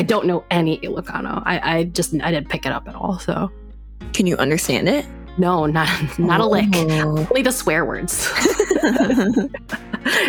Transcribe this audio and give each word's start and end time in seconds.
I 0.00 0.02
don't 0.02 0.24
know 0.24 0.42
any 0.50 0.78
Ilocano. 0.78 1.42
I, 1.44 1.76
I 1.76 1.84
just 1.84 2.14
I 2.22 2.30
didn't 2.30 2.48
pick 2.48 2.64
it 2.64 2.72
up 2.72 2.88
at 2.88 2.94
all. 2.94 3.18
So 3.18 3.52
Can 4.14 4.26
you 4.26 4.34
understand 4.38 4.88
it? 4.88 5.04
no, 5.36 5.66
not 5.66 5.90
not 6.18 6.40
a 6.40 6.44
oh. 6.44 6.48
lick. 6.48 6.68
Oh. 6.72 7.26
Only 7.30 7.42
the 7.42 7.52
swear 7.52 7.84
words 7.84 8.26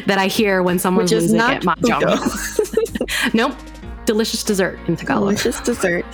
that 0.05 0.18
I 0.18 0.28
hear 0.28 0.62
when 0.62 0.78
someone's 0.78 1.13
Which 1.13 1.23
is 1.23 1.31
losing 1.31 1.38
not 1.38 1.63
it. 1.63 1.63
mahjong. 1.63 3.34
Nope. 3.34 3.55
Delicious 4.05 4.44
dessert 4.44 4.78
in 4.89 4.98
Tagalog. 4.98 5.38
Delicious 5.38 5.62
dessert. 5.62 6.06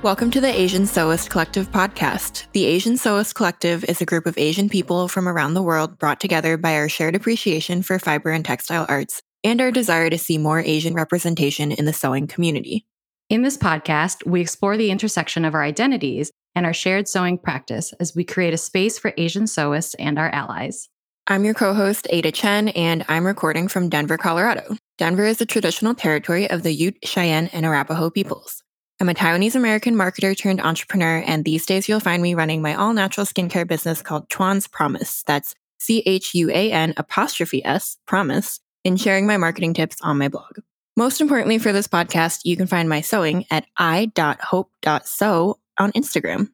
Welcome 0.00 0.30
to 0.30 0.40
the 0.40 0.48
Asian 0.48 0.84
Sewist 0.84 1.28
Collective 1.28 1.70
podcast. 1.70 2.46
The 2.52 2.64
Asian 2.64 2.94
Sewist 2.94 3.34
Collective 3.34 3.84
is 3.84 4.00
a 4.00 4.06
group 4.06 4.24
of 4.24 4.38
Asian 4.38 4.70
people 4.70 5.06
from 5.06 5.28
around 5.28 5.52
the 5.52 5.62
world 5.62 5.98
brought 5.98 6.18
together 6.18 6.56
by 6.56 6.76
our 6.76 6.88
shared 6.88 7.14
appreciation 7.14 7.82
for 7.82 7.98
fiber 7.98 8.30
and 8.30 8.42
textile 8.42 8.86
arts 8.88 9.20
and 9.44 9.60
our 9.60 9.70
desire 9.70 10.10
to 10.10 10.18
see 10.18 10.38
more 10.38 10.58
Asian 10.58 10.94
representation 10.94 11.70
in 11.70 11.84
the 11.84 11.92
sewing 11.92 12.26
community. 12.26 12.86
In 13.30 13.42
this 13.42 13.56
podcast, 13.56 14.26
we 14.26 14.40
explore 14.40 14.76
the 14.76 14.90
intersection 14.90 15.44
of 15.44 15.54
our 15.54 15.62
identities 15.62 16.32
and 16.54 16.66
our 16.66 16.72
shared 16.72 17.06
sewing 17.06 17.38
practice 17.38 17.92
as 18.00 18.14
we 18.14 18.24
create 18.24 18.54
a 18.54 18.58
space 18.58 18.98
for 18.98 19.12
Asian 19.16 19.44
sewists 19.44 19.94
and 19.98 20.18
our 20.18 20.30
allies. 20.30 20.88
I'm 21.26 21.44
your 21.44 21.54
co 21.54 21.72
host, 21.72 22.06
Ada 22.10 22.32
Chen, 22.32 22.68
and 22.68 23.04
I'm 23.08 23.26
recording 23.26 23.68
from 23.68 23.88
Denver, 23.88 24.18
Colorado. 24.18 24.76
Denver 24.98 25.24
is 25.24 25.38
the 25.38 25.46
traditional 25.46 25.94
territory 25.94 26.50
of 26.50 26.62
the 26.62 26.72
Ute, 26.72 26.98
Cheyenne, 27.02 27.48
and 27.52 27.64
Arapaho 27.64 28.10
peoples. 28.10 28.62
I'm 29.00 29.08
a 29.08 29.14
Taiwanese 29.14 29.56
American 29.56 29.96
marketer 29.96 30.36
turned 30.36 30.60
entrepreneur, 30.60 31.24
and 31.26 31.44
these 31.44 31.66
days 31.66 31.88
you'll 31.88 31.98
find 32.00 32.22
me 32.22 32.34
running 32.34 32.62
my 32.62 32.74
all 32.74 32.92
natural 32.92 33.26
skincare 33.26 33.66
business 33.66 34.02
called 34.02 34.28
Chuan's 34.28 34.68
Promise. 34.68 35.24
That's 35.26 35.54
C 35.78 36.02
H 36.06 36.34
U 36.34 36.50
A 36.50 36.70
N 36.70 36.92
apostrophe 36.96 37.64
S, 37.64 37.96
promise, 38.06 38.60
and 38.84 39.00
sharing 39.00 39.26
my 39.26 39.36
marketing 39.36 39.74
tips 39.74 39.96
on 40.02 40.18
my 40.18 40.28
blog. 40.28 40.58
Most 40.96 41.20
importantly 41.20 41.58
for 41.58 41.72
this 41.72 41.88
podcast, 41.88 42.40
you 42.44 42.56
can 42.56 42.66
find 42.66 42.88
my 42.88 43.00
sewing 43.00 43.46
at 43.50 43.66
i.hope.sew 43.76 45.58
on 45.78 45.92
Instagram. 45.92 46.48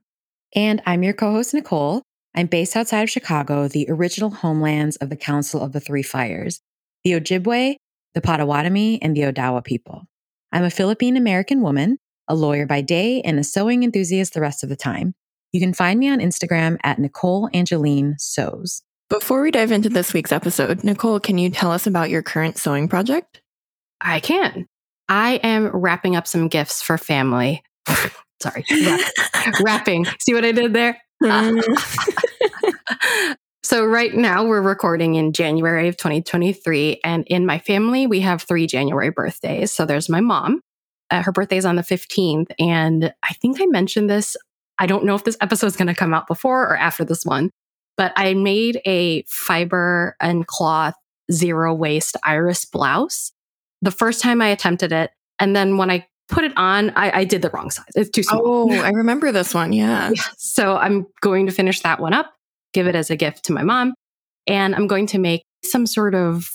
And 0.55 0.83
I'm 0.86 1.03
your 1.03 1.12
co 1.12 1.33
host, 1.33 1.55
Nicole. 1.55 2.03
I'm 2.34 2.47
based 2.47 2.77
outside 2.77 3.03
of 3.03 3.11
Chicago, 3.11 3.69
the 3.69 3.86
original 3.89 4.31
homelands 4.31 4.97
of 4.97 5.11
the 5.11 5.17
Council 5.17 5.61
of 5.62 5.73
the 5.73 5.81
Three 5.81 6.03
Fires, 6.03 6.61
the 7.05 7.12
Ojibwe, 7.12 7.77
the 8.14 8.20
Potawatomi, 8.20 9.01
and 9.03 9.17
the 9.17 9.23
Odawa 9.23 9.64
people. 9.64 10.05
I'm 10.53 10.64
a 10.64 10.70
Philippine 10.70 11.17
American 11.17 11.61
woman, 11.61 11.98
a 12.27 12.34
lawyer 12.34 12.67
by 12.67 12.81
day, 12.81 13.20
and 13.23 13.39
a 13.39 13.45
sewing 13.45 13.83
enthusiast 13.83 14.34
the 14.34 14.41
rest 14.41 14.62
of 14.62 14.69
the 14.69 14.77
time. 14.77 15.14
You 15.53 15.61
can 15.61 15.75
find 15.75 15.98
me 15.98 16.08
on 16.08 16.20
Instagram 16.20 16.78
at 16.83 16.98
Nicole 16.98 17.48
Angeline 17.53 18.14
Sews. 18.19 18.83
Before 19.11 19.42
we 19.42 19.50
dive 19.50 19.72
into 19.72 19.89
this 19.89 20.14
week's 20.14 20.30
episode, 20.30 20.84
Nicole, 20.84 21.19
can 21.19 21.36
you 21.36 21.50
tell 21.50 21.72
us 21.72 21.89
about 21.89 22.11
your 22.11 22.22
current 22.22 22.56
sewing 22.56 22.86
project? 22.86 23.41
I 24.00 24.20
can. 24.20 24.69
I 25.08 25.41
am 25.42 25.67
wrapping 25.67 26.14
up 26.14 26.28
some 26.28 26.47
gifts 26.47 26.80
for 26.80 26.97
family. 26.97 27.61
Sorry, 28.41 28.64
wrapping. 29.62 30.06
See 30.20 30.33
what 30.33 30.44
I 30.44 30.52
did 30.52 30.72
there? 30.75 30.97
so 33.64 33.84
right 33.84 34.14
now 34.14 34.47
we're 34.47 34.62
recording 34.62 35.17
in 35.17 35.33
January 35.33 35.89
of 35.89 35.97
2023 35.97 37.00
and 37.02 37.27
in 37.27 37.45
my 37.45 37.58
family 37.58 38.06
we 38.06 38.20
have 38.20 38.42
3 38.42 38.69
January 38.69 39.11
birthdays. 39.11 39.72
So 39.72 39.86
there's 39.86 40.08
my 40.08 40.20
mom. 40.20 40.61
Uh, 41.11 41.24
her 41.24 41.33
birthday 41.33 41.56
is 41.56 41.67
on 41.67 41.74
the 41.74 41.83
15th 41.83 42.52
and 42.61 43.12
I 43.24 43.33
think 43.33 43.61
I 43.61 43.67
mentioned 43.67 44.08
this. 44.08 44.36
I 44.78 44.86
don't 44.86 45.05
know 45.05 45.17
if 45.17 45.24
this 45.24 45.36
episode 45.41 45.67
is 45.67 45.77
going 45.77 45.89
to 45.89 45.95
come 45.97 46.14
out 46.14 46.28
before 46.28 46.62
or 46.62 46.77
after 46.77 47.05
this 47.05 47.24
one, 47.27 47.50
but 48.01 48.15
I 48.17 48.33
made 48.33 48.81
a 48.87 49.25
fiber 49.29 50.17
and 50.20 50.47
cloth 50.47 50.95
zero 51.31 51.75
waste 51.75 52.17
iris 52.25 52.65
blouse 52.65 53.33
the 53.83 53.91
first 53.91 54.23
time 54.23 54.41
I 54.41 54.48
attempted 54.48 54.91
it 54.91 55.11
and 55.39 55.55
then 55.55 55.77
when 55.77 55.91
I 55.91 56.07
put 56.31 56.45
it 56.45 56.53
on, 56.57 56.91
I, 56.91 57.20
I 57.20 57.25
did 57.25 57.42
the 57.42 57.51
wrong 57.51 57.70
size. 57.70 57.87
It's 57.95 58.09
too 58.09 58.23
small. 58.23 58.73
Oh, 58.73 58.73
I 58.73 58.91
remember 58.95 59.33
this 59.33 59.53
one. 59.53 59.73
Yeah. 59.73 60.13
So 60.39 60.77
I'm 60.77 61.07
going 61.20 61.47
to 61.47 61.52
finish 61.52 61.80
that 61.80 62.01
one 62.01 62.13
up, 62.13 62.33
give 62.73 62.86
it 62.86 62.95
as 62.95 63.11
a 63.11 63.17
gift 63.17 63.45
to 63.47 63.52
my 63.52 63.63
mom, 63.63 63.95
and 64.47 64.74
I'm 64.74 64.86
going 64.86 65.07
to 65.08 65.19
make 65.19 65.42
some 65.64 65.86
sort 65.86 66.14
of 66.14 66.48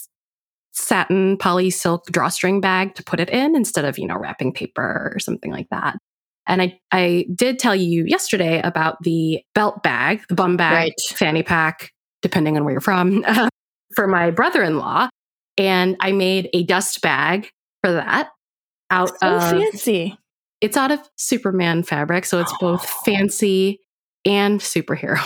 satin 0.72 1.36
poly 1.36 1.70
silk 1.70 2.06
drawstring 2.06 2.60
bag 2.60 2.94
to 2.94 3.04
put 3.04 3.20
it 3.20 3.30
in 3.30 3.54
instead 3.54 3.84
of, 3.84 3.98
you 3.98 4.06
know, 4.06 4.16
wrapping 4.16 4.52
paper 4.52 5.12
or 5.14 5.18
something 5.18 5.52
like 5.52 5.68
that. 5.70 5.96
And 6.46 6.62
I, 6.62 6.78
I 6.92 7.26
did 7.34 7.58
tell 7.58 7.74
you 7.74 8.04
yesterday 8.06 8.60
about 8.62 9.02
the 9.02 9.42
belt 9.54 9.82
bag, 9.82 10.22
the 10.28 10.34
bum 10.34 10.56
bag, 10.56 10.72
Right. 10.74 10.92
fanny 11.14 11.42
pack, 11.42 11.90
depending 12.22 12.56
on 12.56 12.64
where 12.64 12.72
you're 12.72 12.80
from, 12.80 13.24
uh, 13.26 13.48
for 13.94 14.06
my 14.06 14.30
brother 14.30 14.62
in 14.62 14.78
law. 14.78 15.08
And 15.58 15.96
I 16.00 16.12
made 16.12 16.50
a 16.52 16.62
dust 16.64 17.00
bag 17.02 17.50
for 17.82 17.92
that 17.92 18.28
out 18.90 19.10
So 19.20 19.36
of 19.36 19.42
fancy. 19.50 20.16
it's 20.60 20.76
out 20.76 20.90
of 20.92 21.00
Superman 21.16 21.82
fabric, 21.82 22.24
so 22.26 22.40
it's 22.40 22.52
both 22.60 22.84
Oh. 22.86 23.02
fancy 23.04 23.80
and 24.24 24.60
superhero. 24.60 25.18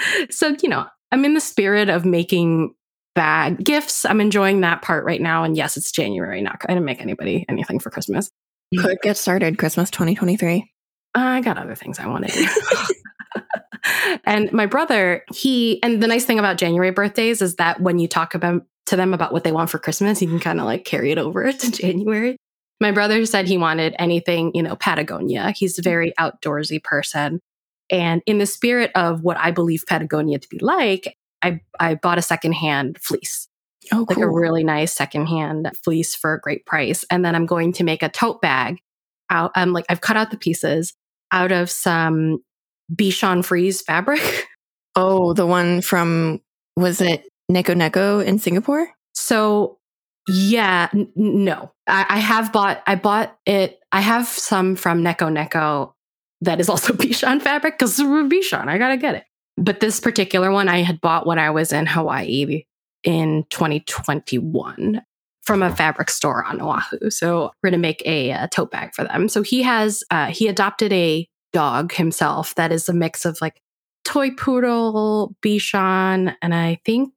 so, 0.30 0.56
you 0.62 0.68
know, 0.68 0.86
I'm 1.12 1.24
in 1.24 1.34
the 1.34 1.40
spirit 1.40 1.88
of 1.88 2.04
making 2.04 2.74
bag 3.14 3.64
gifts. 3.64 4.04
I'm 4.04 4.20
enjoying 4.20 4.60
that 4.60 4.82
part 4.82 5.04
right 5.04 5.20
now. 5.20 5.42
And 5.44 5.56
yes, 5.56 5.76
it's 5.76 5.90
January. 5.90 6.40
Not 6.40 6.60
I 6.64 6.68
didn't 6.74 6.84
make 6.84 7.00
anybody 7.00 7.44
anything 7.48 7.78
for 7.80 7.90
Christmas. 7.90 8.30
Mm. 8.74 8.82
Could 8.82 8.98
get 9.02 9.16
started 9.16 9.58
Christmas 9.58 9.90
2023. 9.90 10.70
I 11.14 11.40
got 11.40 11.58
other 11.58 11.74
things 11.74 11.98
I 11.98 12.06
want 12.06 12.28
to 12.28 12.32
do. 12.32 13.40
and 14.24 14.52
my 14.52 14.66
brother, 14.66 15.24
he 15.34 15.82
and 15.82 16.02
the 16.02 16.06
nice 16.06 16.24
thing 16.24 16.38
about 16.38 16.58
January 16.58 16.90
birthdays 16.90 17.40
is 17.40 17.56
that 17.56 17.80
when 17.80 17.98
you 17.98 18.06
talk 18.06 18.34
about 18.34 18.64
to 18.86 18.96
them 18.96 19.14
about 19.14 19.32
what 19.32 19.44
they 19.44 19.52
want 19.52 19.70
for 19.70 19.78
Christmas, 19.78 20.20
you 20.20 20.28
can 20.28 20.40
kind 20.40 20.60
of 20.60 20.66
like 20.66 20.84
carry 20.84 21.10
it 21.10 21.18
over 21.18 21.50
to 21.52 21.70
January. 21.70 22.36
My 22.80 22.92
brother 22.92 23.24
said 23.26 23.48
he 23.48 23.58
wanted 23.58 23.96
anything, 23.98 24.52
you 24.54 24.62
know, 24.62 24.76
Patagonia. 24.76 25.50
He's 25.50 25.78
a 25.78 25.82
very 25.82 26.12
outdoorsy 26.18 26.82
person. 26.82 27.40
And 27.90 28.22
in 28.26 28.38
the 28.38 28.46
spirit 28.46 28.92
of 28.94 29.22
what 29.22 29.38
I 29.38 29.50
believe 29.50 29.84
Patagonia 29.88 30.38
to 30.38 30.48
be 30.48 30.58
like, 30.58 31.16
I, 31.42 31.60
I 31.80 31.94
bought 31.94 32.18
a 32.18 32.22
secondhand 32.22 32.98
fleece 33.00 33.47
Oh, 33.92 34.04
like 34.08 34.16
cool. 34.16 34.24
a 34.24 34.30
really 34.30 34.64
nice 34.64 34.92
secondhand 34.92 35.70
fleece 35.84 36.14
for 36.14 36.34
a 36.34 36.40
great 36.40 36.66
price. 36.66 37.04
And 37.10 37.24
then 37.24 37.34
I'm 37.34 37.46
going 37.46 37.72
to 37.74 37.84
make 37.84 38.02
a 38.02 38.08
tote 38.08 38.40
bag 38.40 38.78
out. 39.30 39.52
I'm 39.54 39.72
like, 39.72 39.84
I've 39.88 40.00
cut 40.00 40.16
out 40.16 40.30
the 40.30 40.36
pieces 40.36 40.94
out 41.32 41.52
of 41.52 41.70
some 41.70 42.42
Bichon 42.92 43.44
Frise 43.44 43.82
fabric. 43.82 44.46
oh, 44.96 45.32
the 45.34 45.46
one 45.46 45.80
from, 45.80 46.40
was 46.76 47.00
it 47.00 47.28
Neko 47.50 47.74
Neko 47.74 48.24
in 48.24 48.38
Singapore? 48.38 48.88
So 49.14 49.78
yeah, 50.28 50.88
n- 50.92 51.10
no, 51.16 51.72
I, 51.86 52.06
I 52.08 52.18
have 52.18 52.52
bought, 52.52 52.82
I 52.86 52.94
bought 52.94 53.36
it. 53.46 53.80
I 53.92 54.00
have 54.00 54.26
some 54.26 54.76
from 54.76 55.02
Neko 55.02 55.32
Neko 55.32 55.92
that 56.42 56.60
is 56.60 56.68
also 56.68 56.92
Bichon 56.94 57.40
fabric 57.40 57.78
because 57.78 57.98
Bichon, 57.98 58.68
I 58.68 58.78
got 58.78 58.88
to 58.88 58.96
get 58.96 59.14
it. 59.14 59.24
But 59.56 59.80
this 59.80 59.98
particular 59.98 60.52
one 60.52 60.68
I 60.68 60.82
had 60.82 61.00
bought 61.00 61.26
when 61.26 61.38
I 61.38 61.50
was 61.50 61.72
in 61.72 61.86
Hawaii 61.86 62.64
in 63.04 63.44
2021 63.50 65.02
from 65.42 65.62
a 65.62 65.74
fabric 65.74 66.10
store 66.10 66.44
on 66.44 66.60
Oahu. 66.60 67.10
So 67.10 67.50
we're 67.62 67.70
going 67.70 67.72
to 67.72 67.78
make 67.78 68.02
a, 68.04 68.32
uh 68.32 68.46
tote 68.48 68.70
bag 68.70 68.94
for 68.94 69.04
them. 69.04 69.28
So 69.28 69.42
he 69.42 69.62
has, 69.62 70.04
uh, 70.10 70.26
he 70.26 70.46
adopted 70.48 70.92
a 70.92 71.26
dog 71.52 71.92
himself 71.92 72.54
that 72.56 72.70
is 72.72 72.88
a 72.88 72.92
mix 72.92 73.24
of 73.24 73.38
like 73.40 73.60
toy 74.04 74.30
poodle, 74.30 75.34
Bichon, 75.42 76.34
and 76.42 76.54
I 76.54 76.80
think 76.84 77.12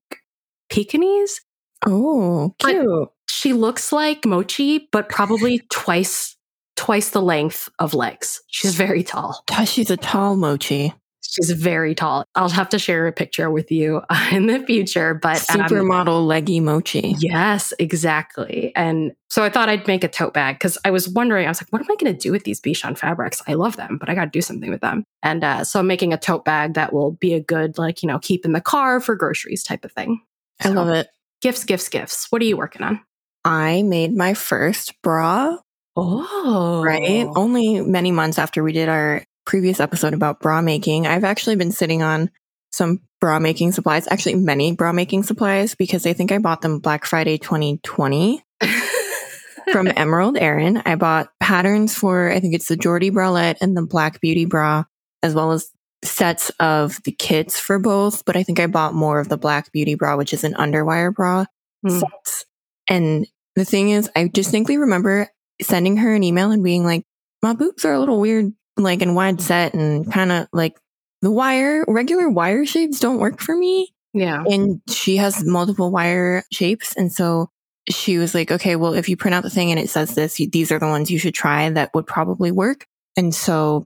Pekingese. 0.69 1.41
Oh, 1.85 2.53
But- 2.59 2.71
cute. 2.71 3.09
She 3.29 3.53
looks 3.53 3.91
like 3.93 4.25
Mochi, 4.25 4.87
but 4.91 5.09
probably 5.09 5.59
twice 5.71 6.35
twice 6.75 7.09
the 7.11 7.21
length 7.21 7.69
of 7.79 7.93
legs. 7.93 8.41
She's 8.47 8.75
very 8.75 9.03
tall. 9.03 9.43
She's 9.65 9.89
a 9.91 9.97
tall 9.97 10.35
mochi. 10.35 10.93
She's 11.31 11.49
very 11.51 11.95
tall. 11.95 12.25
I'll 12.35 12.49
have 12.49 12.67
to 12.69 12.79
share 12.79 13.07
a 13.07 13.13
picture 13.13 13.49
with 13.49 13.71
you 13.71 14.01
in 14.33 14.47
the 14.47 14.59
future, 14.59 15.13
but 15.13 15.37
um, 15.49 15.61
Supermodel 15.61 16.27
leggy 16.27 16.59
mochi. 16.59 17.15
Yes, 17.19 17.71
exactly. 17.79 18.73
And 18.75 19.13
so 19.29 19.41
I 19.41 19.49
thought 19.49 19.69
I'd 19.69 19.87
make 19.87 20.03
a 20.03 20.09
tote 20.09 20.33
bag 20.33 20.55
because 20.55 20.77
I 20.83 20.91
was 20.91 21.07
wondering, 21.07 21.45
I 21.45 21.49
was 21.49 21.61
like, 21.61 21.69
what 21.69 21.81
am 21.81 21.89
I 21.89 21.95
going 21.95 22.13
to 22.13 22.19
do 22.19 22.33
with 22.33 22.43
these 22.43 22.59
Bichon 22.59 22.97
fabrics? 22.97 23.41
I 23.47 23.53
love 23.53 23.77
them, 23.77 23.97
but 23.97 24.09
I 24.09 24.13
got 24.13 24.25
to 24.25 24.29
do 24.29 24.41
something 24.41 24.69
with 24.69 24.81
them. 24.81 25.05
And 25.23 25.41
uh, 25.43 25.63
so 25.63 25.79
I'm 25.79 25.87
making 25.87 26.11
a 26.11 26.17
tote 26.17 26.43
bag 26.43 26.73
that 26.73 26.91
will 26.91 27.11
be 27.13 27.33
a 27.33 27.39
good, 27.39 27.77
like, 27.77 28.03
you 28.03 28.07
know, 28.07 28.19
keep 28.19 28.43
in 28.43 28.51
the 28.51 28.59
car 28.59 28.99
for 28.99 29.15
groceries 29.15 29.63
type 29.63 29.85
of 29.85 29.93
thing. 29.93 30.21
I 30.61 30.67
love 30.67 30.89
it. 30.89 31.07
Gifts, 31.41 31.63
gifts, 31.63 31.87
gifts. 31.87 32.27
What 32.29 32.41
are 32.41 32.45
you 32.45 32.57
working 32.57 32.83
on? 32.83 32.99
I 33.45 33.83
made 33.83 34.15
my 34.15 34.33
first 34.33 35.01
bra, 35.01 35.57
Oh, 35.95 36.81
right? 36.83 37.27
Only 37.35 37.81
many 37.81 38.11
months 38.11 38.39
after 38.39 38.63
we 38.63 38.71
did 38.71 38.87
our 38.87 39.23
previous 39.45 39.79
episode 39.79 40.13
about 40.13 40.39
bra 40.39 40.61
making. 40.61 41.07
I've 41.07 41.23
actually 41.23 41.55
been 41.55 41.71
sitting 41.71 42.01
on 42.01 42.29
some 42.71 43.01
bra 43.19 43.39
making 43.39 43.71
supplies, 43.73 44.07
actually, 44.07 44.35
many 44.35 44.73
bra 44.73 44.91
making 44.93 45.23
supplies, 45.23 45.75
because 45.75 46.05
I 46.05 46.13
think 46.13 46.31
I 46.31 46.37
bought 46.37 46.61
them 46.61 46.79
Black 46.79 47.05
Friday 47.05 47.37
2020 47.37 48.43
from 49.71 49.91
Emerald 49.95 50.37
Erin. 50.37 50.81
I 50.85 50.95
bought 50.95 51.29
patterns 51.39 51.95
for, 51.95 52.31
I 52.31 52.39
think 52.39 52.55
it's 52.55 52.67
the 52.67 52.77
Geordie 52.77 53.11
bralette 53.11 53.57
and 53.61 53.75
the 53.75 53.85
Black 53.85 54.21
Beauty 54.21 54.45
bra, 54.45 54.85
as 55.21 55.33
well 55.35 55.51
as 55.51 55.69
sets 56.03 56.49
of 56.59 57.01
the 57.03 57.11
kits 57.11 57.59
for 57.59 57.77
both. 57.77 58.25
But 58.25 58.35
I 58.35 58.43
think 58.43 58.59
I 58.59 58.67
bought 58.67 58.93
more 58.93 59.19
of 59.19 59.29
the 59.29 59.37
Black 59.37 59.71
Beauty 59.71 59.95
bra, 59.95 60.17
which 60.17 60.33
is 60.33 60.43
an 60.43 60.53
underwire 60.53 61.13
bra 61.13 61.45
Hmm. 61.83 61.99
sets. 61.99 62.45
And 62.87 63.27
the 63.55 63.65
thing 63.65 63.89
is, 63.89 64.09
I 64.15 64.27
distinctly 64.27 64.77
remember 64.77 65.29
sending 65.61 65.97
her 65.97 66.13
an 66.13 66.23
email 66.23 66.51
and 66.51 66.63
being 66.63 66.83
like, 66.85 67.03
my 67.41 67.53
boobs 67.53 67.85
are 67.85 67.93
a 67.93 67.99
little 67.99 68.19
weird, 68.19 68.51
like 68.83 69.01
in 69.01 69.15
wide 69.15 69.41
set 69.41 69.73
and 69.73 70.11
kind 70.11 70.31
of 70.31 70.47
like 70.53 70.77
the 71.21 71.31
wire, 71.31 71.85
regular 71.87 72.29
wire 72.29 72.65
shapes 72.65 72.99
don't 72.99 73.19
work 73.19 73.39
for 73.39 73.55
me. 73.55 73.93
Yeah. 74.13 74.43
And 74.45 74.81
she 74.89 75.17
has 75.17 75.43
multiple 75.43 75.91
wire 75.91 76.43
shapes. 76.51 76.95
And 76.95 77.11
so 77.11 77.49
she 77.89 78.17
was 78.17 78.33
like, 78.35 78.51
okay, 78.51 78.75
well, 78.75 78.93
if 78.93 79.07
you 79.07 79.17
print 79.17 79.35
out 79.35 79.43
the 79.43 79.49
thing 79.49 79.71
and 79.71 79.79
it 79.79 79.89
says 79.89 80.15
this, 80.15 80.35
these 80.35 80.71
are 80.71 80.79
the 80.79 80.87
ones 80.87 81.09
you 81.09 81.19
should 81.19 81.33
try 81.33 81.69
that 81.69 81.91
would 81.93 82.07
probably 82.07 82.51
work. 82.51 82.85
And 83.17 83.33
so 83.33 83.85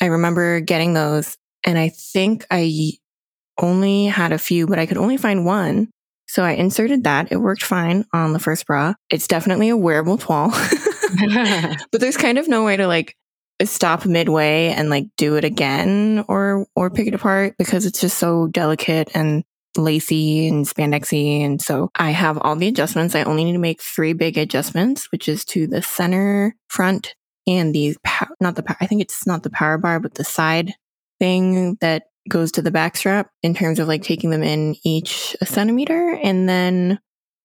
I 0.00 0.06
remember 0.06 0.60
getting 0.60 0.94
those 0.94 1.36
and 1.64 1.78
I 1.78 1.88
think 1.88 2.46
I 2.50 2.92
only 3.58 4.06
had 4.06 4.32
a 4.32 4.38
few, 4.38 4.66
but 4.66 4.78
I 4.78 4.86
could 4.86 4.98
only 4.98 5.16
find 5.16 5.46
one. 5.46 5.90
So 6.26 6.42
I 6.42 6.52
inserted 6.52 7.04
that. 7.04 7.30
It 7.30 7.36
worked 7.36 7.62
fine 7.62 8.04
on 8.12 8.32
the 8.32 8.38
first 8.38 8.66
bra. 8.66 8.94
It's 9.10 9.28
definitely 9.28 9.68
a 9.68 9.76
wearable 9.76 10.18
toile, 10.18 10.50
but 11.92 12.00
there's 12.00 12.16
kind 12.16 12.38
of 12.38 12.48
no 12.48 12.64
way 12.64 12.76
to 12.76 12.86
like 12.86 13.14
stop 13.62 14.04
midway 14.04 14.68
and 14.68 14.90
like 14.90 15.06
do 15.16 15.36
it 15.36 15.44
again 15.44 16.24
or 16.28 16.66
or 16.74 16.90
pick 16.90 17.06
it 17.06 17.14
apart 17.14 17.54
because 17.58 17.86
it's 17.86 18.00
just 18.00 18.18
so 18.18 18.48
delicate 18.48 19.10
and 19.14 19.44
lacy 19.76 20.46
and 20.48 20.66
spandexy. 20.66 21.44
And 21.44 21.60
so 21.60 21.90
I 21.94 22.10
have 22.10 22.38
all 22.38 22.56
the 22.56 22.68
adjustments. 22.68 23.14
I 23.14 23.22
only 23.22 23.44
need 23.44 23.52
to 23.52 23.58
make 23.58 23.82
three 23.82 24.12
big 24.12 24.38
adjustments, 24.38 25.10
which 25.10 25.28
is 25.28 25.44
to 25.46 25.66
the 25.66 25.82
center 25.82 26.54
front 26.68 27.14
and 27.46 27.74
the, 27.74 27.96
not 28.40 28.56
the, 28.56 28.76
I 28.80 28.86
think 28.86 29.02
it's 29.02 29.26
not 29.26 29.42
the 29.42 29.50
power 29.50 29.78
bar, 29.78 30.00
but 30.00 30.14
the 30.14 30.24
side 30.24 30.72
thing 31.18 31.76
that 31.80 32.04
goes 32.28 32.52
to 32.52 32.62
the 32.62 32.70
back 32.70 32.96
strap 32.96 33.30
in 33.42 33.54
terms 33.54 33.78
of 33.78 33.88
like 33.88 34.02
taking 34.02 34.30
them 34.30 34.42
in 34.42 34.76
each 34.84 35.36
a 35.40 35.46
centimeter. 35.46 36.18
And 36.22 36.48
then, 36.48 37.00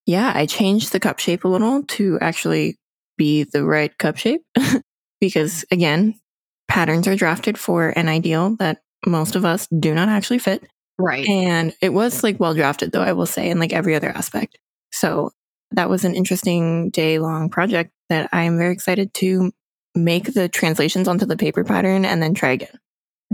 yeah, 0.06 0.32
I 0.34 0.46
changed 0.46 0.92
the 0.92 1.00
cup 1.00 1.20
shape 1.20 1.44
a 1.44 1.50
little 1.50 1.84
to 1.84 2.18
actually 2.22 2.78
be 3.18 3.44
the 3.44 3.66
right 3.66 3.96
cup 3.98 4.18
shape 4.18 4.42
because 5.20 5.66
again, 5.72 6.20
patterns 6.68 7.08
are 7.08 7.16
drafted 7.16 7.58
for 7.58 7.90
an 7.90 8.08
ideal 8.08 8.56
that 8.58 8.82
most 9.06 9.36
of 9.36 9.46
us 9.46 9.68
do 9.68 9.94
not 9.94 10.10
actually 10.10 10.40
fit. 10.40 10.64
Right. 10.98 11.28
And 11.28 11.74
it 11.82 11.94
was 11.94 12.24
like 12.24 12.40
well 12.40 12.54
drafted 12.54 12.92
though, 12.92 13.02
I 13.02 13.14
will 13.14 13.26
say, 13.26 13.50
in 13.50 13.60
like 13.60 13.74
every 13.74 13.96
other 13.96 14.10
aspect. 14.10 14.60
So 14.92 15.32
that 15.72 15.90
was 15.90 16.04
an 16.04 16.16
interesting 16.16 16.90
day 16.90 17.20
long 17.20 17.50
project 17.50 17.92
that 18.10 18.30
I 18.34 18.44
am 18.44 18.58
very 18.58 18.74
excited 18.74 19.14
to 19.16 19.52
make 19.96 20.34
the 20.34 20.50
translations 20.50 21.08
onto 21.08 21.26
the 21.26 21.38
paper 21.38 21.64
pattern 21.64 22.06
and 22.06 22.22
then 22.22 22.34
try 22.34 22.52
again. 22.52 22.78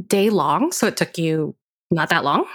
Day 0.08 0.30
long. 0.30 0.72
So 0.72 0.88
it 0.88 0.98
took 0.98 1.18
you 1.18 1.56
not 1.92 2.10
that 2.10 2.24
long? 2.24 2.46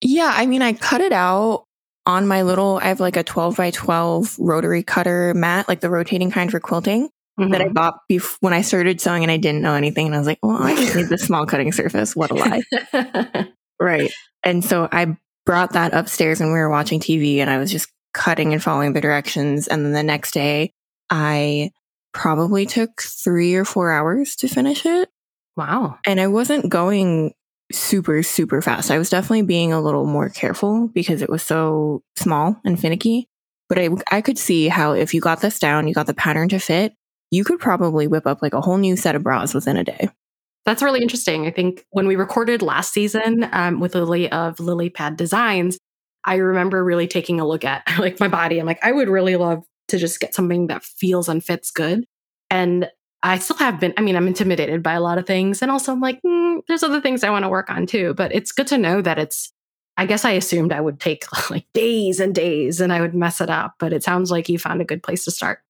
Yeah. 0.00 0.32
I 0.34 0.46
mean, 0.46 0.62
I 0.62 0.72
cut 0.72 1.00
it 1.00 1.12
out 1.12 1.64
on 2.06 2.26
my 2.26 2.42
little, 2.42 2.78
I 2.82 2.88
have 2.88 3.00
like 3.00 3.16
a 3.16 3.22
12 3.22 3.56
by 3.56 3.70
12 3.70 4.36
rotary 4.38 4.82
cutter 4.82 5.34
mat, 5.34 5.68
like 5.68 5.80
the 5.80 5.90
rotating 5.90 6.30
kind 6.30 6.50
for 6.50 6.60
quilting. 6.60 7.08
Mm-hmm. 7.38 7.50
That 7.50 7.60
I 7.60 7.64
mm-hmm. 7.64 7.72
bought 7.72 7.98
bef- 8.10 8.36
when 8.40 8.52
I 8.52 8.62
started 8.62 9.00
sewing 9.00 9.24
and 9.24 9.30
I 9.30 9.38
didn't 9.38 9.62
know 9.62 9.74
anything. 9.74 10.06
And 10.06 10.14
I 10.14 10.18
was 10.18 10.26
like, 10.26 10.38
well, 10.42 10.62
I 10.62 10.76
just 10.76 10.94
need 10.94 11.08
this 11.08 11.22
small 11.22 11.46
cutting 11.46 11.72
surface. 11.72 12.14
What 12.14 12.30
a 12.30 12.34
lie. 12.34 13.48
right. 13.80 14.12
And 14.44 14.64
so 14.64 14.88
I 14.92 15.16
brought 15.44 15.72
that 15.72 15.94
upstairs 15.94 16.40
and 16.40 16.52
we 16.52 16.58
were 16.58 16.70
watching 16.70 17.00
TV 17.00 17.38
and 17.38 17.50
I 17.50 17.58
was 17.58 17.72
just 17.72 17.90
cutting 18.12 18.52
and 18.52 18.62
following 18.62 18.92
the 18.92 19.00
directions. 19.00 19.66
And 19.66 19.84
then 19.84 19.92
the 19.92 20.02
next 20.04 20.32
day, 20.32 20.72
I 21.10 21.72
probably 22.12 22.66
took 22.66 23.02
three 23.02 23.54
or 23.56 23.64
four 23.64 23.90
hours 23.90 24.36
to 24.36 24.48
finish 24.48 24.86
it. 24.86 25.10
Wow. 25.56 25.98
And 26.06 26.20
I 26.20 26.28
wasn't 26.28 26.68
going 26.68 27.34
super, 27.72 28.22
super 28.22 28.62
fast. 28.62 28.90
I 28.90 28.98
was 28.98 29.10
definitely 29.10 29.42
being 29.42 29.72
a 29.72 29.80
little 29.80 30.06
more 30.06 30.28
careful 30.28 30.88
because 30.88 31.22
it 31.22 31.30
was 31.30 31.42
so 31.42 32.02
small 32.16 32.60
and 32.64 32.78
finicky. 32.78 33.28
But 33.68 33.78
I, 33.78 33.88
I 34.10 34.20
could 34.20 34.38
see 34.38 34.68
how 34.68 34.92
if 34.92 35.14
you 35.14 35.20
got 35.20 35.40
this 35.40 35.58
down, 35.58 35.88
you 35.88 35.94
got 35.94 36.06
the 36.06 36.14
pattern 36.14 36.48
to 36.50 36.58
fit, 36.58 36.94
you 37.34 37.44
could 37.44 37.58
probably 37.58 38.06
whip 38.06 38.26
up 38.26 38.42
like 38.42 38.54
a 38.54 38.60
whole 38.60 38.78
new 38.78 38.96
set 38.96 39.16
of 39.16 39.22
bras 39.24 39.54
within 39.54 39.76
a 39.76 39.84
day. 39.84 40.08
That's 40.64 40.82
really 40.82 41.02
interesting. 41.02 41.46
I 41.46 41.50
think 41.50 41.84
when 41.90 42.06
we 42.06 42.16
recorded 42.16 42.62
last 42.62 42.92
season 42.92 43.48
um, 43.52 43.80
with 43.80 43.94
Lily 43.94 44.30
of 44.30 44.60
Lily 44.60 44.88
Pad 44.88 45.16
Designs, 45.16 45.78
I 46.24 46.36
remember 46.36 46.82
really 46.82 47.06
taking 47.06 47.40
a 47.40 47.46
look 47.46 47.64
at 47.64 47.82
like 47.98 48.20
my 48.20 48.28
body. 48.28 48.58
I'm 48.58 48.66
like, 48.66 48.82
I 48.82 48.92
would 48.92 49.08
really 49.08 49.36
love 49.36 49.64
to 49.88 49.98
just 49.98 50.20
get 50.20 50.34
something 50.34 50.68
that 50.68 50.84
feels 50.84 51.28
and 51.28 51.44
fits 51.44 51.70
good. 51.70 52.04
And 52.50 52.88
I 53.22 53.38
still 53.38 53.56
have 53.56 53.80
been, 53.80 53.92
I 53.96 54.00
mean, 54.00 54.16
I'm 54.16 54.28
intimidated 54.28 54.82
by 54.82 54.92
a 54.92 55.00
lot 55.00 55.18
of 55.18 55.26
things. 55.26 55.60
And 55.60 55.70
also, 55.70 55.92
I'm 55.92 56.00
like, 56.00 56.20
mm, 56.22 56.60
there's 56.68 56.82
other 56.82 57.00
things 57.00 57.24
I 57.24 57.30
want 57.30 57.44
to 57.44 57.48
work 57.48 57.68
on 57.68 57.86
too. 57.86 58.14
But 58.14 58.34
it's 58.34 58.52
good 58.52 58.66
to 58.68 58.78
know 58.78 59.02
that 59.02 59.18
it's, 59.18 59.52
I 59.96 60.06
guess 60.06 60.24
I 60.24 60.32
assumed 60.32 60.72
I 60.72 60.80
would 60.80 61.00
take 61.00 61.24
like 61.50 61.66
days 61.74 62.20
and 62.20 62.34
days 62.34 62.80
and 62.80 62.92
I 62.92 63.00
would 63.00 63.14
mess 63.14 63.40
it 63.40 63.50
up. 63.50 63.74
But 63.78 63.92
it 63.92 64.04
sounds 64.04 64.30
like 64.30 64.48
you 64.48 64.58
found 64.58 64.80
a 64.80 64.86
good 64.86 65.02
place 65.02 65.24
to 65.24 65.30
start. 65.30 65.63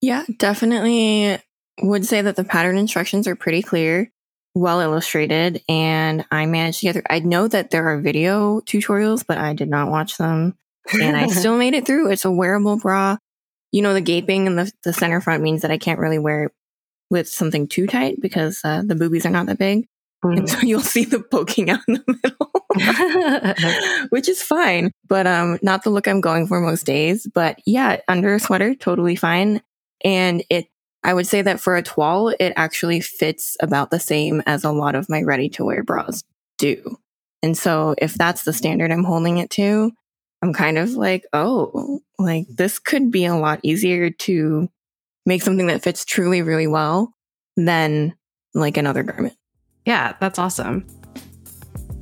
Yeah, 0.00 0.24
definitely 0.38 1.38
would 1.82 2.06
say 2.06 2.22
that 2.22 2.36
the 2.36 2.44
pattern 2.44 2.76
instructions 2.76 3.26
are 3.26 3.36
pretty 3.36 3.62
clear 3.62 4.10
well 4.54 4.80
illustrated 4.80 5.62
and 5.68 6.24
I 6.30 6.46
managed 6.46 6.80
to 6.80 6.86
get 6.86 6.92
through. 6.94 7.02
I 7.08 7.20
know 7.20 7.48
that 7.48 7.70
there 7.70 7.88
are 7.88 8.00
video 8.00 8.60
tutorials, 8.60 9.24
but 9.26 9.38
I 9.38 9.54
did 9.54 9.68
not 9.68 9.90
watch 9.90 10.16
them 10.16 10.56
and 11.00 11.16
I 11.16 11.26
still 11.28 11.56
made 11.56 11.74
it 11.74 11.86
through. 11.86 12.10
It's 12.10 12.24
a 12.24 12.30
wearable 12.30 12.78
bra. 12.78 13.18
You 13.70 13.82
know, 13.82 13.94
the 13.94 14.00
gaping 14.00 14.46
in 14.46 14.56
the, 14.56 14.72
the 14.82 14.92
center 14.92 15.20
front 15.20 15.42
means 15.42 15.62
that 15.62 15.70
I 15.70 15.78
can't 15.78 16.00
really 16.00 16.18
wear 16.18 16.44
it 16.44 16.52
with 17.10 17.28
something 17.28 17.68
too 17.68 17.86
tight 17.86 18.20
because 18.20 18.60
uh, 18.64 18.82
the 18.84 18.94
boobies 18.94 19.26
are 19.26 19.30
not 19.30 19.46
that 19.46 19.58
big. 19.58 19.86
Mm. 20.24 20.38
And 20.38 20.50
so 20.50 20.58
you'll 20.62 20.80
see 20.80 21.04
the 21.04 21.20
poking 21.20 21.70
out 21.70 21.80
in 21.86 21.94
the 21.94 22.18
middle, 22.22 24.08
which 24.10 24.28
is 24.28 24.42
fine, 24.42 24.90
but 25.06 25.26
um, 25.26 25.58
not 25.62 25.84
the 25.84 25.90
look 25.90 26.08
I'm 26.08 26.20
going 26.20 26.46
for 26.46 26.60
most 26.60 26.86
days. 26.86 27.26
But 27.32 27.60
yeah, 27.66 28.00
under 28.08 28.34
a 28.34 28.40
sweater, 28.40 28.74
totally 28.74 29.16
fine. 29.16 29.62
And 30.04 30.42
it 30.50 30.68
I 31.04 31.14
would 31.14 31.26
say 31.26 31.42
that 31.42 31.60
for 31.60 31.76
a 31.76 31.82
toile, 31.82 32.34
it 32.40 32.52
actually 32.56 33.00
fits 33.00 33.56
about 33.60 33.90
the 33.90 34.00
same 34.00 34.42
as 34.46 34.64
a 34.64 34.72
lot 34.72 34.94
of 34.94 35.08
my 35.08 35.22
ready 35.22 35.48
to 35.50 35.64
wear 35.64 35.84
bras 35.84 36.24
do. 36.58 36.98
And 37.42 37.56
so 37.56 37.94
if 37.98 38.14
that's 38.14 38.42
the 38.42 38.52
standard 38.52 38.90
I'm 38.90 39.04
holding 39.04 39.38
it 39.38 39.48
to, 39.50 39.92
I'm 40.42 40.52
kind 40.52 40.76
of 40.76 40.90
like, 40.90 41.24
oh, 41.32 42.00
like 42.18 42.46
this 42.48 42.78
could 42.78 43.10
be 43.10 43.24
a 43.24 43.36
lot 43.36 43.60
easier 43.62 44.10
to 44.10 44.68
make 45.24 45.42
something 45.42 45.68
that 45.68 45.82
fits 45.82 46.04
truly 46.04 46.42
really 46.42 46.66
well 46.66 47.14
than 47.56 48.16
like 48.54 48.76
another 48.76 49.02
garment. 49.02 49.34
Yeah, 49.84 50.14
that's 50.20 50.38
awesome. 50.38 50.84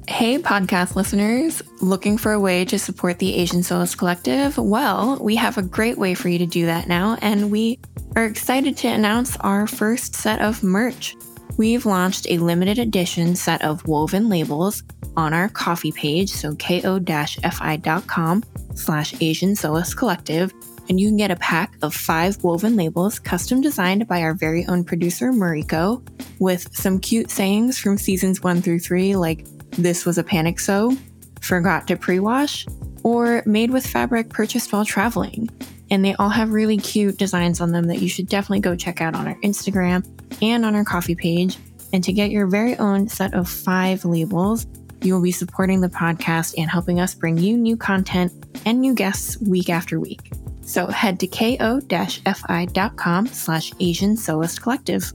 Hey, 0.09 0.39
podcast 0.39 0.95
listeners, 0.95 1.63
looking 1.81 2.17
for 2.17 2.33
a 2.33 2.41
way 2.41 2.65
to 2.67 2.79
support 2.79 3.19
the 3.19 3.35
Asian 3.35 3.61
Sewist 3.61 3.99
Collective? 3.99 4.57
Well, 4.57 5.19
we 5.21 5.35
have 5.37 5.59
a 5.59 5.63
great 5.63 5.99
way 5.99 6.15
for 6.15 6.29
you 6.29 6.39
to 6.39 6.47
do 6.47 6.67
that 6.67 6.87
now, 6.87 7.19
and 7.21 7.51
we 7.51 7.81
are 8.15 8.25
excited 8.25 8.77
to 8.79 8.89
announce 8.89 9.37
our 9.39 9.67
first 9.67 10.15
set 10.15 10.41
of 10.41 10.63
merch. 10.63 11.17
We've 11.59 11.85
launched 11.85 12.29
a 12.31 12.39
limited 12.39 12.79
edition 12.79 13.35
set 13.35 13.63
of 13.63 13.87
woven 13.89 14.29
labels 14.29 14.85
on 15.17 15.35
our 15.35 15.49
Ko-fi 15.49 15.91
page, 15.91 16.31
so 16.31 16.55
ko-fi.com 16.55 18.45
slash 18.75 19.15
Asian 19.21 19.55
Sewist 19.55 19.97
Collective, 19.97 20.55
and 20.89 21.01
you 21.01 21.09
can 21.09 21.17
get 21.17 21.33
a 21.33 21.37
pack 21.37 21.77
of 21.83 21.93
five 21.93 22.43
woven 22.45 22.77
labels 22.77 23.19
custom 23.19 23.61
designed 23.61 24.07
by 24.07 24.23
our 24.23 24.35
very 24.35 24.65
own 24.67 24.85
producer, 24.85 25.33
Mariko, 25.33 26.01
with 26.39 26.75
some 26.75 27.01
cute 27.01 27.31
sayings 27.31 27.77
from 27.77 27.99
seasons 27.99 28.41
one 28.41 28.63
through 28.63 28.79
three, 28.79 29.17
like 29.17 29.45
this 29.73 30.05
was 30.07 30.19
a 30.19 30.25
panic 30.25 30.61
sew, 30.61 30.97
forgot 31.41 31.87
to 31.89 31.97
pre 31.97 32.21
wash, 32.21 32.67
or 33.03 33.43
made 33.47 33.71
with 33.71 33.87
fabric 33.87 34.31
purchased 34.31 34.73
while 34.73 34.85
traveling. 34.85 35.49
And 35.91 36.05
they 36.05 36.15
all 36.15 36.29
have 36.29 36.51
really 36.51 36.77
cute 36.77 37.17
designs 37.17 37.61
on 37.61 37.71
them 37.71 37.85
that 37.85 38.01
you 38.01 38.09
should 38.09 38.29
definitely 38.29 38.61
go 38.61 38.75
check 38.75 39.01
out 39.01 39.15
on 39.15 39.29
our 39.29 39.37
Instagram 39.37 40.05
and 40.43 40.65
on 40.65 40.75
our 40.75 40.85
Ko-fi 40.85 41.15
page. 41.15 41.59
And 41.93 42.03
to 42.03 42.13
get 42.13 42.31
your 42.31 42.47
very 42.49 42.77
own 42.79 43.09
set 43.09 43.35
of 43.35 43.49
five 43.49 44.05
labels, 44.05 44.67
you 45.03 45.15
will 45.15 45.23
be 45.23 45.31
supporting 45.33 45.81
the 45.81 45.89
podcast 45.89 46.55
and 46.59 46.69
helping 46.69 46.99
us 46.99 47.15
bring 47.15 47.39
you 47.39 47.57
new 47.57 47.77
content 47.77 48.33
and 48.65 48.81
new 48.81 48.95
guests 48.95 49.41
week 49.41 49.69
after 49.69 50.01
week. 50.01 50.33
So 50.63 50.89
head 50.89 51.21
to 51.21 51.29
ko-fi.com 51.29 53.27
slash 53.29 53.73
Asian 53.79 54.17
Sewist 54.17 54.63
Collective. 54.63 55.13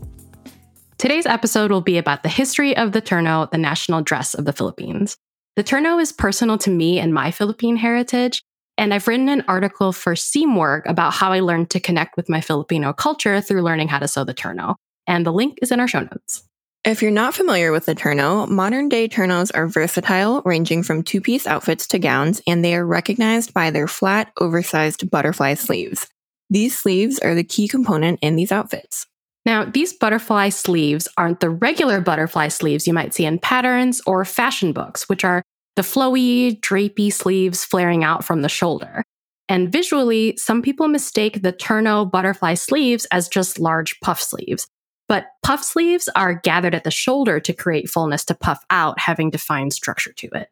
Today's 1.01 1.25
episode 1.25 1.71
will 1.71 1.81
be 1.81 1.97
about 1.97 2.21
the 2.21 2.29
history 2.29 2.77
of 2.77 2.91
the 2.91 3.01
terno, 3.01 3.49
the 3.49 3.57
national 3.57 4.03
dress 4.03 4.35
of 4.35 4.45
the 4.45 4.53
Philippines. 4.53 5.17
The 5.55 5.63
terno 5.63 5.99
is 5.99 6.11
personal 6.11 6.59
to 6.59 6.69
me 6.69 6.99
and 6.99 7.11
my 7.11 7.31
Philippine 7.31 7.77
heritage, 7.77 8.43
and 8.77 8.93
I've 8.93 9.07
written 9.07 9.27
an 9.27 9.43
article 9.47 9.93
for 9.93 10.13
Seamwork 10.13 10.83
about 10.85 11.13
how 11.13 11.31
I 11.31 11.39
learned 11.39 11.71
to 11.71 11.79
connect 11.79 12.17
with 12.17 12.29
my 12.29 12.39
Filipino 12.39 12.93
culture 12.93 13.41
through 13.41 13.63
learning 13.63 13.87
how 13.87 13.97
to 13.97 14.07
sew 14.07 14.23
the 14.23 14.35
terno. 14.35 14.75
And 15.07 15.25
the 15.25 15.33
link 15.33 15.57
is 15.63 15.71
in 15.71 15.79
our 15.79 15.87
show 15.87 16.01
notes. 16.01 16.43
If 16.85 17.01
you're 17.01 17.09
not 17.09 17.33
familiar 17.33 17.71
with 17.71 17.87
the 17.87 17.95
terno, 17.95 18.47
modern 18.47 18.87
day 18.87 19.09
ternos 19.09 19.49
are 19.55 19.67
versatile, 19.67 20.43
ranging 20.45 20.83
from 20.83 21.01
two 21.01 21.19
piece 21.19 21.47
outfits 21.47 21.87
to 21.87 21.97
gowns, 21.97 22.43
and 22.45 22.63
they 22.63 22.75
are 22.75 22.85
recognized 22.85 23.55
by 23.55 23.71
their 23.71 23.87
flat, 23.87 24.31
oversized 24.39 25.09
butterfly 25.09 25.55
sleeves. 25.55 26.07
These 26.51 26.77
sleeves 26.77 27.17
are 27.17 27.33
the 27.33 27.43
key 27.43 27.67
component 27.67 28.19
in 28.21 28.35
these 28.35 28.51
outfits. 28.51 29.07
Now, 29.45 29.65
these 29.65 29.93
butterfly 29.93 30.49
sleeves 30.49 31.07
aren't 31.17 31.39
the 31.39 31.49
regular 31.49 31.99
butterfly 31.99 32.49
sleeves 32.49 32.85
you 32.85 32.93
might 32.93 33.13
see 33.13 33.25
in 33.25 33.39
patterns 33.39 34.01
or 34.05 34.23
fashion 34.23 34.71
books, 34.71 35.09
which 35.09 35.23
are 35.23 35.41
the 35.75 35.81
flowy, 35.81 36.59
drapey 36.59 37.11
sleeves 37.11 37.65
flaring 37.65 38.03
out 38.03 38.23
from 38.23 38.41
the 38.41 38.49
shoulder. 38.49 39.03
And 39.49 39.71
visually, 39.71 40.37
some 40.37 40.61
people 40.61 40.87
mistake 40.87 41.41
the 41.41 41.51
Terno 41.51 42.09
butterfly 42.09 42.53
sleeves 42.53 43.05
as 43.11 43.27
just 43.27 43.59
large 43.59 43.99
puff 44.01 44.21
sleeves. 44.21 44.67
But 45.09 45.25
puff 45.43 45.63
sleeves 45.63 46.07
are 46.15 46.35
gathered 46.35 46.75
at 46.75 46.83
the 46.83 46.91
shoulder 46.91 47.39
to 47.41 47.51
create 47.51 47.89
fullness 47.89 48.23
to 48.25 48.35
puff 48.35 48.63
out, 48.69 48.99
having 48.99 49.29
defined 49.29 49.73
structure 49.73 50.13
to 50.13 50.27
it. 50.33 50.49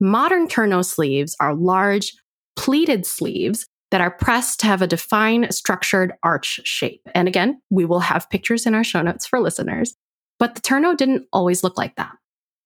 Modern 0.00 0.48
Terno 0.48 0.84
sleeves 0.84 1.36
are 1.40 1.54
large, 1.54 2.14
pleated 2.56 3.04
sleeves 3.04 3.66
that 3.92 4.00
are 4.00 4.10
pressed 4.10 4.58
to 4.60 4.66
have 4.66 4.80
a 4.80 4.86
defined, 4.86 5.54
structured 5.54 6.14
arch 6.22 6.60
shape. 6.64 7.02
And 7.14 7.28
again, 7.28 7.60
we 7.70 7.84
will 7.84 8.00
have 8.00 8.30
pictures 8.30 8.64
in 8.64 8.74
our 8.74 8.82
show 8.82 9.02
notes 9.02 9.26
for 9.26 9.38
listeners. 9.38 9.94
But 10.38 10.54
the 10.54 10.62
Terno 10.62 10.96
didn't 10.96 11.28
always 11.30 11.62
look 11.62 11.76
like 11.76 11.94
that. 11.96 12.16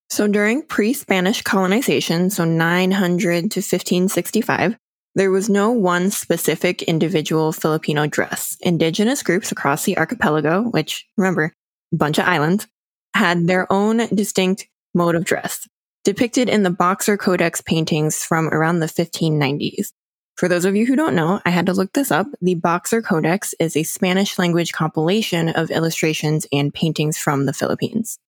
So 0.09 0.29
during 0.29 0.63
pre 0.63 0.93
Spanish 0.93 1.43
colonization, 1.43 2.31
so 2.31 2.45
900 2.45 3.51
to 3.51 3.59
1565, 3.59 4.77
there 5.17 5.33
was 5.33 5.49
no 5.49 5.73
one 5.73 6.13
specific 6.13 6.83
individual 6.83 7.53
Filipino 7.53 8.07
dress. 8.07 8.57
Indigenous 8.61 9.25
groups 9.25 9.51
across 9.51 9.85
the 9.85 9.99
archipelago, 9.99 10.63
which 10.63 11.07
remember, 11.17 11.53
bunch 11.91 12.19
of 12.19 12.29
islands, 12.29 12.69
had 13.15 13.49
their 13.49 13.71
own 13.73 14.07
distinct 14.15 14.69
mode 14.95 15.17
of 15.17 15.25
dress, 15.25 15.67
depicted 16.05 16.49
in 16.49 16.63
the 16.63 16.71
Boxer 16.71 17.17
Codex 17.17 17.61
paintings 17.63 18.23
from 18.23 18.47
around 18.51 18.79
the 18.79 18.87
1590s. 18.87 19.89
For 20.37 20.49
those 20.49 20.67
of 20.67 20.77
you 20.77 20.85
who 20.85 20.97
don't 20.97 21.15
know, 21.15 21.41
I 21.47 21.51
had 21.51 21.65
to 21.67 21.73
look 21.73 21.95
this 21.95 22.11
up. 22.11 22.27
The 22.43 22.57
Boxer 22.57 23.01
Codex 23.01 23.55
is 23.59 23.75
a 23.75 23.85
Spanish 23.85 24.39
language 24.39 24.73
compilation 24.73 25.49
of 25.49 25.71
illustrations 25.71 26.47
and 26.53 26.75
paintings 26.75 27.17
from 27.17 27.47
the 27.47 27.55
Philippines. 27.55 28.19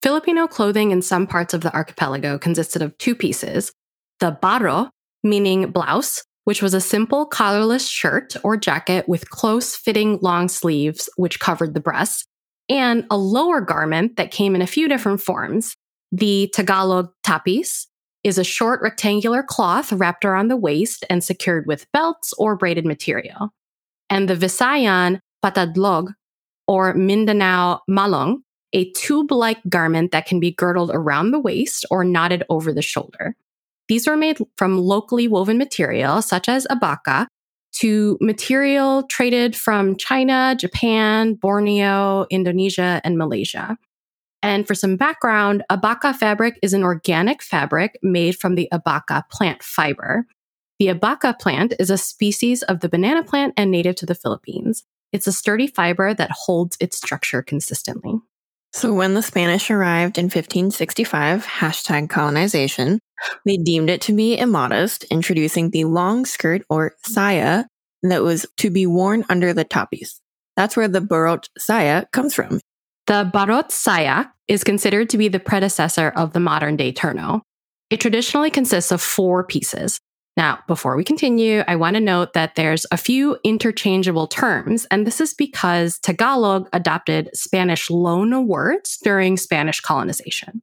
Filipino 0.00 0.46
clothing 0.46 0.92
in 0.92 1.02
some 1.02 1.26
parts 1.26 1.54
of 1.54 1.62
the 1.62 1.74
archipelago 1.74 2.38
consisted 2.38 2.82
of 2.82 2.96
two 2.98 3.16
pieces 3.16 3.72
the 4.20 4.30
baro, 4.30 4.90
meaning 5.24 5.72
blouse, 5.72 6.22
which 6.44 6.62
was 6.62 6.72
a 6.72 6.80
simple 6.80 7.26
collarless 7.26 7.90
shirt 7.90 8.36
or 8.44 8.56
jacket 8.56 9.08
with 9.08 9.28
close 9.28 9.74
fitting 9.74 10.20
long 10.22 10.48
sleeves, 10.48 11.08
which 11.16 11.40
covered 11.40 11.74
the 11.74 11.80
breasts, 11.80 12.24
and 12.68 13.04
a 13.10 13.16
lower 13.16 13.60
garment 13.60 14.16
that 14.16 14.30
came 14.30 14.54
in 14.54 14.62
a 14.62 14.66
few 14.66 14.88
different 14.88 15.20
forms. 15.20 15.74
The 16.12 16.48
Tagalog 16.54 17.10
tapis 17.24 17.88
is 18.26 18.38
a 18.38 18.44
short 18.44 18.82
rectangular 18.82 19.40
cloth 19.40 19.92
wrapped 19.92 20.24
around 20.24 20.48
the 20.48 20.56
waist 20.56 21.04
and 21.08 21.22
secured 21.22 21.64
with 21.64 21.86
belts 21.92 22.32
or 22.38 22.56
braided 22.56 22.84
material. 22.84 23.50
And 24.10 24.28
the 24.28 24.34
Visayan 24.34 25.20
patadyong 25.44 26.08
or 26.66 26.92
Mindanao 26.92 27.82
malong, 27.88 28.38
a 28.72 28.90
tube 28.94 29.30
like 29.30 29.58
garment 29.68 30.10
that 30.10 30.26
can 30.26 30.40
be 30.40 30.52
girdled 30.52 30.90
around 30.92 31.30
the 31.30 31.38
waist 31.38 31.86
or 31.88 32.02
knotted 32.02 32.42
over 32.48 32.72
the 32.72 32.82
shoulder. 32.82 33.36
These 33.86 34.08
were 34.08 34.16
made 34.16 34.38
from 34.58 34.76
locally 34.76 35.28
woven 35.28 35.56
material, 35.56 36.20
such 36.20 36.48
as 36.48 36.66
abaca, 36.68 37.28
to 37.74 38.18
material 38.20 39.04
traded 39.04 39.54
from 39.54 39.96
China, 39.96 40.56
Japan, 40.58 41.34
Borneo, 41.34 42.26
Indonesia, 42.28 43.00
and 43.04 43.16
Malaysia. 43.16 43.76
And 44.42 44.66
for 44.66 44.74
some 44.74 44.96
background, 44.96 45.64
abaca 45.70 46.14
fabric 46.14 46.58
is 46.62 46.72
an 46.72 46.82
organic 46.82 47.42
fabric 47.42 47.98
made 48.02 48.36
from 48.36 48.54
the 48.54 48.68
abaca 48.70 49.24
plant 49.30 49.62
fiber. 49.62 50.26
The 50.78 50.88
abaca 50.88 51.34
plant 51.40 51.74
is 51.78 51.90
a 51.90 51.98
species 51.98 52.62
of 52.62 52.80
the 52.80 52.88
banana 52.88 53.24
plant 53.24 53.54
and 53.56 53.70
native 53.70 53.96
to 53.96 54.06
the 54.06 54.14
Philippines. 54.14 54.84
It's 55.12 55.26
a 55.26 55.32
sturdy 55.32 55.66
fiber 55.66 56.12
that 56.14 56.30
holds 56.30 56.76
its 56.80 56.98
structure 56.98 57.42
consistently. 57.42 58.20
So 58.72 58.92
when 58.92 59.14
the 59.14 59.22
Spanish 59.22 59.70
arrived 59.70 60.18
in 60.18 60.26
1565, 60.26 61.46
hashtag 61.46 62.10
colonization, 62.10 62.98
they 63.46 63.56
deemed 63.56 63.88
it 63.88 64.02
to 64.02 64.14
be 64.14 64.36
immodest, 64.36 65.04
introducing 65.04 65.70
the 65.70 65.84
long 65.84 66.26
skirt 66.26 66.62
or 66.68 66.92
saya 67.06 67.64
that 68.02 68.22
was 68.22 68.44
to 68.58 68.70
be 68.70 68.86
worn 68.86 69.24
under 69.30 69.54
the 69.54 69.64
tapis. 69.64 70.20
That's 70.56 70.76
where 70.76 70.88
the 70.88 71.00
barot 71.00 71.48
saya 71.56 72.04
comes 72.12 72.34
from. 72.34 72.60
The 73.06 73.30
barot 73.32 73.70
saya 73.70 74.24
is 74.48 74.64
considered 74.64 75.08
to 75.10 75.18
be 75.18 75.28
the 75.28 75.38
predecessor 75.38 76.08
of 76.16 76.32
the 76.32 76.40
modern 76.40 76.76
day 76.76 76.92
terno. 76.92 77.40
It 77.88 78.00
traditionally 78.00 78.50
consists 78.50 78.90
of 78.90 79.00
four 79.00 79.44
pieces. 79.44 80.00
Now, 80.36 80.58
before 80.66 80.96
we 80.96 81.04
continue, 81.04 81.62
I 81.68 81.76
want 81.76 81.94
to 81.94 82.00
note 82.00 82.34
that 82.34 82.56
there's 82.56 82.84
a 82.90 82.96
few 82.96 83.38
interchangeable 83.42 84.26
terms, 84.26 84.86
and 84.90 85.06
this 85.06 85.20
is 85.20 85.32
because 85.32 85.98
Tagalog 86.00 86.68
adopted 86.72 87.30
Spanish 87.32 87.88
loan 87.88 88.46
words 88.46 88.98
during 89.02 89.36
Spanish 89.36 89.80
colonization. 89.80 90.60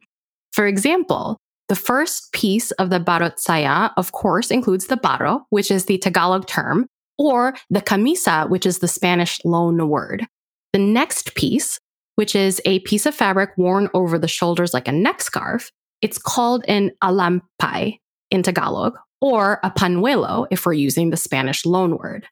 For 0.52 0.68
example, 0.68 1.38
the 1.70 1.76
first 1.76 2.34
piece 2.34 2.72
of 2.72 2.90
the 2.90 3.00
barot 3.00 3.40
saya, 3.40 3.92
of 3.98 4.12
course, 4.12 4.52
includes 4.52 4.88
the 4.88 4.98
baro, 4.98 5.46
which 5.50 5.72
is 5.72 5.86
the 5.86 5.98
Tagalog 5.98 6.46
term, 6.46 6.88
or 7.18 7.56
the 7.70 7.82
camisa, 7.82 8.48
which 8.50 8.66
is 8.66 8.80
the 8.80 8.88
Spanish 8.88 9.40
loan 9.46 9.88
word. 9.88 10.28
The 10.74 10.80
next 10.80 11.36
piece, 11.36 11.80
which 12.16 12.36
is 12.36 12.62
a 12.66 12.80
piece 12.80 13.06
of 13.06 13.16
fabric 13.16 13.52
worn 13.58 13.90
over 13.94 14.18
the 14.18 14.28
shoulders 14.28 14.74
like 14.74 14.88
a 14.88 14.92
neck 14.92 15.22
scarf, 15.22 15.72
it's 16.02 16.18
called 16.18 16.64
an 16.68 16.92
alampay 17.04 18.00
in 18.30 18.44
Tagalog, 18.44 18.98
or 19.22 19.60
a 19.64 19.72
panuelo 19.72 20.46
if 20.52 20.66
we're 20.66 20.74
using 20.74 21.10
the 21.10 21.18
Spanish 21.18 21.64
loanword. 21.64 22.24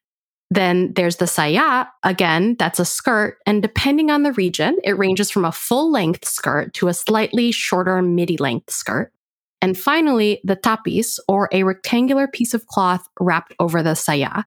Then 0.50 0.92
there's 0.96 1.16
the 1.16 1.28
saya, 1.28 1.86
again, 2.04 2.58
that's 2.60 2.80
a 2.80 2.86
skirt, 2.86 3.38
and 3.46 3.62
depending 3.62 4.12
on 4.12 4.24
the 4.24 4.34
region, 4.34 4.78
it 4.84 4.98
ranges 4.98 5.32
from 5.32 5.46
a 5.46 5.52
full 5.54 5.90
length 5.90 6.26
skirt 6.26 6.74
to 6.74 6.90
a 6.90 6.94
slightly 6.94 7.54
shorter 7.54 8.02
midi 8.02 8.36
length 8.36 8.70
skirt. 8.70 9.14
And 9.62 9.78
finally, 9.78 10.42
the 10.44 10.58
tapis, 10.58 11.20
or 11.30 11.48
a 11.54 11.64
rectangular 11.64 12.28
piece 12.28 12.54
of 12.54 12.68
cloth 12.68 13.08
wrapped 13.20 13.54
over 13.60 13.82
the 13.82 13.96
saya. 13.96 14.44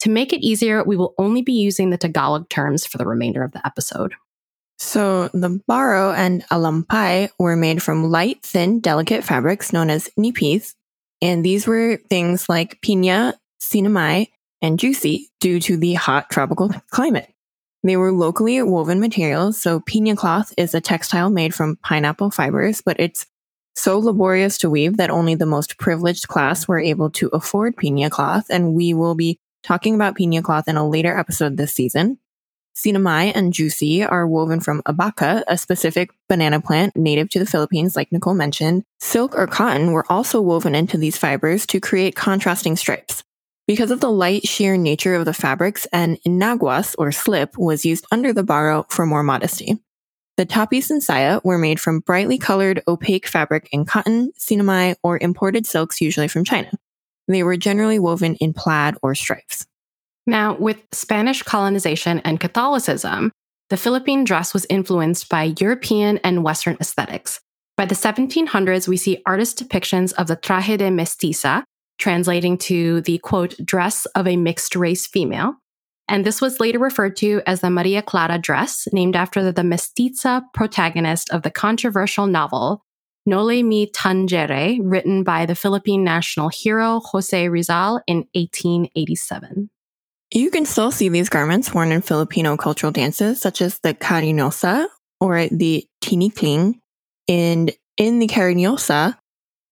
To 0.00 0.10
make 0.10 0.32
it 0.32 0.44
easier, 0.44 0.82
we 0.82 0.96
will 0.96 1.14
only 1.18 1.42
be 1.42 1.52
using 1.52 1.90
the 1.90 1.98
Tagalog 1.98 2.48
terms 2.48 2.84
for 2.84 2.98
the 2.98 3.06
remainder 3.06 3.44
of 3.44 3.52
the 3.52 3.64
episode. 3.64 4.14
So 4.78 5.28
the 5.28 5.60
baro 5.66 6.12
and 6.12 6.42
alampay 6.48 7.30
were 7.38 7.56
made 7.56 7.82
from 7.82 8.10
light, 8.10 8.42
thin, 8.42 8.80
delicate 8.80 9.24
fabrics 9.24 9.72
known 9.72 9.90
as 9.90 10.08
nipis 10.18 10.74
and 11.24 11.42
these 11.42 11.66
were 11.66 11.98
things 12.10 12.50
like 12.50 12.82
pina, 12.82 13.34
sinamay, 13.58 14.28
and 14.60 14.78
jusi 14.78 15.28
due 15.40 15.58
to 15.60 15.78
the 15.78 15.94
hot 15.94 16.28
tropical 16.28 16.68
climate. 16.90 17.30
They 17.82 17.96
were 17.96 18.12
locally 18.12 18.60
woven 18.62 19.00
materials, 19.00 19.60
so 19.60 19.80
pina 19.80 20.16
cloth 20.16 20.52
is 20.58 20.74
a 20.74 20.82
textile 20.82 21.30
made 21.30 21.54
from 21.54 21.76
pineapple 21.76 22.30
fibers, 22.30 22.82
but 22.82 23.00
it's 23.00 23.26
so 23.74 23.98
laborious 23.98 24.58
to 24.58 24.70
weave 24.70 24.98
that 24.98 25.10
only 25.10 25.34
the 25.34 25.46
most 25.46 25.78
privileged 25.78 26.28
class 26.28 26.68
were 26.68 26.78
able 26.78 27.10
to 27.12 27.28
afford 27.28 27.76
pina 27.76 28.10
cloth, 28.10 28.46
and 28.50 28.74
we 28.74 28.92
will 28.92 29.14
be 29.14 29.38
talking 29.62 29.94
about 29.94 30.16
pina 30.16 30.42
cloth 30.42 30.68
in 30.68 30.76
a 30.76 30.86
later 30.86 31.16
episode 31.16 31.56
this 31.56 31.72
season. 31.72 32.18
Sinamay 32.76 33.30
and 33.34 33.52
Jusi 33.52 34.04
are 34.10 34.26
woven 34.26 34.60
from 34.60 34.82
abaca, 34.84 35.44
a 35.46 35.56
specific 35.56 36.10
banana 36.28 36.60
plant 36.60 36.96
native 36.96 37.30
to 37.30 37.38
the 37.38 37.46
Philippines, 37.46 37.94
like 37.94 38.10
Nicole 38.10 38.34
mentioned. 38.34 38.82
Silk 38.98 39.36
or 39.38 39.46
cotton 39.46 39.92
were 39.92 40.10
also 40.10 40.40
woven 40.40 40.74
into 40.74 40.98
these 40.98 41.16
fibers 41.16 41.66
to 41.66 41.80
create 41.80 42.16
contrasting 42.16 42.76
stripes. 42.76 43.22
Because 43.66 43.90
of 43.90 44.00
the 44.00 44.10
light, 44.10 44.46
sheer 44.46 44.76
nature 44.76 45.14
of 45.14 45.24
the 45.24 45.32
fabrics, 45.32 45.86
an 45.92 46.18
inaguas 46.26 46.94
or 46.98 47.12
slip 47.12 47.56
was 47.56 47.84
used 47.84 48.06
under 48.10 48.32
the 48.32 48.42
baro 48.42 48.86
for 48.90 49.06
more 49.06 49.22
modesty. 49.22 49.78
The 50.36 50.44
tapis 50.44 50.90
and 50.90 51.02
saya 51.02 51.40
were 51.44 51.58
made 51.58 51.78
from 51.78 52.00
brightly 52.00 52.38
colored 52.38 52.82
opaque 52.88 53.28
fabric 53.28 53.68
in 53.70 53.84
cotton, 53.84 54.32
sinamay, 54.36 54.96
or 55.04 55.16
imported 55.16 55.64
silks, 55.64 56.00
usually 56.00 56.26
from 56.26 56.44
China. 56.44 56.72
They 57.28 57.44
were 57.44 57.56
generally 57.56 58.00
woven 58.00 58.34
in 58.34 58.52
plaid 58.52 58.96
or 59.00 59.14
stripes. 59.14 59.64
Now, 60.26 60.56
with 60.56 60.78
Spanish 60.92 61.42
colonization 61.42 62.20
and 62.20 62.40
Catholicism, 62.40 63.30
the 63.70 63.76
Philippine 63.76 64.24
dress 64.24 64.54
was 64.54 64.66
influenced 64.70 65.28
by 65.28 65.54
European 65.58 66.18
and 66.18 66.44
Western 66.44 66.76
aesthetics. 66.80 67.40
By 67.76 67.86
the 67.86 67.94
1700s, 67.94 68.86
we 68.86 68.96
see 68.96 69.22
artist 69.26 69.58
depictions 69.58 70.12
of 70.14 70.28
the 70.28 70.36
traje 70.36 70.78
de 70.78 70.90
mestiza, 70.90 71.64
translating 71.98 72.56
to 72.58 73.00
the 73.02 73.18
quote, 73.18 73.54
dress 73.64 74.06
of 74.06 74.26
a 74.26 74.36
mixed 74.36 74.76
race 74.76 75.06
female. 75.06 75.54
And 76.08 76.24
this 76.24 76.40
was 76.40 76.60
later 76.60 76.78
referred 76.78 77.16
to 77.16 77.40
as 77.46 77.60
the 77.60 77.70
Maria 77.70 78.02
Clara 78.02 78.38
dress, 78.38 78.86
named 78.92 79.16
after 79.16 79.50
the 79.50 79.62
mestiza 79.62 80.42
protagonist 80.52 81.30
of 81.30 81.42
the 81.42 81.50
controversial 81.50 82.26
novel 82.26 82.82
Noli 83.26 83.62
Me 83.62 83.90
Tangere, 83.90 84.78
written 84.82 85.24
by 85.24 85.46
the 85.46 85.54
Philippine 85.54 86.04
national 86.04 86.50
hero 86.50 87.00
Jose 87.00 87.48
Rizal 87.48 88.02
in 88.06 88.18
1887. 88.34 89.70
You 90.34 90.50
can 90.50 90.66
still 90.66 90.90
see 90.90 91.08
these 91.08 91.28
garments 91.28 91.72
worn 91.72 91.92
in 91.92 92.02
Filipino 92.02 92.56
cultural 92.56 92.90
dances, 92.90 93.40
such 93.40 93.62
as 93.62 93.78
the 93.78 93.94
cariñosa 93.94 94.88
or 95.20 95.46
the 95.46 95.86
tinikling. 96.02 96.80
And 97.28 97.70
in 97.96 98.18
the 98.18 98.26
cariñosa, 98.26 99.16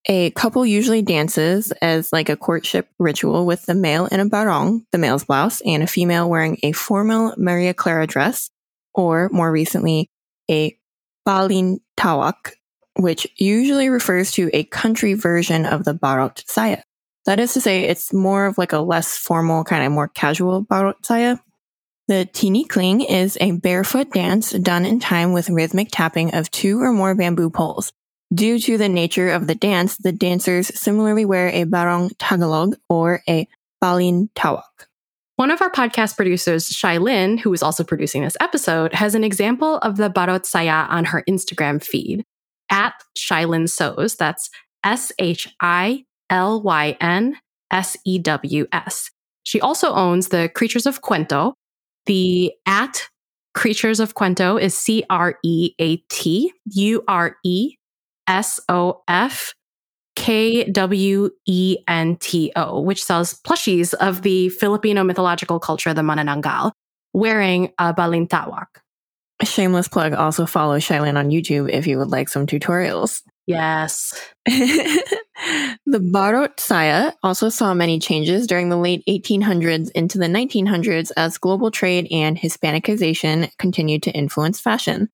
a 0.07 0.31
couple 0.31 0.65
usually 0.65 1.01
dances 1.01 1.73
as 1.81 2.13
like 2.13 2.29
a 2.29 2.37
courtship 2.37 2.87
ritual 2.97 3.45
with 3.45 3.65
the 3.65 3.75
male 3.75 4.05
in 4.05 4.21
a 4.21 4.25
barong, 4.25 4.85
the 4.93 4.97
male's 4.97 5.25
blouse, 5.25 5.61
and 5.65 5.83
a 5.83 5.87
female 5.87 6.29
wearing 6.29 6.57
a 6.63 6.71
formal 6.71 7.33
Maria 7.35 7.73
Clara 7.73 8.07
dress, 8.07 8.49
or 8.95 9.27
more 9.33 9.51
recently, 9.51 10.07
a 10.49 10.77
balintawak, 11.27 12.53
which 12.97 13.27
usually 13.35 13.89
refers 13.89 14.31
to 14.31 14.49
a 14.53 14.63
country 14.63 15.13
version 15.13 15.65
of 15.65 15.83
the 15.83 15.93
barot 15.93 16.41
saya. 16.47 16.83
That 17.25 17.39
is 17.39 17.53
to 17.53 17.61
say, 17.61 17.83
it's 17.83 18.11
more 18.11 18.45
of 18.45 18.57
like 18.57 18.73
a 18.73 18.79
less 18.79 19.17
formal, 19.17 19.63
kind 19.63 19.85
of 19.85 19.91
more 19.91 20.09
casual 20.09 20.63
barot 20.63 21.05
saya. 21.05 21.37
The 22.09 22.27
tinikling 22.33 23.09
is 23.09 23.37
a 23.39 23.51
barefoot 23.51 24.11
dance 24.11 24.51
done 24.51 24.85
in 24.85 24.99
time 24.99 25.31
with 25.31 25.49
rhythmic 25.49 25.87
tapping 25.91 26.33
of 26.35 26.51
two 26.51 26.81
or 26.81 26.91
more 26.91 27.15
bamboo 27.15 27.49
poles. 27.49 27.93
Due 28.33 28.59
to 28.59 28.77
the 28.77 28.89
nature 28.89 29.29
of 29.29 29.47
the 29.47 29.55
dance, 29.55 29.95
the 29.97 30.11
dancers 30.11 30.67
similarly 30.77 31.23
wear 31.23 31.47
a 31.49 31.63
barong 31.63 32.09
tagalog 32.19 32.75
or 32.89 33.21
a 33.29 33.47
balintawak. 33.81 34.63
One 35.35 35.49
of 35.49 35.61
our 35.61 35.71
podcast 35.71 36.15
producers, 36.15 36.69
Shilyn, 36.69 37.39
who 37.39 37.53
is 37.53 37.63
also 37.63 37.83
producing 37.83 38.23
this 38.23 38.37
episode, 38.39 38.93
has 38.93 39.15
an 39.15 39.23
example 39.23 39.77
of 39.77 39.97
the 39.97 40.09
Barot 40.09 40.45
Saya 40.45 40.85
on 40.89 41.05
her 41.05 41.23
Instagram 41.27 41.83
feed 41.83 42.25
at 42.69 42.93
Shilyn 43.17 43.69
Sews. 43.69 44.15
That's 44.15 44.49
S 44.83 45.11
H 45.19 45.47
I 45.61 46.05
L 46.29 46.61
Y 46.61 46.97
N 46.99 47.37
S 47.71 47.97
E 48.05 48.19
W 48.19 48.67
S. 48.71 49.11
She 49.43 49.59
also 49.59 49.91
owns 49.93 50.29
the 50.29 50.49
Creatures 50.49 50.85
of 50.85 51.01
Kwento. 51.01 51.53
The 52.05 52.51
at 52.65 53.07
Creatures 53.53 53.99
of 53.99 54.15
Kwento 54.15 54.59
is 54.59 54.75
C 54.75 55.03
R 55.09 55.37
E 55.43 55.73
A 55.79 55.97
T 56.09 56.51
U 56.71 57.03
R 57.07 57.35
E 57.43 57.75
S 58.27 58.59
O 58.69 59.03
F 59.07 59.53
K 60.15 60.65
W 60.65 61.29
E 61.45 61.77
N 61.87 62.15
T 62.17 62.51
O, 62.55 62.81
which 62.81 63.03
sells 63.03 63.39
plushies 63.41 63.93
of 63.95 64.21
the 64.21 64.49
Filipino 64.49 65.03
mythological 65.03 65.59
culture, 65.59 65.93
the 65.93 66.01
Manananggal, 66.01 66.71
wearing 67.13 67.71
a 67.77 67.93
balintawak. 67.93 68.67
Shameless 69.43 69.87
plug 69.87 70.13
also 70.13 70.45
follow 70.45 70.77
Shilyn 70.77 71.17
on 71.17 71.29
YouTube 71.29 71.69
if 71.69 71.87
you 71.87 71.97
would 71.97 72.11
like 72.11 72.29
some 72.29 72.45
tutorials. 72.45 73.21
Yes. 73.45 74.13
the 74.45 75.77
Barot 75.85 76.59
Saya 76.59 77.11
also 77.23 77.49
saw 77.49 77.73
many 77.73 77.99
changes 77.99 78.47
during 78.47 78.69
the 78.69 78.77
late 78.77 79.03
1800s 79.07 79.91
into 79.91 80.17
the 80.17 80.27
1900s 80.27 81.11
as 81.17 81.37
global 81.37 81.69
trade 81.69 82.07
and 82.09 82.37
Hispanicization 82.37 83.51
continued 83.57 84.03
to 84.03 84.11
influence 84.11 84.61
fashion. 84.61 85.09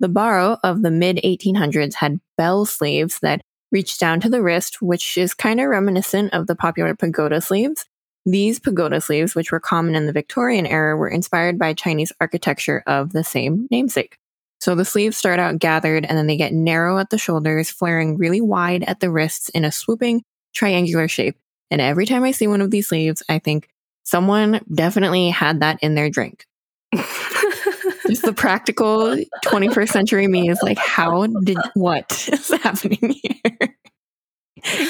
The 0.00 0.08
Baro 0.08 0.56
of 0.64 0.82
the 0.82 0.90
mid 0.90 1.18
1800s 1.18 1.94
had 1.94 2.20
bell 2.36 2.64
sleeves 2.64 3.18
that 3.20 3.42
reached 3.70 4.00
down 4.00 4.20
to 4.20 4.28
the 4.28 4.42
wrist, 4.42 4.80
which 4.80 5.18
is 5.18 5.34
kind 5.34 5.60
of 5.60 5.68
reminiscent 5.68 6.32
of 6.32 6.46
the 6.46 6.56
popular 6.56 6.94
pagoda 6.94 7.40
sleeves. 7.40 7.86
These 8.24 8.60
pagoda 8.60 9.00
sleeves, 9.00 9.34
which 9.34 9.52
were 9.52 9.60
common 9.60 9.94
in 9.94 10.06
the 10.06 10.12
Victorian 10.12 10.66
era, 10.66 10.96
were 10.96 11.08
inspired 11.08 11.58
by 11.58 11.74
Chinese 11.74 12.12
architecture 12.20 12.82
of 12.86 13.12
the 13.12 13.24
same 13.24 13.68
namesake. 13.70 14.16
So 14.64 14.74
the 14.74 14.86
sleeves 14.86 15.18
start 15.18 15.38
out 15.38 15.58
gathered 15.58 16.06
and 16.06 16.16
then 16.16 16.26
they 16.26 16.38
get 16.38 16.54
narrow 16.54 16.96
at 16.96 17.10
the 17.10 17.18
shoulders, 17.18 17.68
flaring 17.68 18.16
really 18.16 18.40
wide 18.40 18.82
at 18.84 18.98
the 18.98 19.10
wrists 19.10 19.50
in 19.50 19.62
a 19.62 19.70
swooping 19.70 20.24
triangular 20.54 21.06
shape. 21.06 21.36
And 21.70 21.82
every 21.82 22.06
time 22.06 22.24
I 22.24 22.30
see 22.30 22.46
one 22.46 22.62
of 22.62 22.70
these 22.70 22.88
sleeves, 22.88 23.22
I 23.28 23.40
think 23.40 23.68
someone 24.04 24.62
definitely 24.72 25.28
had 25.28 25.60
that 25.60 25.80
in 25.82 25.96
their 25.96 26.08
drink. 26.08 26.46
Just 26.94 28.22
the 28.22 28.32
practical 28.34 29.18
21st 29.44 29.90
century 29.90 30.26
me 30.28 30.48
is 30.48 30.62
like, 30.62 30.78
how 30.78 31.26
did 31.26 31.58
what 31.74 32.26
is 32.32 32.48
happening 32.62 33.20
here? 33.22 33.76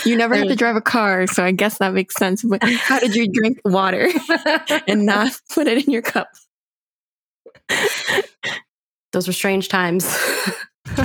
You 0.05 0.15
never 0.15 0.37
had 0.37 0.47
to 0.47 0.55
drive 0.55 0.77
a 0.77 0.81
car, 0.81 1.27
so 1.27 1.43
I 1.43 1.51
guess 1.51 1.79
that 1.79 1.95
makes 1.95 2.15
sense. 2.15 2.45
But 2.45 2.63
how 2.63 3.01
did 3.01 3.17
you 3.17 3.27
drink 3.27 3.59
water 3.65 4.07
and 4.87 5.05
not 5.05 5.33
put 5.53 5.67
it 5.67 5.85
in 5.85 5.93
your 5.93 6.03
cup? 6.03 6.29
Those 9.15 9.27
were 9.27 9.33
strange 9.33 9.69
times. 9.69 10.05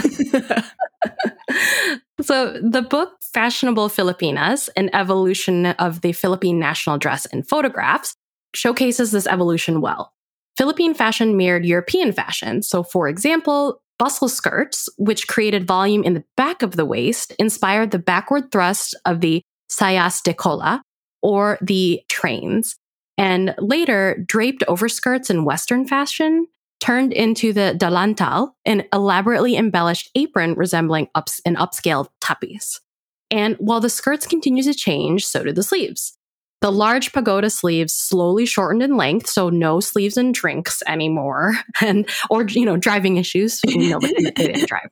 so, 2.21 2.59
the 2.61 2.85
book 2.87 3.13
Fashionable 3.33 3.89
Filipinas, 3.89 4.69
an 4.75 4.89
evolution 4.93 5.67
of 5.67 6.01
the 6.01 6.11
Philippine 6.11 6.59
national 6.59 6.97
dress 6.97 7.25
in 7.27 7.43
photographs, 7.43 8.15
showcases 8.53 9.11
this 9.11 9.27
evolution 9.27 9.79
well. 9.81 10.11
Philippine 10.57 10.93
fashion 10.93 11.37
mirrored 11.37 11.65
European 11.65 12.11
fashion. 12.11 12.61
So, 12.61 12.84
for 12.84 13.07
example, 13.07 13.81
bustle 13.97 14.27
skirts, 14.27 14.89
which 14.97 15.27
created 15.27 15.67
volume 15.67 16.03
in 16.03 16.15
the 16.15 16.23
back 16.36 16.62
of 16.62 16.75
the 16.75 16.86
waist, 16.86 17.34
inspired 17.39 17.91
the 17.91 17.99
backward 17.99 18.51
thrust 18.51 18.95
of 19.05 19.21
the 19.21 19.41
sayas 19.71 20.21
de 20.21 20.34
cola 20.34 20.81
or 21.21 21.57
the 21.62 22.01
trains. 22.10 22.75
And 23.17 23.53
later, 23.60 24.23
draped 24.25 24.63
overskirts 24.67 25.29
in 25.29 25.45
Western 25.45 25.86
fashion 25.86 26.47
turned 26.79 27.13
into 27.13 27.53
the 27.53 27.75
delantal, 27.77 28.51
an 28.65 28.83
elaborately 28.93 29.57
embellished 29.57 30.09
apron 30.15 30.53
resembling 30.53 31.07
ups 31.15 31.41
an 31.45 31.55
upscale 31.55 32.07
tapis. 32.21 32.79
And 33.31 33.55
while 33.57 33.79
the 33.79 33.89
skirts 33.89 34.25
continue 34.25 34.63
to 34.63 34.73
change, 34.73 35.25
so 35.25 35.43
do 35.43 35.51
the 35.51 35.63
sleeves. 35.63 36.17
The 36.61 36.71
large 36.71 37.13
pagoda 37.13 37.49
sleeves 37.49 37.93
slowly 37.93 38.45
shortened 38.45 38.83
in 38.83 38.97
length, 38.97 39.29
so 39.29 39.49
no 39.49 39.79
sleeves 39.79 40.17
and 40.17 40.33
drinks 40.33 40.83
anymore, 40.87 41.53
and 41.81 42.09
or 42.29 42.43
you 42.43 42.65
know 42.65 42.77
driving 42.77 43.17
issues. 43.17 43.61
Nobody 43.67 44.31
didn't 44.31 44.67
drive. 44.67 44.89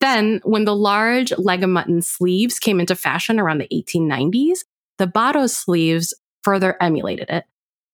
Then, 0.00 0.40
when 0.44 0.64
the 0.64 0.76
large 0.76 1.32
leg 1.38 1.62
of 1.62 1.70
mutton 1.70 2.02
sleeves 2.02 2.58
came 2.58 2.80
into 2.80 2.94
fashion 2.96 3.38
around 3.40 3.58
the 3.58 3.68
1890s, 3.68 4.58
the 4.98 5.06
Bado 5.06 5.48
sleeves 5.48 6.12
further 6.42 6.76
emulated 6.80 7.30
it. 7.30 7.44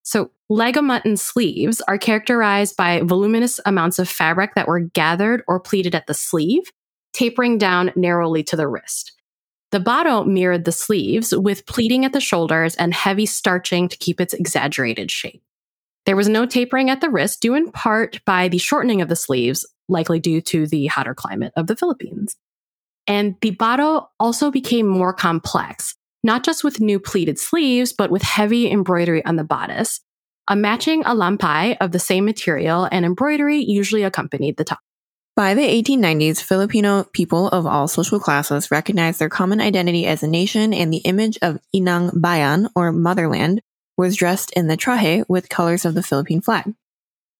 So, 0.02 0.30
leg 0.48 0.76
of 0.76 0.84
mutton 0.84 1.16
sleeves 1.16 1.80
are 1.82 1.98
characterized 1.98 2.76
by 2.76 3.00
voluminous 3.02 3.60
amounts 3.64 3.98
of 3.98 4.08
fabric 4.08 4.54
that 4.54 4.66
were 4.66 4.80
gathered 4.80 5.42
or 5.46 5.60
pleated 5.60 5.94
at 5.94 6.06
the 6.06 6.14
sleeve, 6.14 6.64
tapering 7.12 7.58
down 7.58 7.92
narrowly 7.94 8.42
to 8.44 8.56
the 8.56 8.68
wrist. 8.68 9.12
The 9.70 9.80
bado 9.80 10.26
mirrored 10.26 10.66
the 10.66 10.72
sleeves 10.72 11.34
with 11.34 11.66
pleating 11.66 12.04
at 12.04 12.12
the 12.12 12.20
shoulders 12.20 12.74
and 12.74 12.92
heavy 12.92 13.26
starching 13.26 13.88
to 13.88 13.96
keep 13.96 14.20
its 14.20 14.34
exaggerated 14.34 15.10
shape. 15.10 15.42
There 16.04 16.16
was 16.16 16.28
no 16.28 16.46
tapering 16.46 16.90
at 16.90 17.00
the 17.00 17.08
wrist, 17.08 17.40
due 17.40 17.54
in 17.54 17.70
part 17.70 18.20
by 18.26 18.48
the 18.48 18.58
shortening 18.58 19.00
of 19.00 19.08
the 19.08 19.16
sleeves, 19.16 19.66
likely 19.88 20.18
due 20.18 20.40
to 20.42 20.66
the 20.66 20.86
hotter 20.88 21.14
climate 21.14 21.52
of 21.56 21.68
the 21.68 21.76
Philippines. 21.76 22.36
And 23.06 23.36
the 23.40 23.52
bado 23.52 24.08
also 24.20 24.50
became 24.50 24.86
more 24.86 25.12
complex, 25.12 25.94
not 26.22 26.44
just 26.44 26.64
with 26.64 26.80
new 26.80 26.98
pleated 26.98 27.38
sleeves, 27.38 27.92
but 27.92 28.10
with 28.10 28.22
heavy 28.22 28.70
embroidery 28.70 29.24
on 29.24 29.36
the 29.36 29.44
bodice. 29.44 30.00
A 30.48 30.56
matching 30.56 31.02
alampay 31.04 31.76
of 31.80 31.92
the 31.92 31.98
same 31.98 32.24
material 32.24 32.88
and 32.90 33.04
embroidery 33.04 33.58
usually 33.58 34.02
accompanied 34.02 34.56
the 34.56 34.64
top. 34.64 34.80
By 35.34 35.54
the 35.54 35.62
1890s, 35.62 36.42
Filipino 36.42 37.04
people 37.04 37.48
of 37.48 37.66
all 37.66 37.88
social 37.88 38.20
classes 38.20 38.70
recognized 38.70 39.18
their 39.18 39.30
common 39.30 39.60
identity 39.60 40.06
as 40.06 40.22
a 40.22 40.28
nation 40.28 40.74
and 40.74 40.92
the 40.92 40.98
image 40.98 41.38
of 41.40 41.58
Inang 41.74 42.20
Bayan, 42.20 42.68
or 42.76 42.92
motherland, 42.92 43.62
was 43.96 44.16
dressed 44.16 44.50
in 44.52 44.66
the 44.66 44.76
traje 44.76 45.24
with 45.28 45.48
colors 45.48 45.84
of 45.84 45.94
the 45.94 46.02
Philippine 46.02 46.42
flag. 46.42 46.74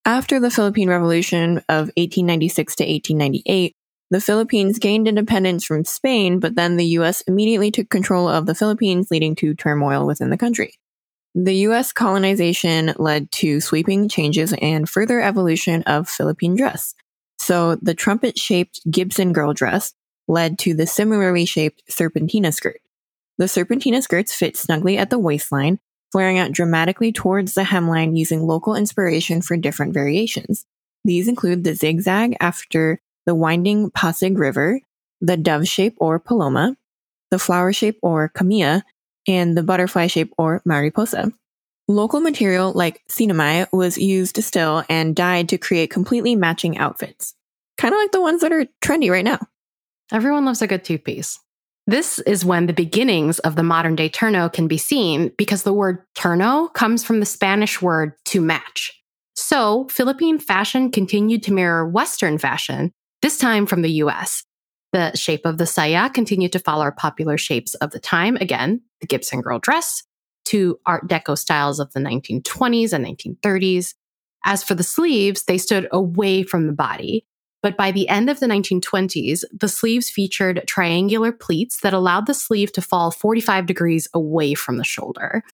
After 0.05 0.41
the 0.41 0.51
Philippine 0.51 0.89
Revolution 0.89 1.59
of 1.69 1.91
1896 1.97 2.77
to 2.77 2.85
1898, 2.85 3.77
the 4.13 4.21
Philippines 4.21 4.79
gained 4.79 5.09
independence 5.09 5.65
from 5.65 5.87
Spain, 5.87 6.39
but 6.39 6.55
then 6.55 6.77
the 6.77 6.85
US 6.99 7.23
immediately 7.23 7.71
took 7.71 7.89
control 7.89 8.29
of 8.29 8.45
the 8.45 8.55
Philippines, 8.55 9.11
leading 9.11 9.35
to 9.37 9.55
turmoil 9.55 10.07
within 10.07 10.29
the 10.29 10.37
country. 10.37 10.75
The 11.35 11.55
US 11.69 11.95
colonization 11.95 12.93
led 12.99 13.33
to 13.33 13.63
sweeping 13.63 14.11
changes 14.11 14.53
and 14.61 14.87
further 14.87 15.23
evolution 15.23 15.83
of 15.85 16.11
Philippine 16.11 16.55
dress. 16.57 16.95
So 17.39 17.77
the 17.77 17.95
trumpet 17.95 18.39
shaped 18.39 18.83
Gibson 18.91 19.33
girl 19.33 19.55
dress 19.55 19.95
led 20.29 20.59
to 20.59 20.75
the 20.75 20.87
similarly 20.87 21.47
shaped 21.47 21.83
serpentina 21.91 22.53
skirt. 22.53 22.83
The 23.39 23.47
serpentina 23.47 24.03
skirts 24.03 24.35
fit 24.35 24.59
snugly 24.59 24.99
at 24.99 25.09
the 25.09 25.19
waistline, 25.19 25.79
flaring 26.13 26.37
out 26.37 26.53
dramatically 26.53 27.13
towards 27.13 27.55
the 27.55 27.63
hemline 27.63 28.15
using 28.15 28.43
local 28.43 28.75
inspiration 28.75 29.41
for 29.41 29.57
different 29.57 29.95
variations. 29.95 30.67
These 31.03 31.29
include 31.29 31.65
the 31.65 31.75
zigzag 31.75 32.37
after 32.41 33.01
the 33.27 33.35
winding 33.35 33.91
Pasig 33.91 34.39
River, 34.39 34.81
the 35.21 35.37
dove 35.37 35.69
shape 35.69 35.95
or 35.99 36.19
paloma, 36.19 36.77
the 37.31 37.39
flower 37.39 37.73
shape 37.73 37.99
or 38.03 38.29
camilla, 38.29 38.85
and 39.27 39.57
the 39.57 39.63
butterfly 39.63 40.07
shape 40.07 40.33
or 40.37 40.61
mariposa. 40.65 41.33
Local 41.89 42.21
material 42.21 42.73
like 42.73 43.03
sinamay 43.09 43.67
was 43.73 43.99
used 43.99 44.43
still 44.43 44.85
and 44.89 45.17
dyed 45.17 45.49
to 45.49 45.59
create 45.59 45.91
completely 45.91 46.37
matching 46.37 46.79
outfits. 46.79 47.35
Kind 47.77 47.95
of 47.95 47.99
like 47.99 48.13
the 48.13 48.21
ones 48.21 48.41
that 48.43 48.53
are 48.53 48.67
trendy 48.81 49.11
right 49.11 49.25
now. 49.25 49.39
Everyone 50.13 50.45
loves 50.45 50.63
a 50.63 50.67
good 50.67 50.85
two 50.85 50.99
piece. 50.99 51.39
This 51.87 52.21
is 52.21 52.45
when 52.45 52.67
the 52.67 52.73
beginnings 52.73 53.41
of 53.41 53.57
the 53.57 53.65
modern 53.65 53.97
day 53.97 54.09
terno 54.09 54.53
can 54.53 54.69
be 54.69 54.79
seen 54.79 55.33
because 55.37 55.65
the 55.65 55.73
word 55.73 56.05
terno 56.17 56.73
comes 56.73 57.03
from 57.03 57.19
the 57.19 57.27
Spanish 57.27 57.83
word 57.83 58.13
to 58.27 58.41
match. 58.41 59.03
So, 59.35 59.89
Philippine 59.89 60.39
fashion 60.39 60.91
continued 60.93 61.43
to 61.45 61.53
mirror 61.53 61.89
Western 61.89 62.39
fashion, 62.39 62.93
this 63.23 63.39
time 63.39 63.67
from 63.67 63.83
the 63.83 63.93
US. 63.93 64.45
The 64.93 65.17
shape 65.17 65.47
of 65.47 65.57
the 65.57 65.67
saya 65.67 66.11
continued 66.11 66.53
to 66.53 66.59
follow 66.59 66.91
popular 66.91 67.39
shapes 67.39 67.75
of 67.77 67.93
the 67.93 68.01
time, 68.01 68.37
again, 68.37 68.83
the 69.01 69.07
Gibson 69.07 69.41
girl 69.41 69.59
dress, 69.59 70.03
to 70.47 70.79
Art 70.85 71.09
Deco 71.09 71.39
styles 71.39 71.81
of 71.81 71.93
the 71.93 72.01
1920s 72.01 72.93
and 72.93 73.07
1930s. 73.07 73.95
As 74.45 74.63
for 74.63 74.75
the 74.75 74.83
sleeves, 74.83 75.45
they 75.45 75.57
stood 75.57 75.89
away 75.93 76.43
from 76.43 76.67
the 76.67 76.73
body. 76.73 77.25
But 77.63 77.77
by 77.77 77.93
the 77.93 78.09
end 78.09 78.29
of 78.29 78.41
the 78.41 78.47
1920s, 78.47 79.45
the 79.59 79.69
sleeves 79.69 80.11
featured 80.11 80.65
triangular 80.67 81.31
pleats 81.31 81.81
that 81.81 81.95
allowed 81.95 82.27
the 82.27 82.35
sleeve 82.35 82.73
to 82.73 82.83
fall 82.83 83.13
45 83.13 83.67
degrees 83.67 84.09
away 84.13 84.55
from 84.55 84.79
the 84.79 84.85
shoulder. 84.85 85.45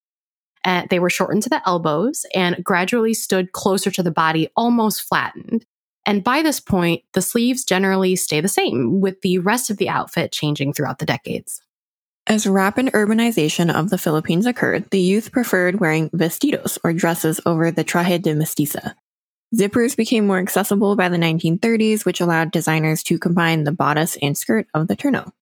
And 0.64 0.88
they 0.88 0.98
were 0.98 1.10
shortened 1.10 1.42
to 1.44 1.50
the 1.50 1.62
elbows 1.68 2.24
and 2.34 2.64
gradually 2.64 3.14
stood 3.14 3.52
closer 3.52 3.90
to 3.90 4.02
the 4.02 4.10
body, 4.10 4.48
almost 4.56 5.02
flattened. 5.02 5.66
And 6.06 6.24
by 6.24 6.42
this 6.42 6.60
point, 6.60 7.02
the 7.12 7.22
sleeves 7.22 7.64
generally 7.64 8.16
stay 8.16 8.40
the 8.40 8.48
same, 8.48 9.00
with 9.00 9.20
the 9.20 9.38
rest 9.38 9.70
of 9.70 9.76
the 9.76 9.88
outfit 9.88 10.32
changing 10.32 10.72
throughout 10.72 10.98
the 10.98 11.06
decades. 11.06 11.60
As 12.26 12.46
rapid 12.46 12.86
urbanization 12.86 13.72
of 13.74 13.88
the 13.88 13.98
Philippines 13.98 14.44
occurred, 14.44 14.90
the 14.90 15.00
youth 15.00 15.32
preferred 15.32 15.80
wearing 15.80 16.10
vestidos 16.10 16.78
or 16.84 16.92
dresses 16.92 17.40
over 17.46 17.70
the 17.70 17.84
traje 17.84 18.20
de 18.20 18.34
mestiza. 18.34 18.94
Zippers 19.54 19.96
became 19.96 20.26
more 20.26 20.38
accessible 20.38 20.94
by 20.94 21.08
the 21.08 21.16
1930s, 21.16 22.04
which 22.04 22.20
allowed 22.20 22.50
designers 22.50 23.02
to 23.04 23.18
combine 23.18 23.64
the 23.64 23.72
bodice 23.72 24.18
and 24.20 24.36
skirt 24.36 24.66
of 24.74 24.88
the 24.88 24.96
terno. 24.96 25.32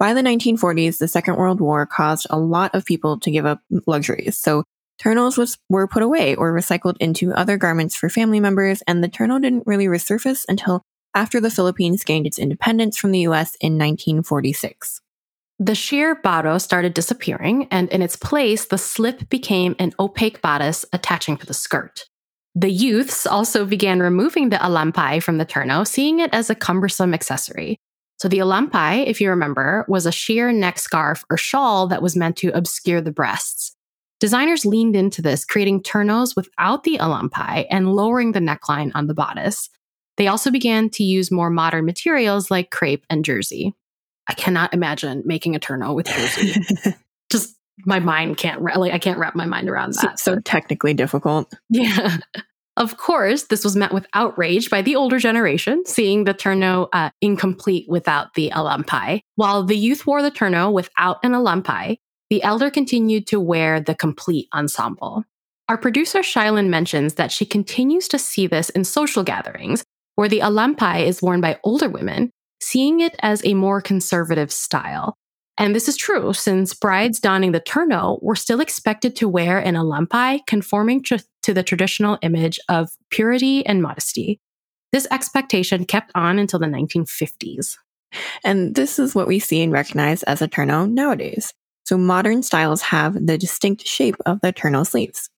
By 0.00 0.14
the 0.14 0.20
1940s, 0.20 0.98
the 0.98 1.06
Second 1.06 1.36
World 1.36 1.60
War 1.60 1.86
caused 1.86 2.26
a 2.28 2.38
lot 2.38 2.74
of 2.74 2.84
people 2.84 3.20
to 3.20 3.30
give 3.30 3.46
up 3.46 3.60
luxuries, 3.86 4.36
so 4.36 4.64
ternos 5.00 5.36
was, 5.36 5.58
were 5.68 5.86
put 5.86 6.02
away 6.02 6.34
or 6.34 6.52
recycled 6.52 6.96
into 7.00 7.32
other 7.32 7.56
garments 7.56 7.94
for 7.94 8.08
family 8.08 8.40
members, 8.40 8.82
and 8.86 9.02
the 9.02 9.08
terno 9.08 9.40
didn't 9.40 9.66
really 9.66 9.86
resurface 9.86 10.44
until 10.48 10.82
after 11.14 11.40
the 11.40 11.50
Philippines 11.50 12.04
gained 12.04 12.26
its 12.26 12.38
independence 12.38 12.96
from 12.96 13.12
the 13.12 13.20
US 13.20 13.54
in 13.56 13.74
1946. 13.74 15.00
The 15.58 15.74
sheer 15.74 16.14
baro 16.14 16.58
started 16.58 16.92
disappearing, 16.92 17.66
and 17.70 17.88
in 17.88 18.02
its 18.02 18.16
place, 18.16 18.66
the 18.66 18.76
slip 18.76 19.28
became 19.30 19.74
an 19.78 19.92
opaque 19.98 20.42
bodice 20.42 20.84
attaching 20.92 21.38
to 21.38 21.46
the 21.46 21.54
skirt. 21.54 22.04
The 22.54 22.70
youths 22.70 23.26
also 23.26 23.64
began 23.64 24.00
removing 24.00 24.50
the 24.50 24.56
alampay 24.56 25.22
from 25.22 25.38
the 25.38 25.46
terno, 25.46 25.86
seeing 25.86 26.20
it 26.20 26.32
as 26.32 26.50
a 26.50 26.54
cumbersome 26.54 27.14
accessory. 27.14 27.78
So 28.18 28.28
the 28.28 28.38
alampay, 28.38 29.06
if 29.06 29.20
you 29.20 29.28
remember, 29.28 29.84
was 29.88 30.06
a 30.06 30.12
sheer 30.12 30.52
neck 30.52 30.78
scarf 30.78 31.24
or 31.30 31.36
shawl 31.36 31.86
that 31.88 32.02
was 32.02 32.16
meant 32.16 32.36
to 32.38 32.48
obscure 32.48 33.02
the 33.02 33.12
breasts. 33.12 33.75
Designers 34.18 34.64
leaned 34.64 34.96
into 34.96 35.20
this, 35.20 35.44
creating 35.44 35.82
ternos 35.82 36.34
without 36.34 36.84
the 36.84 36.98
alampay 36.98 37.66
and 37.70 37.92
lowering 37.92 38.32
the 38.32 38.40
neckline 38.40 38.90
on 38.94 39.06
the 39.06 39.14
bodice. 39.14 39.68
They 40.16 40.26
also 40.28 40.50
began 40.50 40.88
to 40.90 41.04
use 41.04 41.30
more 41.30 41.50
modern 41.50 41.84
materials 41.84 42.50
like 42.50 42.70
crepe 42.70 43.04
and 43.10 43.24
jersey. 43.24 43.74
I 44.28 44.34
cannot 44.34 44.72
imagine 44.72 45.22
making 45.26 45.54
a 45.54 45.60
terno 45.60 45.94
with 45.94 46.06
jersey. 46.06 46.60
Just 47.30 47.56
my 47.84 48.00
mind 48.00 48.38
can't 48.38 48.62
like 48.62 48.92
I 48.92 48.98
can't 48.98 49.18
wrap 49.18 49.34
my 49.34 49.44
mind 49.44 49.68
around 49.68 49.92
that. 49.94 50.18
So, 50.18 50.34
so 50.34 50.40
technically 50.40 50.94
difficult. 50.94 51.52
Yeah. 51.68 52.18
Of 52.78 52.98
course, 52.98 53.44
this 53.44 53.64
was 53.64 53.74
met 53.74 53.94
with 53.94 54.06
outrage 54.12 54.68
by 54.68 54.82
the 54.82 54.96
older 54.96 55.18
generation, 55.18 55.84
seeing 55.86 56.24
the 56.24 56.34
terno 56.34 56.88
uh, 56.92 57.08
incomplete 57.22 57.86
without 57.88 58.34
the 58.34 58.50
alampay. 58.54 59.20
While 59.36 59.64
the 59.64 59.76
youth 59.76 60.06
wore 60.06 60.20
the 60.20 60.30
terno 60.30 60.70
without 60.70 61.18
an 61.22 61.32
alampay, 61.32 61.96
the 62.30 62.42
elder 62.42 62.70
continued 62.70 63.26
to 63.28 63.40
wear 63.40 63.80
the 63.80 63.94
complete 63.94 64.48
ensemble. 64.54 65.24
Our 65.68 65.78
producer 65.78 66.20
Shilyn 66.20 66.68
mentions 66.68 67.14
that 67.14 67.32
she 67.32 67.44
continues 67.44 68.08
to 68.08 68.18
see 68.18 68.46
this 68.46 68.70
in 68.70 68.84
social 68.84 69.22
gatherings, 69.22 69.84
where 70.14 70.28
the 70.28 70.40
alampay 70.40 71.06
is 71.06 71.22
worn 71.22 71.40
by 71.40 71.58
older 71.64 71.88
women, 71.88 72.30
seeing 72.60 73.00
it 73.00 73.16
as 73.20 73.44
a 73.44 73.54
more 73.54 73.80
conservative 73.80 74.52
style. 74.52 75.14
And 75.58 75.74
this 75.74 75.88
is 75.88 75.96
true 75.96 76.32
since 76.32 76.74
brides 76.74 77.18
donning 77.18 77.52
the 77.52 77.60
terno 77.60 78.22
were 78.22 78.36
still 78.36 78.60
expected 78.60 79.16
to 79.16 79.28
wear 79.28 79.58
an 79.58 79.74
alampay 79.74 80.40
conforming 80.46 81.02
to, 81.04 81.24
to 81.42 81.54
the 81.54 81.62
traditional 81.62 82.18
image 82.22 82.60
of 82.68 82.90
purity 83.10 83.64
and 83.64 83.82
modesty. 83.82 84.38
This 84.92 85.08
expectation 85.10 85.84
kept 85.84 86.12
on 86.14 86.38
until 86.38 86.58
the 86.58 86.66
1950s. 86.66 87.76
And 88.44 88.74
this 88.74 88.98
is 88.98 89.14
what 89.14 89.26
we 89.26 89.38
see 89.38 89.62
and 89.62 89.72
recognize 89.72 90.22
as 90.24 90.42
a 90.42 90.48
terno 90.48 90.88
nowadays. 90.88 91.52
So 91.86 91.96
modern 91.96 92.42
styles 92.42 92.82
have 92.82 93.14
the 93.26 93.38
distinct 93.38 93.86
shape 93.86 94.16
of 94.26 94.40
the 94.42 94.52
terno 94.52 94.86
sleeves. 94.86 95.30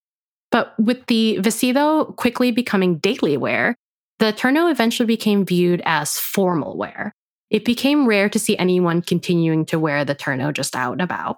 But 0.50 0.74
with 0.78 1.04
the 1.06 1.38
vestido 1.42 2.16
quickly 2.16 2.52
becoming 2.52 2.98
daily 2.98 3.36
wear, 3.36 3.76
the 4.18 4.32
terno 4.32 4.70
eventually 4.70 5.06
became 5.06 5.44
viewed 5.44 5.82
as 5.84 6.18
formal 6.18 6.76
wear. 6.78 7.12
It 7.50 7.66
became 7.66 8.08
rare 8.08 8.30
to 8.30 8.38
see 8.38 8.56
anyone 8.56 9.02
continuing 9.02 9.66
to 9.66 9.78
wear 9.78 10.04
the 10.04 10.14
terno 10.14 10.52
just 10.52 10.74
out 10.74 10.92
and 10.92 11.02
about. 11.02 11.36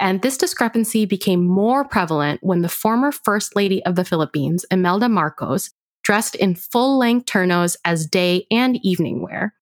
And 0.00 0.22
this 0.22 0.36
discrepancy 0.36 1.06
became 1.06 1.44
more 1.44 1.84
prevalent 1.84 2.40
when 2.42 2.62
the 2.62 2.68
former 2.68 3.12
First 3.12 3.54
Lady 3.56 3.84
of 3.84 3.96
the 3.96 4.04
Philippines, 4.04 4.64
Imelda 4.70 5.08
Marcos, 5.08 5.70
dressed 6.04 6.34
in 6.36 6.54
full 6.54 6.98
length 6.98 7.26
ternos 7.26 7.76
as 7.84 8.06
day 8.06 8.46
and 8.50 8.78
evening 8.84 9.22
wear. 9.22 9.54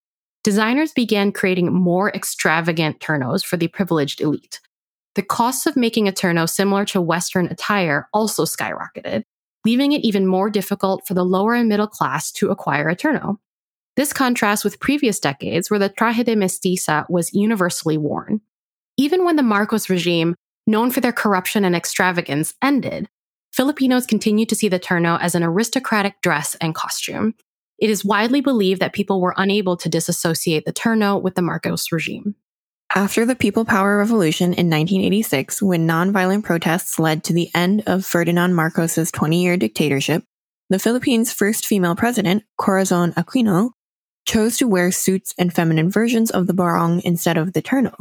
Designers 0.44 0.92
began 0.92 1.32
creating 1.32 1.72
more 1.72 2.10
extravagant 2.10 3.00
ternos 3.00 3.44
for 3.44 3.56
the 3.56 3.68
privileged 3.68 4.20
elite. 4.20 4.60
The 5.14 5.22
costs 5.22 5.66
of 5.66 5.76
making 5.76 6.06
a 6.06 6.12
terno 6.12 6.48
similar 6.48 6.84
to 6.86 7.00
Western 7.00 7.46
attire 7.46 8.08
also 8.12 8.44
skyrocketed, 8.44 9.24
leaving 9.64 9.92
it 9.92 10.04
even 10.04 10.26
more 10.26 10.50
difficult 10.50 11.06
for 11.06 11.14
the 11.14 11.24
lower 11.24 11.54
and 11.54 11.68
middle 11.68 11.88
class 11.88 12.30
to 12.32 12.50
acquire 12.50 12.88
a 12.88 12.96
terno. 12.96 13.38
This 13.96 14.12
contrasts 14.12 14.64
with 14.64 14.80
previous 14.80 15.18
decades 15.18 15.70
where 15.70 15.80
the 15.80 15.90
traje 15.90 16.24
de 16.24 16.36
mestiza 16.36 17.08
was 17.10 17.34
universally 17.34 17.98
worn. 17.98 18.40
Even 18.96 19.24
when 19.24 19.36
the 19.36 19.42
Marcos 19.42 19.90
regime, 19.90 20.36
known 20.66 20.90
for 20.90 21.00
their 21.00 21.12
corruption 21.12 21.64
and 21.64 21.74
extravagance, 21.74 22.54
ended, 22.62 23.08
Filipinos 23.52 24.06
continued 24.06 24.48
to 24.48 24.54
see 24.54 24.68
the 24.68 24.78
terno 24.78 25.18
as 25.20 25.34
an 25.34 25.42
aristocratic 25.42 26.20
dress 26.22 26.54
and 26.60 26.74
costume. 26.74 27.34
It 27.78 27.90
is 27.90 28.04
widely 28.04 28.40
believed 28.40 28.80
that 28.80 28.92
people 28.92 29.20
were 29.20 29.34
unable 29.36 29.76
to 29.78 29.88
disassociate 29.88 30.64
the 30.64 30.72
terno 30.72 31.20
with 31.20 31.34
the 31.34 31.42
Marcos 31.42 31.90
regime. 31.90 32.36
After 32.92 33.24
the 33.24 33.36
People 33.36 33.64
Power 33.64 33.98
Revolution 33.98 34.46
in 34.46 34.68
1986, 34.68 35.62
when 35.62 35.86
nonviolent 35.86 36.42
protests 36.42 36.98
led 36.98 37.22
to 37.22 37.32
the 37.32 37.48
end 37.54 37.84
of 37.86 38.04
Ferdinand 38.04 38.56
Marcos's 38.56 39.12
20-year 39.12 39.56
dictatorship, 39.56 40.24
the 40.70 40.80
Philippines' 40.80 41.32
first 41.32 41.66
female 41.66 41.94
president, 41.94 42.42
Corazon 42.58 43.12
Aquino, 43.12 43.70
chose 44.26 44.56
to 44.56 44.66
wear 44.66 44.90
suits 44.90 45.32
and 45.38 45.52
feminine 45.52 45.88
versions 45.88 46.32
of 46.32 46.48
the 46.48 46.52
barong 46.52 47.00
instead 47.04 47.38
of 47.38 47.52
the 47.52 47.62
terno. 47.62 47.94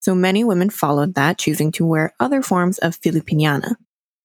So 0.00 0.12
many 0.12 0.42
women 0.42 0.70
followed 0.70 1.14
that, 1.14 1.38
choosing 1.38 1.70
to 1.72 1.86
wear 1.86 2.12
other 2.18 2.42
forms 2.42 2.78
of 2.78 3.00
Filipiniana. 3.00 3.76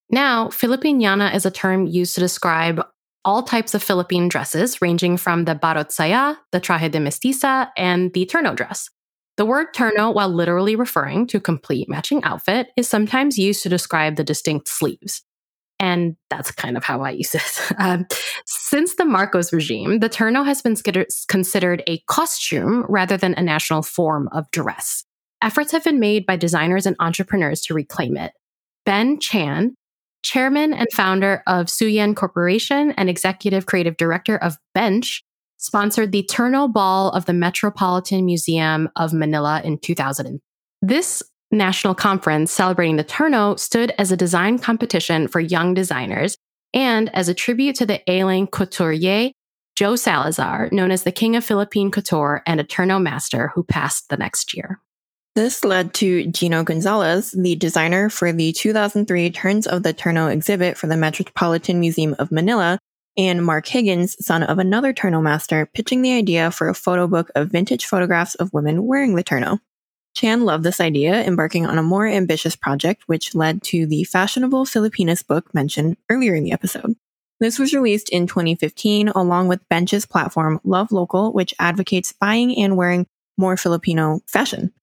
Now, 0.10 0.48
Filipiniana 0.48 1.36
is 1.36 1.46
a 1.46 1.52
term 1.52 1.86
used 1.86 2.16
to 2.16 2.22
describe 2.22 2.84
all 3.24 3.44
types 3.44 3.76
of 3.76 3.84
Philippine 3.84 4.30
dresses, 4.30 4.82
ranging 4.82 5.18
from 5.18 5.46
the 5.46 5.54
barot 5.54 5.92
saya, 5.92 6.38
the 6.52 6.60
traje 6.60 6.90
de 6.90 6.98
mestiza, 6.98 7.70
and 7.78 8.12
the 8.14 8.26
terno 8.26 8.56
dress. 8.56 8.90
The 9.38 9.46
word 9.46 9.68
terno, 9.74 10.14
while 10.14 10.30
literally 10.30 10.76
referring 10.76 11.28
to 11.28 11.40
complete 11.40 11.88
matching 11.88 12.24
outfit, 12.24 12.70
is 12.76 12.88
sometimes 12.88 13.38
used 13.38 13.64
to 13.64 13.70
describe 13.70 14.16
the 14.16 14.24
distinct 14.24 14.68
sleeves. 14.68 15.24
And 15.80 16.16
that's 16.32 16.50
kind 16.50 16.76
of 16.76 16.84
how 16.84 17.02
I 17.04 17.12
use 17.12 17.36
it. 17.36 17.44
Um, 17.80 18.08
since 18.48 18.96
the 18.96 19.06
Marcos 19.06 19.54
regime, 19.54 20.00
the 20.00 20.10
terno 20.10 20.44
has 20.46 20.62
been 20.62 20.76
considered 21.28 21.84
a 21.88 22.00
costume 22.08 22.86
rather 22.90 23.18
than 23.18 23.36
a 23.36 23.42
national 23.42 23.84
form 23.84 24.30
of 24.32 24.50
dress. 24.52 25.06
Efforts 25.44 25.72
have 25.72 25.84
been 25.84 26.00
made 26.00 26.26
by 26.26 26.36
designers 26.38 26.88
and 26.88 26.96
entrepreneurs 27.00 27.62
to 27.62 27.76
reclaim 27.76 28.18
it. 28.18 28.32
Ben 28.86 29.20
Chan, 29.20 29.76
chairman 30.24 30.74
and 30.74 30.88
founder 30.92 31.44
of 31.46 31.68
Suyen 31.68 32.16
Corporation 32.16 32.92
and 32.98 33.10
executive 33.10 33.66
creative 33.68 33.98
director 33.98 34.38
of 34.38 34.58
Bench, 34.74 35.24
sponsored 35.58 36.12
the 36.12 36.24
Terno 36.24 36.72
Ball 36.72 37.10
of 37.10 37.26
the 37.26 37.34
Metropolitan 37.34 38.26
Museum 38.26 38.90
of 38.96 39.14
Manila 39.14 39.62
in 39.64 39.78
2000. 39.78 40.40
This 40.82 41.24
national 41.52 41.96
conference 41.96 42.52
celebrating 42.52 42.98
the 42.98 43.04
Terno 43.04 43.58
stood 43.58 43.94
as 43.98 44.12
a 44.12 44.18
design 44.18 44.60
competition 44.60 45.28
for 45.28 45.40
young 45.40 45.74
designers 45.74 46.38
and 46.74 47.14
as 47.16 47.30
a 47.30 47.34
tribute 47.34 47.76
to 47.78 47.86
the 47.86 48.02
ailing 48.10 48.48
couturier 48.48 49.32
Joe 49.76 49.96
Salazar, 49.96 50.70
known 50.72 50.90
as 50.90 51.04
the 51.04 51.12
King 51.12 51.36
of 51.36 51.46
Philippine 51.46 51.92
Couture 51.92 52.42
and 52.48 52.60
a 52.60 52.64
Terno 52.64 53.00
master 53.00 53.52
who 53.54 53.64
passed 53.64 54.10
the 54.10 54.18
next 54.18 54.56
year. 54.56 54.82
This 55.36 55.64
led 55.64 55.94
to 55.96 56.26
Gino 56.32 56.64
Gonzalez, 56.64 57.32
the 57.32 57.56
designer 57.56 58.10
for 58.10 58.34
the 58.34 58.54
2003 58.54 59.30
Turns 59.30 59.68
of 59.68 59.84
the 59.84 59.94
Terno 59.94 60.34
exhibit 60.34 60.78
for 60.78 60.88
the 60.88 60.98
Metropolitan 60.98 61.80
Museum 61.80 62.16
of 62.18 62.32
Manila, 62.32 62.80
and 63.18 63.44
Mark 63.44 63.68
Higgins, 63.68 64.16
son 64.24 64.44
of 64.44 64.60
another 64.60 64.94
Terno 64.94 65.22
master, 65.22 65.66
pitching 65.66 66.02
the 66.02 66.14
idea 66.14 66.52
for 66.52 66.70
a 66.70 66.76
photo 66.76 67.08
book 67.08 67.32
of 67.36 67.50
vintage 67.50 67.86
photographs 67.86 68.36
of 68.36 68.54
women 68.54 68.86
wearing 68.86 69.16
the 69.16 69.24
Terno. 69.24 69.60
Chan 70.16 70.46
loved 70.46 70.64
this 70.64 70.80
idea, 70.80 71.24
embarking 71.24 71.66
on 71.66 71.78
a 71.78 71.84
more 71.84 72.08
ambitious 72.08 72.56
project, 72.56 73.04
which 73.08 73.36
led 73.36 73.62
to 73.64 73.86
the 73.86 74.04
fashionable 74.04 74.66
Filipinas 74.66 75.24
book 75.24 75.54
mentioned 75.54 75.98
earlier 76.10 76.36
in 76.36 76.44
the 76.44 76.52
episode. 76.52 76.96
This 77.40 77.60
was 77.60 77.74
released 77.74 78.10
in 78.10 78.26
2015 78.26 79.10
along 79.10 79.48
with 79.48 79.68
Bench's 79.70 80.06
platform 80.06 80.60
Love 80.64 80.92
Local, 80.92 81.34
which 81.34 81.54
advocates 81.60 82.14
buying 82.14 82.58
and 82.58 82.76
wearing 82.76 83.06
more 83.38 83.58
Filipino 83.58 84.22
fashion. 84.28 84.74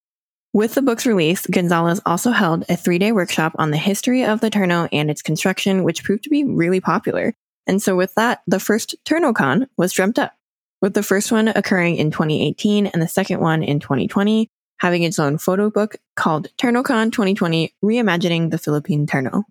With 0.52 0.74
the 0.74 0.82
book's 0.82 1.04
release, 1.04 1.48
Gonzalez 1.48 2.00
also 2.06 2.30
held 2.30 2.64
a 2.68 2.76
three 2.76 2.98
day 2.98 3.10
workshop 3.10 3.54
on 3.58 3.72
the 3.72 3.76
history 3.76 4.24
of 4.24 4.40
the 4.40 4.52
Turno 4.52 4.88
and 4.92 5.10
its 5.10 5.20
construction, 5.20 5.82
which 5.82 6.04
proved 6.04 6.22
to 6.24 6.30
be 6.30 6.44
really 6.44 6.80
popular. 6.80 7.34
And 7.66 7.82
so 7.82 7.96
with 7.96 8.14
that, 8.14 8.42
the 8.46 8.60
first 8.60 8.94
TernoCon 9.04 9.68
was 9.76 9.92
dreamt 9.92 10.18
up. 10.18 10.34
with 10.82 10.92
the 10.92 11.02
first 11.02 11.32
one 11.32 11.48
occurring 11.48 11.96
in 11.96 12.10
2018 12.10 12.88
and 12.88 13.00
the 13.00 13.08
second 13.08 13.40
one 13.40 13.62
in 13.62 13.80
2020, 13.80 14.50
having 14.80 15.02
its 15.02 15.18
own 15.18 15.38
photo 15.38 15.70
book 15.70 15.96
called 16.14 16.48
TernoCon 16.58 17.10
2020 17.10 17.74
Reimagining 17.82 18.50
the 18.50 18.58
Philippine 18.58 19.06
Terno. 19.06 19.44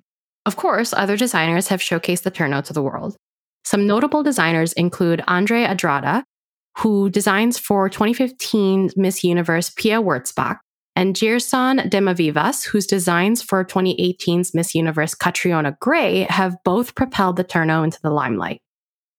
Of 0.46 0.58
course, 0.58 0.94
other 0.94 1.18
designers 1.18 1.70
have 1.70 1.80
showcased 1.80 2.22
the 2.22 2.30
Terno 2.30 2.64
to 2.66 2.74
the 2.74 2.84
world. 2.84 3.16
Some 3.64 3.88
notable 3.88 4.22
designers 4.22 4.74
include 4.74 5.24
Andre 5.28 5.64
Adrada, 5.64 6.24
who 6.80 7.10
designs 7.10 7.58
for 7.58 7.90
2015 7.90 8.92
Miss 8.96 9.24
Universe 9.24 9.72
Pia 9.76 10.02
Wurtzbach, 10.02 10.60
and 10.96 11.18
Gerson 11.18 11.80
Demavivas, 11.90 12.66
whose 12.68 12.86
designs 12.86 13.42
for 13.42 13.64
2018's 13.66 14.54
Miss 14.54 14.76
Universe 14.76 15.16
Catriona 15.16 15.76
Gray 15.80 16.28
have 16.30 16.58
both 16.64 16.96
propelled 16.96 17.36
the 17.36 17.44
Terno 17.44 17.84
into 17.84 18.00
the 18.02 18.12
limelight. 18.12 18.62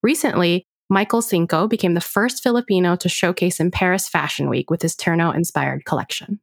Recently, 0.03 0.67
Michael 0.91 1.23
Cinco 1.23 1.67
became 1.67 1.95
the 1.95 2.01
first 2.01 2.43
Filipino 2.43 2.95
to 2.97 3.09
showcase 3.09 3.59
in 3.59 3.71
Paris 3.71 4.09
Fashion 4.09 4.49
Week 4.49 4.71
with 4.71 4.83
his 4.83 4.95
Terno 4.95 5.35
inspired 5.35 5.85
collection. 5.85 6.41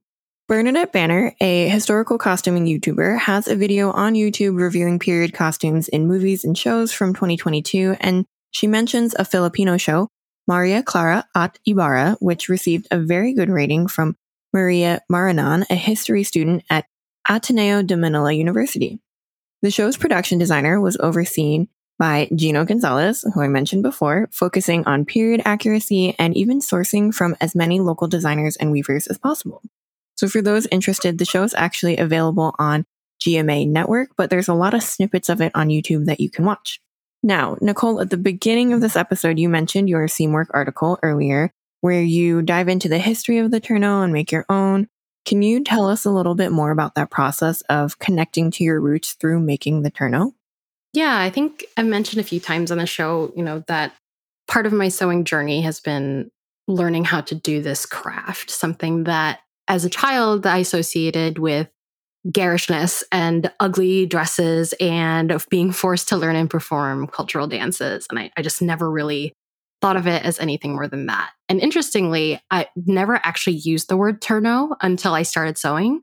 Bernadette 0.48 0.92
Banner, 0.92 1.34
a 1.40 1.70
historical 1.70 2.18
costuming 2.18 2.66
YouTuber, 2.66 3.20
has 3.20 3.48
a 3.48 3.56
video 3.56 3.92
on 3.92 4.16
YouTube 4.16 4.60
reviewing 4.60 5.00
period 5.00 5.34
costumes 5.34 5.88
in 5.88 6.08
movies 6.08 6.44
and 6.44 6.58
shows 6.58 6.92
from 6.92 7.14
2022, 7.14 7.96
and 8.02 8.26
she 8.50 8.68
mentions 8.68 9.16
a 9.18 9.24
Filipino 9.24 9.78
show, 9.78 10.10
Maria 10.48 10.84
Clara 10.84 11.26
at 11.34 11.58
Ibarra, 11.66 12.18
which 12.20 12.50
received 12.50 12.88
a 12.92 13.00
very 13.00 13.34
good 13.34 13.50
rating 13.50 13.88
from 13.88 14.18
Maria 14.54 15.02
Maranan, 15.12 15.66
a 15.70 15.76
history 15.76 16.24
student 16.24 16.64
at 16.70 16.86
Ateneo 17.28 17.82
de 17.82 17.96
Manila 17.96 18.32
University. 18.32 19.00
The 19.62 19.72
show's 19.72 19.98
production 19.98 20.40
designer 20.40 20.80
was 20.82 20.98
overseen 21.00 21.68
by 22.00 22.28
Gino 22.36 22.66
Gonzalez, 22.66 23.24
who 23.34 23.42
I 23.42 23.48
mentioned 23.48 23.84
before, 23.84 24.28
focusing 24.32 24.84
on 24.86 25.06
period 25.06 25.44
accuracy 25.46 26.16
and 26.18 26.36
even 26.36 26.60
sourcing 26.60 27.14
from 27.14 27.36
as 27.40 27.54
many 27.54 27.80
local 27.80 28.08
designers 28.08 28.56
and 28.56 28.72
weavers 28.72 29.06
as 29.06 29.20
possible. 29.20 29.62
So 30.16 30.28
for 30.28 30.42
those 30.42 30.66
interested, 30.72 31.18
the 31.18 31.26
show 31.26 31.44
is 31.44 31.54
actually 31.54 31.98
available 31.98 32.56
on 32.58 32.86
GMA 33.24 33.68
Network, 33.68 34.10
but 34.18 34.32
there's 34.32 34.48
a 34.48 34.56
lot 34.56 34.74
of 34.74 34.82
snippets 34.82 35.30
of 35.30 35.42
it 35.42 35.52
on 35.54 35.70
YouTube 35.70 36.06
that 36.06 36.20
you 36.20 36.30
can 36.30 36.44
watch. 36.44 36.82
Now, 37.24 37.56
Nicole, 37.62 38.02
at 38.02 38.10
the 38.10 38.18
beginning 38.18 38.74
of 38.74 38.82
this 38.82 38.96
episode, 38.96 39.38
you 39.38 39.48
mentioned 39.48 39.88
your 39.88 40.08
Seamwork 40.08 40.48
article 40.52 40.98
earlier, 41.04 41.54
where 41.82 42.02
you 42.02 42.42
dive 42.42 42.70
into 42.70 42.88
the 42.88 43.00
history 43.00 43.40
of 43.40 43.52
the 43.52 43.60
Terno 43.62 44.04
and 44.04 44.14
make 44.14 44.32
your 44.32 44.46
own. 44.50 44.88
Can 45.26 45.42
you 45.42 45.64
tell 45.64 45.88
us 45.88 46.06
a 46.06 46.12
little 46.12 46.36
bit 46.36 46.52
more 46.52 46.72
about 46.72 46.96
that 46.96 47.12
process 47.12 47.62
of 47.62 48.00
connecting 48.00 48.50
to 48.52 48.64
your 48.64 48.80
roots 48.80 49.14
through 49.14 49.40
making 49.40 49.82
the 49.82 49.92
Terno? 49.92 50.34
Yeah, 50.94 51.20
I 51.20 51.30
think 51.30 51.66
I've 51.78 51.86
mentioned 51.86 52.22
a 52.22 52.26
few 52.26 52.40
times 52.40 52.72
on 52.72 52.78
the 52.78 52.86
show, 52.86 53.32
you 53.36 53.44
know, 53.44 53.64
that 53.68 53.94
part 54.48 54.66
of 54.66 54.74
my 54.74 54.90
sewing 54.90 55.24
journey 55.24 55.62
has 55.62 55.80
been 55.80 56.32
learning 56.68 57.06
how 57.06 57.22
to 57.22 57.36
do 57.36 57.62
this 57.62 57.86
craft, 57.86 58.50
something 58.50 59.06
that 59.06 59.40
as 59.68 59.86
a 59.86 59.90
child 59.90 60.46
I 60.46 60.58
associated 60.58 61.40
with 61.40 61.70
garishness 62.30 63.04
and 63.12 63.52
ugly 63.60 64.06
dresses 64.06 64.74
and 64.80 65.32
of 65.32 65.48
being 65.50 65.72
forced 65.72 66.10
to 66.10 66.18
learn 66.18 66.36
and 66.36 66.50
perform 66.50 67.08
cultural 67.08 67.48
dances. 67.48 68.06
And 68.10 68.20
I, 68.20 68.32
I 68.38 68.42
just 68.42 68.62
never 68.62 68.92
really 68.92 69.34
thought 69.82 69.98
of 69.98 70.08
it 70.08 70.24
as 70.24 70.40
anything 70.40 70.74
more 70.74 70.88
than 70.88 71.08
that. 71.08 71.32
And 71.50 71.60
interestingly, 71.60 72.40
I 72.52 72.68
never 72.76 73.16
actually 73.16 73.58
used 73.58 73.90
the 73.90 73.98
word 73.98 74.22
terno 74.22 74.76
until 74.82 75.14
I 75.14 75.24
started 75.24 75.58
sewing. 75.58 76.02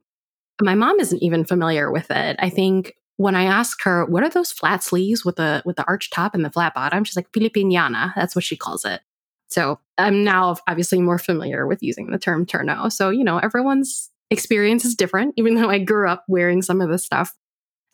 My 0.60 0.74
mom 0.74 0.98
isn't 0.98 1.22
even 1.22 1.44
familiar 1.44 1.90
with 1.92 2.10
it. 2.10 2.36
I 2.40 2.50
think 2.50 2.94
when 3.16 3.34
I 3.34 3.44
asked 3.44 3.82
her, 3.84 4.04
what 4.04 4.22
are 4.22 4.28
those 4.28 4.52
flat 4.52 4.82
sleeves 4.82 5.24
with 5.24 5.36
the 5.36 5.62
with 5.64 5.76
the 5.76 5.86
arch 5.86 6.10
top 6.10 6.34
and 6.34 6.44
the 6.44 6.50
flat 6.50 6.74
bottom? 6.74 7.04
She's 7.04 7.16
like 7.16 7.32
Filipiniana. 7.32 8.12
That's 8.14 8.34
what 8.34 8.44
she 8.44 8.56
calls 8.56 8.84
it. 8.84 9.00
So 9.48 9.80
I'm 9.96 10.24
now 10.24 10.56
obviously 10.66 11.00
more 11.00 11.18
familiar 11.18 11.66
with 11.66 11.82
using 11.82 12.10
the 12.10 12.18
term 12.18 12.46
terno. 12.46 12.92
So, 12.92 13.10
you 13.10 13.24
know, 13.24 13.38
everyone's 13.38 14.10
experience 14.30 14.84
is 14.84 14.94
different. 14.94 15.34
Even 15.36 15.54
though 15.54 15.70
I 15.70 15.78
grew 15.78 16.08
up 16.08 16.24
wearing 16.28 16.62
some 16.62 16.80
of 16.80 16.90
this 16.90 17.04
stuff, 17.04 17.34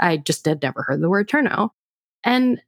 I 0.01 0.17
just 0.17 0.45
had 0.47 0.63
never 0.63 0.83
heard 0.83 1.01
the 1.01 1.09
word 1.09 1.29
terno. 1.29 1.71
And, 2.25 2.61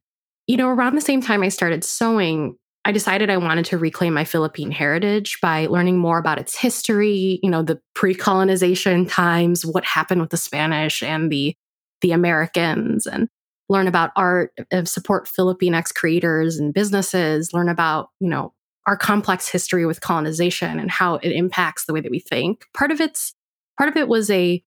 you 0.46 0.56
know, 0.56 0.68
around 0.68 0.94
the 0.94 1.00
same 1.00 1.20
time 1.20 1.42
I 1.42 1.48
started 1.48 1.82
sewing, 1.82 2.56
I 2.86 2.92
decided 2.92 3.30
I 3.30 3.36
wanted 3.36 3.64
to 3.66 3.78
reclaim 3.78 4.14
my 4.14 4.22
Philippine 4.22 4.70
heritage 4.70 5.40
by 5.42 5.66
learning 5.66 5.98
more 5.98 6.18
about 6.18 6.38
its 6.38 6.56
history, 6.56 7.40
you 7.42 7.50
know, 7.50 7.64
the 7.64 7.80
pre-colonization 7.96 9.06
times, 9.06 9.66
what 9.66 9.84
happened 9.84 10.20
with 10.20 10.30
the 10.30 10.36
Spanish 10.36 11.02
and 11.02 11.30
the 11.30 11.56
the 12.00 12.12
Americans 12.12 13.06
and 13.06 13.28
learn 13.68 13.88
about 13.88 14.12
art, 14.14 14.52
uh, 14.70 14.84
support 14.84 15.26
Filipinx 15.26 15.92
creators 15.92 16.58
and 16.58 16.72
businesses, 16.72 17.52
learn 17.52 17.68
about, 17.68 18.10
you 18.20 18.28
know, 18.28 18.52
our 18.86 18.96
complex 18.96 19.48
history 19.48 19.84
with 19.84 20.00
colonization 20.00 20.78
and 20.78 20.88
how 20.88 21.16
it 21.16 21.32
impacts 21.32 21.86
the 21.86 21.92
way 21.92 22.00
that 22.00 22.12
we 22.12 22.20
think. 22.20 22.66
Part 22.72 22.92
of 22.92 23.00
it's 23.00 23.34
part 23.76 23.90
of 23.90 23.96
it 23.96 24.06
was 24.06 24.30
a 24.30 24.62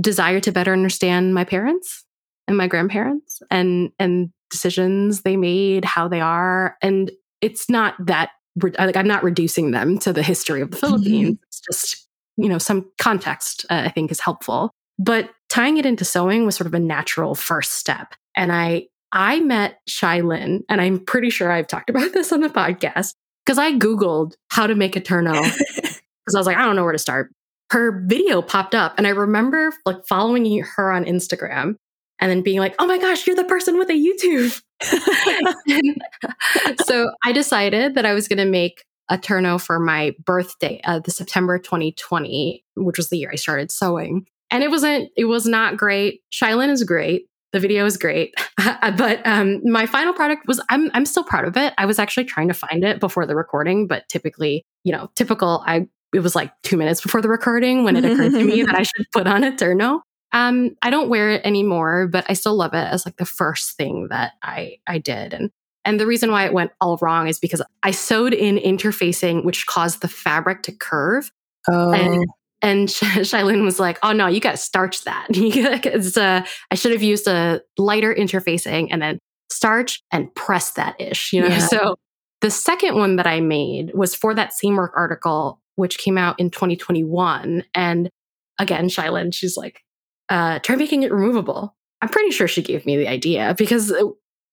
desire 0.00 0.40
to 0.40 0.52
better 0.52 0.72
understand 0.72 1.34
my 1.34 1.44
parents 1.44 2.06
and 2.48 2.56
my 2.56 2.68
grandparents 2.68 3.42
and 3.50 3.90
and 3.98 4.30
decisions 4.50 5.22
they 5.22 5.36
made, 5.36 5.84
how 5.84 6.08
they 6.08 6.22
are, 6.22 6.78
and 6.80 7.10
it's 7.40 7.68
not 7.68 7.94
that 8.06 8.30
like 8.78 8.96
I'm 8.96 9.06
not 9.06 9.22
reducing 9.22 9.70
them 9.70 9.98
to 10.00 10.12
the 10.12 10.22
history 10.22 10.60
of 10.60 10.70
the 10.70 10.76
Philippines. 10.76 11.36
Mm-hmm. 11.36 11.44
It's 11.46 11.60
just 11.60 12.08
you 12.36 12.48
know 12.48 12.58
some 12.58 12.90
context 12.98 13.66
uh, 13.70 13.82
I 13.86 13.88
think 13.90 14.10
is 14.10 14.20
helpful. 14.20 14.72
But 14.98 15.30
tying 15.48 15.78
it 15.78 15.86
into 15.86 16.04
sewing 16.04 16.44
was 16.44 16.56
sort 16.56 16.66
of 16.66 16.74
a 16.74 16.80
natural 16.80 17.34
first 17.34 17.72
step. 17.72 18.14
And 18.36 18.52
I 18.52 18.86
I 19.12 19.40
met 19.40 19.80
Lin, 20.02 20.64
and 20.68 20.80
I'm 20.80 21.04
pretty 21.04 21.30
sure 21.30 21.50
I've 21.50 21.66
talked 21.66 21.90
about 21.90 22.12
this 22.12 22.32
on 22.32 22.40
the 22.40 22.48
podcast 22.48 23.14
because 23.44 23.58
I 23.58 23.72
Googled 23.72 24.34
how 24.48 24.66
to 24.66 24.74
make 24.74 24.96
a 24.96 25.00
terno 25.00 25.42
because 25.42 26.34
I 26.34 26.38
was 26.38 26.46
like, 26.46 26.56
I 26.56 26.64
don't 26.64 26.76
know 26.76 26.84
where 26.84 26.92
to 26.92 26.98
start. 26.98 27.32
Her 27.70 28.02
video 28.06 28.42
popped 28.42 28.74
up, 28.74 28.94
and 28.98 29.06
I 29.06 29.10
remember 29.10 29.72
like 29.86 30.06
following 30.06 30.62
her 30.76 30.90
on 30.90 31.04
Instagram 31.04 31.76
and 32.18 32.30
then 32.30 32.42
being 32.42 32.58
like, 32.58 32.74
oh 32.78 32.86
my 32.86 32.98
gosh, 32.98 33.26
you're 33.26 33.36
the 33.36 33.44
person 33.44 33.78
with 33.78 33.90
a 33.90 33.94
YouTube. 33.94 34.60
so 36.84 37.10
I 37.24 37.32
decided 37.32 37.94
that 37.94 38.06
I 38.06 38.14
was 38.14 38.28
going 38.28 38.38
to 38.38 38.44
make 38.44 38.84
a 39.08 39.18
terno 39.18 39.60
for 39.60 39.80
my 39.80 40.14
birthday, 40.24 40.80
uh, 40.84 41.00
the 41.00 41.10
September 41.10 41.58
2020, 41.58 42.64
which 42.76 42.96
was 42.96 43.08
the 43.08 43.18
year 43.18 43.30
I 43.32 43.36
started 43.36 43.70
sewing. 43.70 44.26
And 44.50 44.62
it 44.62 44.70
wasn't, 44.70 45.10
it 45.16 45.24
was 45.24 45.46
not 45.46 45.76
great. 45.76 46.22
Shilyn 46.32 46.70
is 46.70 46.84
great. 46.84 47.26
The 47.52 47.60
video 47.60 47.84
is 47.84 47.96
great. 47.96 48.34
but 48.56 49.26
um, 49.26 49.60
my 49.64 49.86
final 49.86 50.14
product 50.14 50.46
was, 50.46 50.60
I'm, 50.70 50.90
I'm 50.94 51.04
still 51.04 51.24
proud 51.24 51.44
of 51.44 51.56
it. 51.56 51.74
I 51.76 51.86
was 51.86 51.98
actually 51.98 52.24
trying 52.24 52.48
to 52.48 52.54
find 52.54 52.84
it 52.84 53.00
before 53.00 53.26
the 53.26 53.34
recording, 53.34 53.88
but 53.88 54.08
typically, 54.08 54.64
you 54.84 54.92
know, 54.92 55.10
typical, 55.16 55.62
I, 55.66 55.88
it 56.14 56.20
was 56.20 56.36
like 56.36 56.52
two 56.62 56.76
minutes 56.76 57.00
before 57.00 57.20
the 57.20 57.28
recording 57.28 57.84
when 57.84 57.96
it 57.96 58.04
occurred 58.04 58.32
to 58.32 58.44
me 58.44 58.62
that 58.62 58.76
I 58.76 58.82
should 58.82 59.06
put 59.12 59.26
on 59.26 59.42
a 59.42 59.52
terno. 59.52 60.00
Um, 60.32 60.76
I 60.82 60.90
don't 60.90 61.08
wear 61.08 61.30
it 61.30 61.42
anymore, 61.44 62.06
but 62.06 62.24
I 62.28 62.34
still 62.34 62.54
love 62.54 62.74
it 62.74 62.86
as 62.86 63.04
like 63.04 63.16
the 63.16 63.24
first 63.24 63.76
thing 63.76 64.08
that 64.08 64.32
I 64.42 64.78
I 64.86 64.98
did. 64.98 65.34
And 65.34 65.50
and 65.84 65.98
the 65.98 66.06
reason 66.06 66.30
why 66.30 66.44
it 66.44 66.52
went 66.52 66.72
all 66.80 66.98
wrong 67.00 67.26
is 67.26 67.38
because 67.38 67.62
I 67.82 67.90
sewed 67.90 68.34
in 68.34 68.56
interfacing, 68.56 69.44
which 69.44 69.66
caused 69.66 70.02
the 70.02 70.08
fabric 70.08 70.62
to 70.64 70.72
curve. 70.72 71.32
Oh. 71.68 71.92
And, 71.92 72.26
and 72.62 72.88
Shilyn 72.88 73.64
was 73.64 73.80
like, 73.80 73.98
"Oh 74.02 74.12
no, 74.12 74.26
you 74.26 74.40
got 74.40 74.52
to 74.52 74.56
starch 74.56 75.04
that. 75.04 75.26
it's, 75.30 76.16
uh, 76.16 76.44
I 76.70 76.74
should 76.74 76.92
have 76.92 77.02
used 77.02 77.26
a 77.26 77.62
lighter 77.78 78.14
interfacing 78.14 78.88
and 78.90 79.00
then 79.00 79.18
starch 79.50 80.02
and 80.12 80.34
press 80.34 80.72
that 80.72 81.00
ish." 81.00 81.32
You 81.32 81.42
know. 81.42 81.48
Yeah. 81.48 81.58
So 81.58 81.96
the 82.40 82.50
second 82.50 82.96
one 82.96 83.16
that 83.16 83.26
I 83.26 83.40
made 83.40 83.92
was 83.94 84.14
for 84.14 84.34
that 84.34 84.52
Seamwork 84.52 84.90
article, 84.96 85.60
which 85.76 85.98
came 85.98 86.18
out 86.18 86.38
in 86.38 86.50
2021. 86.50 87.64
And 87.74 88.10
again, 88.58 88.88
Shilyn, 88.88 89.32
she's 89.34 89.56
like, 89.56 89.82
uh, 90.30 90.60
try 90.60 90.76
making 90.76 91.02
it 91.02 91.12
removable. 91.12 91.76
I'm 92.00 92.08
pretty 92.08 92.30
sure 92.30 92.48
she 92.48 92.62
gave 92.62 92.86
me 92.86 92.96
the 92.96 93.08
idea 93.08 93.54
because 93.58 93.92
uh, 93.92 94.04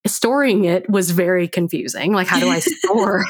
storing 0.05 0.65
it 0.65 0.89
was 0.89 1.11
very 1.11 1.47
confusing. 1.47 2.11
Like, 2.11 2.27
how 2.27 2.39
do 2.39 2.49
I 2.49 2.59
store 2.83 3.23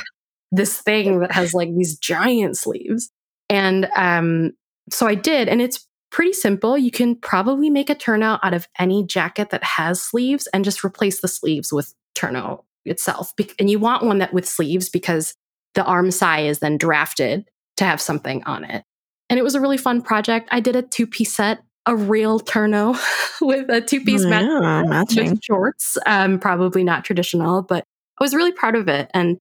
this 0.51 0.79
thing 0.81 1.19
that 1.19 1.31
has 1.31 1.53
like 1.53 1.69
these 1.75 1.97
giant 1.97 2.57
sleeves? 2.57 3.11
And 3.49 3.89
um, 3.95 4.53
so 4.89 5.05
I 5.07 5.15
did, 5.15 5.47
and 5.47 5.61
it's 5.61 5.87
pretty 6.09 6.33
simple. 6.33 6.77
You 6.77 6.89
can 6.91 7.15
probably 7.15 7.69
make 7.69 7.89
a 7.89 7.95
turnout 7.95 8.39
out 8.43 8.53
of 8.53 8.67
any 8.79 9.05
jacket 9.05 9.49
that 9.51 9.63
has 9.63 10.01
sleeves 10.01 10.47
and 10.47 10.65
just 10.65 10.83
replace 10.83 11.21
the 11.21 11.27
sleeves 11.27 11.71
with 11.71 11.93
terno 12.15 12.63
itself. 12.85 13.33
And 13.59 13.69
you 13.69 13.79
want 13.79 14.03
one 14.03 14.19
that 14.19 14.33
with 14.33 14.47
sleeves 14.47 14.89
because 14.89 15.35
the 15.75 15.83
arm 15.83 16.11
size 16.11 16.51
is 16.51 16.59
then 16.59 16.77
drafted 16.77 17.49
to 17.75 17.83
have 17.83 18.01
something 18.01 18.43
on 18.45 18.63
it. 18.63 18.83
And 19.29 19.37
it 19.37 19.43
was 19.43 19.55
a 19.55 19.61
really 19.61 19.77
fun 19.77 20.01
project. 20.01 20.47
I 20.51 20.61
did 20.61 20.75
a 20.75 20.81
two 20.81 21.05
piece 21.05 21.33
set 21.33 21.59
a 21.87 21.95
real 21.95 22.39
terno 22.39 22.99
with 23.41 23.69
a 23.69 23.81
two 23.81 24.01
piece 24.01 24.23
yeah, 24.23 24.83
matching 24.85 25.31
with 25.31 25.43
shorts. 25.43 25.97
Um, 26.05 26.39
probably 26.39 26.83
not 26.83 27.03
traditional, 27.03 27.63
but 27.63 27.83
I 28.19 28.23
was 28.23 28.35
really 28.35 28.51
proud 28.51 28.75
of 28.75 28.87
it. 28.87 29.09
And 29.13 29.37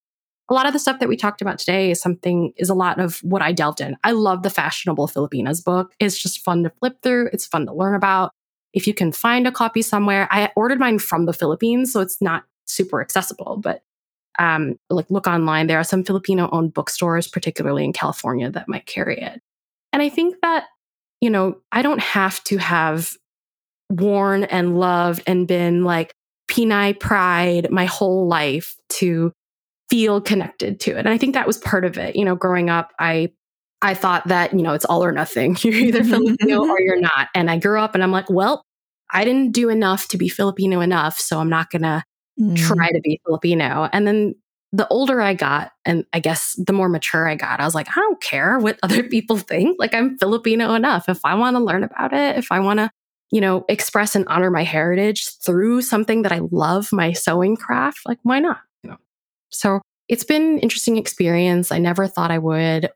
a 0.49 0.55
lot 0.55 0.67
of 0.67 0.73
the 0.73 0.79
stuff 0.79 1.01
that 1.01 1.09
we 1.09 1.17
talked 1.17 1.43
about 1.43 1.59
today 1.59 1.91
is 1.91 2.01
something 2.01 2.53
is 2.57 2.71
a 2.71 2.75
lot 2.75 3.01
of 3.01 3.19
what 3.19 3.43
I 3.43 3.53
delved 3.53 3.81
in. 3.81 3.97
I 4.05 4.13
love 4.13 4.43
the 4.43 4.51
fashionable 4.51 5.09
Filipinas 5.09 5.61
book. 5.61 5.93
It's 5.99 6.23
just 6.23 6.45
fun 6.45 6.63
to 6.63 6.71
flip 6.79 6.99
through. 7.03 7.31
It's 7.33 7.47
fun 7.47 7.67
to 7.67 7.75
learn 7.75 7.95
about. 7.95 8.31
If 8.73 8.87
you 8.87 8.95
can 8.95 9.11
find 9.11 9.47
a 9.47 9.53
copy 9.53 9.83
somewhere, 9.83 10.29
I 10.31 10.51
ordered 10.55 10.79
mine 10.79 10.99
from 10.99 11.27
the 11.27 11.33
Philippines, 11.33 11.93
so 11.93 12.01
it's 12.01 12.21
not 12.21 12.45
super 12.67 13.01
accessible, 13.01 13.57
but 13.57 13.83
um, 14.39 14.79
like 14.91 15.11
look 15.11 15.27
online. 15.27 15.67
There 15.67 15.81
are 15.81 15.85
some 15.85 16.05
Filipino 16.05 16.49
owned 16.53 16.75
bookstores, 16.75 17.27
particularly 17.27 17.85
in 17.85 17.93
California, 17.93 18.51
that 18.51 18.69
might 18.69 18.87
carry 18.87 19.21
it. 19.21 19.41
And 19.93 20.03
I 20.03 20.09
think 20.09 20.37
that, 20.43 20.65
you 21.21 21.31
know, 21.31 21.59
I 21.73 21.83
don't 21.83 22.01
have 22.01 22.43
to 22.45 22.59
have 22.59 23.13
worn 23.91 24.45
and 24.45 24.79
loved 24.79 25.23
and 25.27 25.47
been 25.47 25.85
like 25.85 26.13
Pinay 26.51 26.99
pride 26.99 27.71
my 27.71 27.87
whole 27.87 28.29
life 28.29 28.77
to 28.89 29.33
feel 29.91 30.21
connected 30.21 30.81
to 30.81 30.93
it. 30.93 30.99
And 30.99 31.09
I 31.09 31.19
think 31.19 31.35
that 31.35 31.47
was 31.47 31.59
part 31.59 31.85
of 31.85 31.99
it. 31.99 32.17
You 32.17 32.25
know, 32.25 32.37
growing 32.37 32.71
up, 32.71 32.93
I 32.99 33.33
I 33.83 33.95
thought 33.95 34.27
that, 34.29 34.53
you 34.53 34.63
know, 34.63 34.73
it's 34.73 34.85
all 34.85 35.05
or 35.05 35.13
nothing. 35.13 35.57
You're 35.63 35.75
either 35.75 36.03
Filipino 36.03 36.67
or 36.67 36.81
you're 36.81 37.01
not. 37.01 37.29
And 37.35 37.51
I 37.51 37.59
grew 37.59 37.79
up 37.79 37.95
and 37.95 38.03
I'm 38.03 38.11
like, 38.11 38.31
well, 38.31 38.65
I 39.13 39.25
didn't 39.25 39.53
do 39.53 39.69
enough 39.69 40.09
to 40.09 40.19
be 40.19 40.29
Filipino 40.29 40.81
enough, 40.81 41.19
so 41.19 41.39
I'm 41.39 41.51
not 41.51 41.71
going 41.71 41.83
to 41.83 42.03
mm. 42.41 42.57
try 42.57 42.91
to 42.91 43.01
be 43.01 43.21
Filipino. 43.25 43.89
And 43.93 44.07
then 44.07 44.35
the 44.77 44.87
older 44.89 45.23
I 45.23 45.33
got, 45.33 45.73
and 45.87 46.05
I 46.13 46.21
guess 46.21 46.55
the 46.59 46.75
more 46.75 46.91
mature 46.91 47.27
I 47.27 47.35
got, 47.35 47.61
I 47.61 47.65
was 47.65 47.75
like, 47.75 47.89
I 47.89 48.01
don't 48.01 48.21
care 48.21 48.59
what 48.59 48.79
other 48.83 49.03
people 49.09 49.39
think. 49.39 49.77
Like, 49.79 49.95
I'm 49.95 50.19
Filipino 50.19 50.75
enough. 50.75 51.09
If 51.09 51.25
I 51.25 51.35
want 51.35 51.57
to 51.57 51.63
learn 51.63 51.83
about 51.83 52.13
it, 52.13 52.37
if 52.37 52.53
I 52.53 52.61
want 52.61 52.81
to, 52.81 52.91
you 53.33 53.41
know, 53.41 53.65
express 53.71 54.15
and 54.15 54.29
honor 54.29 54.51
my 54.51 54.65
heritage 54.65 55.27
through 55.39 55.81
something 55.81 56.23
that 56.23 56.33
I 56.33 56.41
love, 56.51 56.91
my 56.93 57.13
sewing 57.13 57.57
craft, 57.57 58.01
like, 58.07 58.19
why 58.23 58.39
not? 58.39 58.61
You 58.83 58.91
know? 58.91 58.97
So 59.49 59.81
it's 60.09 60.25
been 60.25 60.59
interesting 60.59 60.99
experience. 60.99 61.73
I 61.73 61.79
never 61.79 62.07
thought 62.07 62.31
I 62.31 62.39
would. 62.39 62.91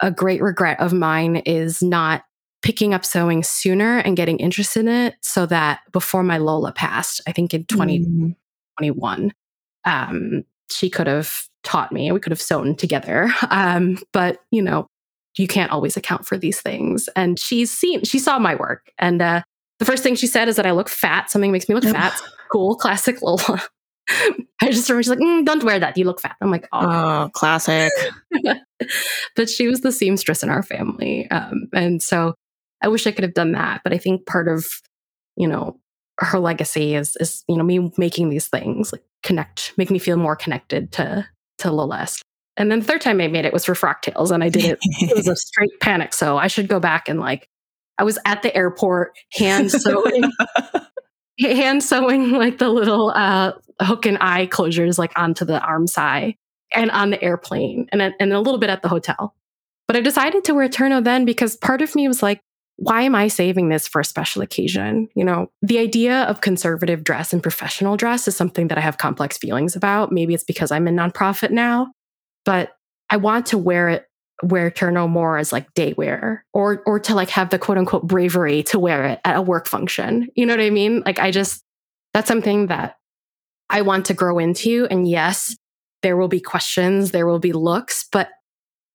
A 0.00 0.10
great 0.10 0.40
regret 0.40 0.80
of 0.80 0.92
mine 0.94 1.36
is 1.36 1.82
not 1.82 2.24
picking 2.62 2.94
up 2.94 3.04
sewing 3.04 3.42
sooner 3.42 3.98
and 3.98 4.16
getting 4.16 4.38
interested 4.38 4.80
in 4.80 4.88
it 4.88 5.16
so 5.20 5.44
that 5.46 5.80
before 5.92 6.22
my 6.22 6.38
Lola 6.38 6.72
passed, 6.72 7.20
I 7.26 7.32
think 7.32 7.52
in 7.52 7.64
2021, 7.66 9.32
mm. 9.86 9.90
um, 9.90 10.44
she 10.70 10.90
could 10.90 11.06
have 11.06 11.42
taught 11.62 11.92
me. 11.92 12.10
We 12.12 12.20
could 12.20 12.32
have 12.32 12.40
sewn 12.40 12.76
together. 12.76 13.30
Um, 13.50 13.98
but, 14.12 14.38
you 14.50 14.62
know, 14.62 14.86
you 15.38 15.46
can't 15.46 15.70
always 15.70 15.96
account 15.96 16.26
for 16.26 16.36
these 16.36 16.60
things. 16.60 17.08
And 17.16 17.38
she's 17.38 17.70
seen, 17.70 18.04
she 18.04 18.18
saw 18.18 18.38
my 18.38 18.54
work. 18.54 18.90
And 18.98 19.22
uh, 19.22 19.42
the 19.78 19.84
first 19.84 20.02
thing 20.02 20.14
she 20.14 20.26
said 20.26 20.48
is 20.48 20.56
that 20.56 20.66
I 20.66 20.72
look 20.72 20.88
fat. 20.88 21.30
Something 21.30 21.52
makes 21.52 21.68
me 21.68 21.74
look 21.74 21.84
fat. 21.84 22.20
Cool, 22.52 22.76
classic 22.76 23.22
Lola. 23.22 23.62
I 24.08 24.70
just 24.70 24.88
remember 24.88 25.02
she's 25.02 25.10
like, 25.10 25.18
mm, 25.18 25.44
"Don't 25.44 25.64
wear 25.64 25.78
that. 25.78 25.96
You 25.96 26.04
look 26.04 26.20
fat." 26.20 26.36
I'm 26.40 26.50
like, 26.50 26.68
"Oh, 26.72 26.78
oh 26.80 27.30
classic." 27.32 27.92
but 29.36 29.50
she 29.50 29.66
was 29.66 29.80
the 29.80 29.90
seamstress 29.90 30.42
in 30.42 30.48
our 30.48 30.62
family, 30.62 31.28
um, 31.30 31.68
and 31.74 32.00
so 32.00 32.34
I 32.82 32.88
wish 32.88 33.06
I 33.06 33.10
could 33.10 33.24
have 33.24 33.34
done 33.34 33.52
that. 33.52 33.80
But 33.82 33.92
I 33.92 33.98
think 33.98 34.24
part 34.26 34.48
of, 34.48 34.66
you 35.36 35.48
know, 35.48 35.78
her 36.18 36.38
legacy 36.38 36.94
is 36.94 37.16
is 37.16 37.44
you 37.48 37.56
know 37.56 37.64
me 37.64 37.92
making 37.96 38.28
these 38.28 38.48
things 38.48 38.92
like 38.92 39.02
connect, 39.22 39.72
make 39.76 39.90
me 39.90 39.98
feel 39.98 40.16
more 40.16 40.36
connected 40.36 40.92
to 40.92 41.26
to 41.58 41.70
Lolest. 41.70 42.22
And 42.56 42.70
then 42.70 42.80
the 42.80 42.86
third 42.86 43.02
time 43.02 43.20
I 43.20 43.28
made 43.28 43.44
it 43.44 43.52
was 43.52 43.64
for 43.66 43.74
Frock 43.74 44.02
Frocktails, 44.02 44.30
and 44.30 44.42
I 44.42 44.48
did 44.48 44.64
it. 44.64 44.78
it 44.82 45.16
was 45.16 45.28
a 45.28 45.36
straight 45.36 45.78
panic. 45.80 46.14
So 46.14 46.38
I 46.38 46.46
should 46.46 46.68
go 46.68 46.80
back 46.80 47.08
and 47.08 47.20
like 47.20 47.48
I 47.98 48.04
was 48.04 48.18
at 48.24 48.42
the 48.42 48.54
airport 48.56 49.16
hand 49.32 49.70
sewing. 49.70 50.30
hand 51.40 51.82
sewing 51.82 52.30
like 52.32 52.58
the 52.58 52.70
little 52.70 53.10
uh, 53.14 53.52
hook 53.82 54.06
and 54.06 54.18
eye 54.20 54.46
closures 54.46 54.98
like 54.98 55.12
onto 55.16 55.44
the 55.44 55.60
arm 55.60 55.86
side 55.86 56.34
and 56.74 56.90
on 56.90 57.10
the 57.10 57.22
airplane 57.22 57.88
and, 57.92 58.02
and 58.02 58.32
a 58.32 58.40
little 58.40 58.58
bit 58.58 58.70
at 58.70 58.82
the 58.82 58.88
hotel. 58.88 59.34
But 59.86 59.96
I 59.96 60.00
decided 60.00 60.44
to 60.44 60.54
wear 60.54 60.68
terno 60.68 61.02
then 61.02 61.24
because 61.24 61.56
part 61.56 61.82
of 61.82 61.94
me 61.94 62.08
was 62.08 62.22
like, 62.22 62.40
why 62.76 63.02
am 63.02 63.14
I 63.14 63.28
saving 63.28 63.70
this 63.70 63.88
for 63.88 64.00
a 64.00 64.04
special 64.04 64.42
occasion? 64.42 65.08
You 65.14 65.24
know, 65.24 65.50
the 65.62 65.78
idea 65.78 66.22
of 66.24 66.42
conservative 66.42 67.02
dress 67.02 67.32
and 67.32 67.42
professional 67.42 67.96
dress 67.96 68.28
is 68.28 68.36
something 68.36 68.68
that 68.68 68.78
I 68.78 68.82
have 68.82 68.98
complex 68.98 69.38
feelings 69.38 69.74
about. 69.74 70.12
Maybe 70.12 70.34
it's 70.34 70.44
because 70.44 70.70
I'm 70.70 70.86
a 70.86 70.90
nonprofit 70.90 71.50
now, 71.50 71.92
but 72.44 72.72
I 73.08 73.16
want 73.16 73.46
to 73.46 73.58
wear 73.58 73.88
it 73.88 74.06
wear 74.42 74.70
terno 74.70 75.08
more 75.08 75.38
as 75.38 75.50
like 75.50 75.72
day 75.72 75.94
wear 75.96 76.44
or 76.52 76.82
or 76.84 77.00
to 77.00 77.14
like 77.14 77.30
have 77.30 77.48
the 77.48 77.58
quote 77.58 77.78
unquote 77.78 78.06
bravery 78.06 78.62
to 78.64 78.78
wear 78.78 79.06
it 79.06 79.20
at 79.24 79.36
a 79.36 79.42
work 79.42 79.66
function. 79.66 80.28
You 80.34 80.44
know 80.44 80.52
what 80.52 80.60
I 80.60 80.68
mean? 80.68 81.02
Like 81.06 81.18
I 81.18 81.30
just 81.30 81.62
that's 82.12 82.28
something 82.28 82.66
that 82.66 82.96
I 83.70 83.80
want 83.80 84.06
to 84.06 84.14
grow 84.14 84.38
into 84.38 84.86
and 84.90 85.08
yes, 85.08 85.56
there 86.02 86.18
will 86.18 86.28
be 86.28 86.40
questions, 86.40 87.12
there 87.12 87.26
will 87.26 87.38
be 87.38 87.52
looks, 87.52 88.06
but 88.12 88.28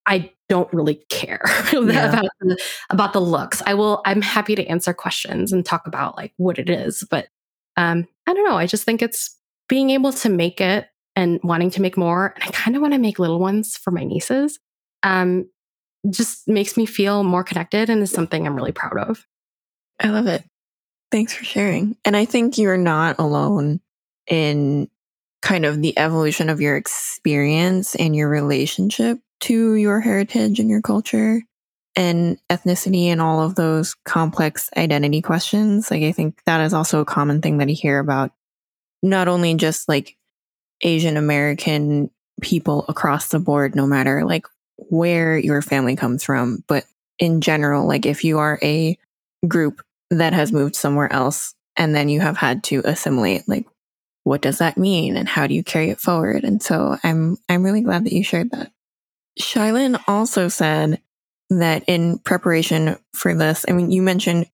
I 0.05 0.31
don't 0.49 0.71
really 0.73 0.95
care 1.09 1.41
yeah. 1.73 2.09
about, 2.09 2.25
the, 2.39 2.57
about 2.89 3.13
the 3.13 3.21
looks. 3.21 3.61
I 3.65 3.73
will, 3.73 4.01
I'm 4.05 4.21
happy 4.21 4.55
to 4.55 4.65
answer 4.65 4.93
questions 4.93 5.53
and 5.53 5.65
talk 5.65 5.87
about 5.87 6.17
like 6.17 6.33
what 6.37 6.59
it 6.59 6.69
is. 6.69 7.05
But 7.09 7.27
um, 7.77 8.07
I 8.27 8.33
don't 8.33 8.45
know. 8.45 8.57
I 8.57 8.65
just 8.65 8.83
think 8.83 9.01
it's 9.01 9.37
being 9.69 9.91
able 9.91 10.11
to 10.13 10.29
make 10.29 10.59
it 10.59 10.87
and 11.15 11.39
wanting 11.43 11.69
to 11.71 11.81
make 11.81 11.97
more. 11.97 12.33
And 12.35 12.43
I 12.43 12.47
kind 12.47 12.75
of 12.75 12.81
want 12.81 12.93
to 12.93 12.99
make 12.99 13.19
little 13.19 13.39
ones 13.39 13.77
for 13.77 13.91
my 13.91 14.03
nieces. 14.03 14.59
Um, 15.03 15.49
just 16.09 16.47
makes 16.47 16.77
me 16.77 16.85
feel 16.85 17.23
more 17.23 17.43
connected 17.43 17.89
and 17.89 18.01
is 18.01 18.11
something 18.11 18.45
I'm 18.45 18.55
really 18.55 18.71
proud 18.71 18.97
of. 18.97 19.25
I 19.99 20.09
love 20.09 20.27
it. 20.27 20.43
Thanks 21.11 21.33
for 21.33 21.43
sharing. 21.43 21.95
And 22.05 22.15
I 22.17 22.25
think 22.25 22.57
you're 22.57 22.77
not 22.77 23.17
alone 23.19 23.81
in 24.27 24.89
kind 25.41 25.65
of 25.65 25.81
the 25.81 25.97
evolution 25.97 26.49
of 26.49 26.61
your 26.61 26.75
experience 26.75 27.95
and 27.95 28.15
your 28.15 28.29
relationship 28.29 29.19
to 29.41 29.75
your 29.75 29.99
heritage 29.99 30.59
and 30.59 30.69
your 30.69 30.81
culture 30.81 31.41
and 31.95 32.37
ethnicity 32.49 33.05
and 33.05 33.21
all 33.21 33.41
of 33.41 33.55
those 33.55 33.95
complex 34.05 34.69
identity 34.77 35.21
questions. 35.21 35.91
Like, 35.91 36.03
I 36.03 36.11
think 36.11 36.41
that 36.45 36.61
is 36.61 36.73
also 36.73 37.01
a 37.01 37.05
common 37.05 37.41
thing 37.41 37.57
that 37.57 37.67
I 37.67 37.71
hear 37.71 37.99
about 37.99 38.31
not 39.03 39.27
only 39.27 39.55
just 39.55 39.89
like 39.89 40.15
Asian 40.81 41.17
American 41.17 42.09
people 42.41 42.85
across 42.87 43.27
the 43.27 43.39
board, 43.39 43.75
no 43.75 43.85
matter 43.85 44.23
like 44.23 44.45
where 44.77 45.37
your 45.37 45.61
family 45.61 45.95
comes 45.95 46.23
from, 46.23 46.63
but 46.67 46.85
in 47.19 47.41
general, 47.41 47.87
like 47.87 48.05
if 48.05 48.23
you 48.23 48.39
are 48.39 48.57
a 48.63 48.97
group 49.47 49.81
that 50.09 50.33
has 50.33 50.51
moved 50.51 50.75
somewhere 50.75 51.11
else 51.11 51.53
and 51.75 51.95
then 51.95 52.09
you 52.09 52.19
have 52.19 52.37
had 52.37 52.63
to 52.65 52.81
assimilate, 52.85 53.47
like 53.47 53.65
what 54.23 54.41
does 54.41 54.59
that 54.59 54.77
mean 54.77 55.17
and 55.17 55.27
how 55.27 55.47
do 55.47 55.53
you 55.53 55.63
carry 55.63 55.89
it 55.89 55.99
forward? 55.99 56.43
And 56.43 56.61
so 56.61 56.97
I'm 57.03 57.37
I'm 57.49 57.63
really 57.63 57.81
glad 57.81 58.05
that 58.05 58.13
you 58.13 58.23
shared 58.23 58.51
that. 58.51 58.71
Shilyn 59.39 60.01
also 60.07 60.47
said 60.47 61.01
that 61.49 61.83
in 61.87 62.19
preparation 62.19 62.97
for 63.13 63.33
this, 63.33 63.65
I 63.67 63.73
mean, 63.73 63.91
you 63.91 64.01
mentioned, 64.01 64.47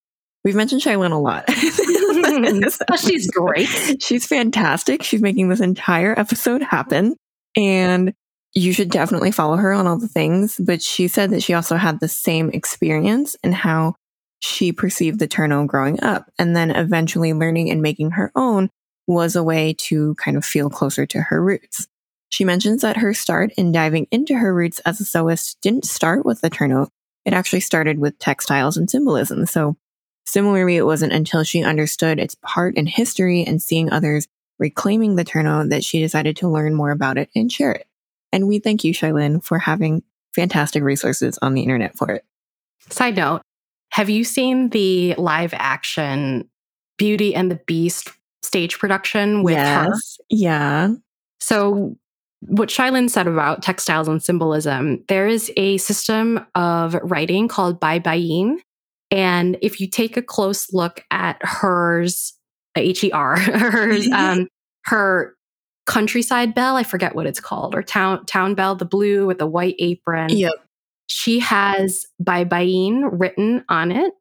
we've 0.43 0.55
mentioned 0.55 0.81
Shilyn 0.81 1.11
a 1.11 1.15
lot. 1.15 1.49
She's 2.99 3.29
great. 3.29 3.67
She's 4.01 4.25
fantastic. 4.25 5.03
She's 5.03 5.21
making 5.21 5.49
this 5.49 5.59
entire 5.59 6.17
episode 6.17 6.61
happen. 6.61 7.15
And 7.55 8.13
you 8.53 8.73
should 8.73 8.89
definitely 8.89 9.31
follow 9.31 9.57
her 9.57 9.71
on 9.71 9.87
all 9.87 9.97
the 9.97 10.07
things. 10.07 10.59
But 10.63 10.81
she 10.81 11.07
said 11.07 11.31
that 11.31 11.43
she 11.43 11.53
also 11.53 11.75
had 11.75 11.99
the 11.99 12.07
same 12.07 12.49
experience 12.51 13.35
and 13.43 13.53
how 13.53 13.95
she 14.39 14.71
perceived 14.71 15.19
the 15.19 15.27
terno 15.27 15.65
growing 15.65 16.01
up. 16.03 16.29
And 16.37 16.55
then 16.55 16.71
eventually 16.71 17.33
learning 17.33 17.69
and 17.69 17.81
making 17.81 18.11
her 18.11 18.31
own 18.35 18.69
was 19.07 19.35
a 19.35 19.43
way 19.43 19.73
to 19.73 20.15
kind 20.15 20.37
of 20.37 20.45
feel 20.45 20.69
closer 20.69 21.05
to 21.05 21.21
her 21.21 21.41
roots. 21.43 21.87
She 22.29 22.43
mentions 22.43 22.81
that 22.81 22.97
her 22.97 23.13
start 23.13 23.51
in 23.57 23.71
diving 23.71 24.07
into 24.11 24.35
her 24.35 24.53
roots 24.53 24.79
as 24.79 24.99
a 24.99 25.03
sewist 25.03 25.57
didn't 25.61 25.85
start 25.85 26.25
with 26.25 26.41
the 26.41 26.49
terno. 26.49 26.89
It 27.25 27.33
actually 27.33 27.61
started 27.61 27.99
with 27.99 28.19
textiles 28.19 28.77
and 28.77 28.89
symbolism. 28.89 29.45
So 29.45 29.77
similarly, 30.25 30.75
it 30.75 30.85
wasn't 30.85 31.13
until 31.13 31.43
she 31.43 31.63
understood 31.63 32.19
its 32.19 32.35
part 32.35 32.75
in 32.75 32.85
history 32.85 33.43
and 33.43 33.61
seeing 33.61 33.91
others 33.91 34.27
reclaiming 34.59 35.15
the 35.15 35.25
terno 35.25 35.69
that 35.69 35.83
she 35.83 35.99
decided 35.99 36.35
to 36.37 36.49
learn 36.49 36.73
more 36.73 36.91
about 36.91 37.17
it 37.17 37.29
and 37.35 37.51
share 37.51 37.71
it. 37.71 37.87
And 38.31 38.47
we 38.47 38.59
thank 38.59 38.83
you, 38.83 38.93
Shilyn, 38.93 39.43
for 39.43 39.59
having 39.59 40.03
fantastic 40.33 40.83
resources 40.83 41.37
on 41.41 41.53
the 41.53 41.61
internet 41.61 41.95
for 41.97 42.11
it. 42.11 42.25
Side 42.89 43.15
note, 43.15 43.41
have 43.91 44.09
you 44.09 44.23
seen 44.23 44.69
the 44.69 45.15
live 45.15 45.53
action 45.53 46.49
Beauty 46.97 47.35
and 47.35 47.49
the 47.49 47.59
Beast 47.67 48.09
stage 48.41 48.79
production 48.79 49.43
with 49.43 49.55
yes. 49.55 49.87
her? 49.87 50.23
Yeah. 50.29 50.89
So 51.39 51.97
what 52.41 52.69
Shilyn 52.69 53.10
said 53.10 53.28
about 53.28 53.63
textiles 53.63 54.08
and 54.08 54.21
symbolism, 54.21 55.04
there 55.08 55.28
is 55.28 55.52
a 55.58 55.78
system 55.78 56.45
of 56.56 56.95
writing 57.04 57.47
called 57.47 57.80
Baybayin. 57.80 58.58
And 59.09 59.57
if 59.61 59.80
you 59.80 59.89
take 59.89 60.18
a 60.18 60.22
close 60.22 60.72
look 60.74 61.03
at 61.11 61.38
hers, 61.41 62.34
H 62.76 63.03
E 63.03 63.11
R, 63.11 63.38
hers, 63.39 64.07
um, 64.09 64.47
her 64.86 65.36
countryside 65.86 66.53
bell, 66.53 66.76
I 66.76 66.84
forget 66.84 67.16
what 67.16 67.26
it's 67.26 67.39
called, 67.39 67.74
or 67.74 67.82
town 67.82 68.26
town 68.26 68.53
bell, 68.53 68.76
the 68.76 68.86
blue 68.86 69.26
with 69.26 69.39
the 69.39 69.47
white 69.47 69.76
apron. 69.80 70.30
Yep. 70.30 70.53
She 71.07 71.39
has 71.39 72.05
Baybayin 72.22 73.09
written 73.11 73.64
on 73.70 73.91
it 73.91 74.14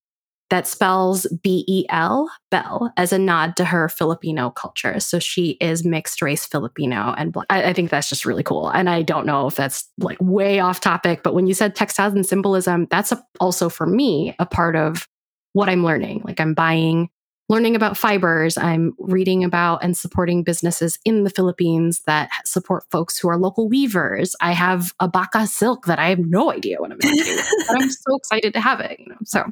that 0.51 0.66
spells 0.66 1.26
B 1.42 1.64
E 1.66 1.86
L, 1.88 2.30
Bell, 2.51 2.92
as 2.97 3.12
a 3.12 3.18
nod 3.18 3.57
to 3.57 3.64
her 3.64 3.88
Filipino 3.88 4.51
culture. 4.51 5.01
So 5.01 5.18
she 5.18 5.53
is 5.61 5.84
mixed 5.84 6.22
race 6.22 6.47
Filipino. 6.47 7.14
And 7.16 7.34
I, 7.51 7.70
I, 7.70 7.72
think 7.72 7.90
that's 7.90 8.09
just 8.09 8.24
really 8.24 8.44
cool. 8.44 8.68
And 8.68 8.88
I 8.88 9.03
don't 9.03 9.26
know 9.26 9.49
if 9.49 9.57
that's 9.57 9.88
like 9.99 10.18
way 10.20 10.61
off 10.61 10.80
topic, 10.80 11.22
but 11.24 11.34
when 11.34 11.47
you 11.47 11.55
said 11.55 11.74
textiles 11.74 12.14
and 12.14 12.24
symbolism, 12.24 12.86
that's 12.90 13.11
a, 13.11 13.24
also 13.40 13.68
for 13.68 13.86
me 13.86 14.36
a 14.38 14.47
part 14.47 14.76
of 14.76 15.09
what 15.53 15.68
I'm 15.68 15.84
learning. 15.84 16.22
Like 16.24 16.40
I'm 16.40 16.55
buying 16.55 17.09
learning 17.49 17.76
about 17.76 17.97
fibers. 17.97 18.57
I'm 18.57 18.92
reading 18.99 19.44
about 19.44 19.82
and 19.82 19.97
supporting 19.97 20.42
businesses 20.42 20.99
in 21.05 21.24
the 21.24 21.30
Philippines 21.30 22.03
that 22.07 22.28
support 22.44 22.84
folks 22.90 23.18
who 23.18 23.28
are 23.28 23.38
local 23.38 23.68
weavers. 23.68 24.34
I 24.40 24.53
have 24.53 24.92
abaca 25.01 25.47
silk 25.47 25.86
that 25.86 25.99
I 25.99 26.09
have 26.09 26.18
no 26.18 26.53
idea 26.53 26.80
what 26.80 26.92
I'm 26.92 26.99
going 27.03 27.16
to 27.16 27.42
but 27.68 27.82
I'm 27.82 27.90
so 27.90 28.16
excited 28.16 28.53
to 28.55 28.61
have 28.61 28.80
it. 28.80 28.99
You 29.01 29.09
know, 29.09 29.16
so 29.24 29.44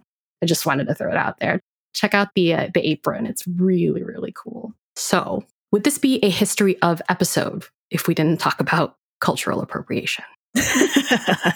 I 0.42 0.46
just 0.46 0.66
wanted 0.66 0.88
to 0.88 0.94
throw 0.94 1.10
it 1.10 1.16
out 1.16 1.38
there. 1.40 1.60
Check 1.94 2.14
out 2.14 2.28
the 2.34 2.54
uh, 2.54 2.68
the 2.74 2.86
apron; 2.88 3.26
it's 3.26 3.46
really 3.46 4.02
really 4.02 4.32
cool. 4.36 4.72
So, 4.96 5.44
would 5.72 5.84
this 5.84 5.98
be 5.98 6.18
a 6.22 6.30
history 6.30 6.80
of 6.82 7.00
episode 7.08 7.64
if 7.90 8.08
we 8.08 8.14
didn't 8.14 8.40
talk 8.40 8.60
about 8.60 8.96
cultural 9.20 9.60
appropriation? 9.60 10.24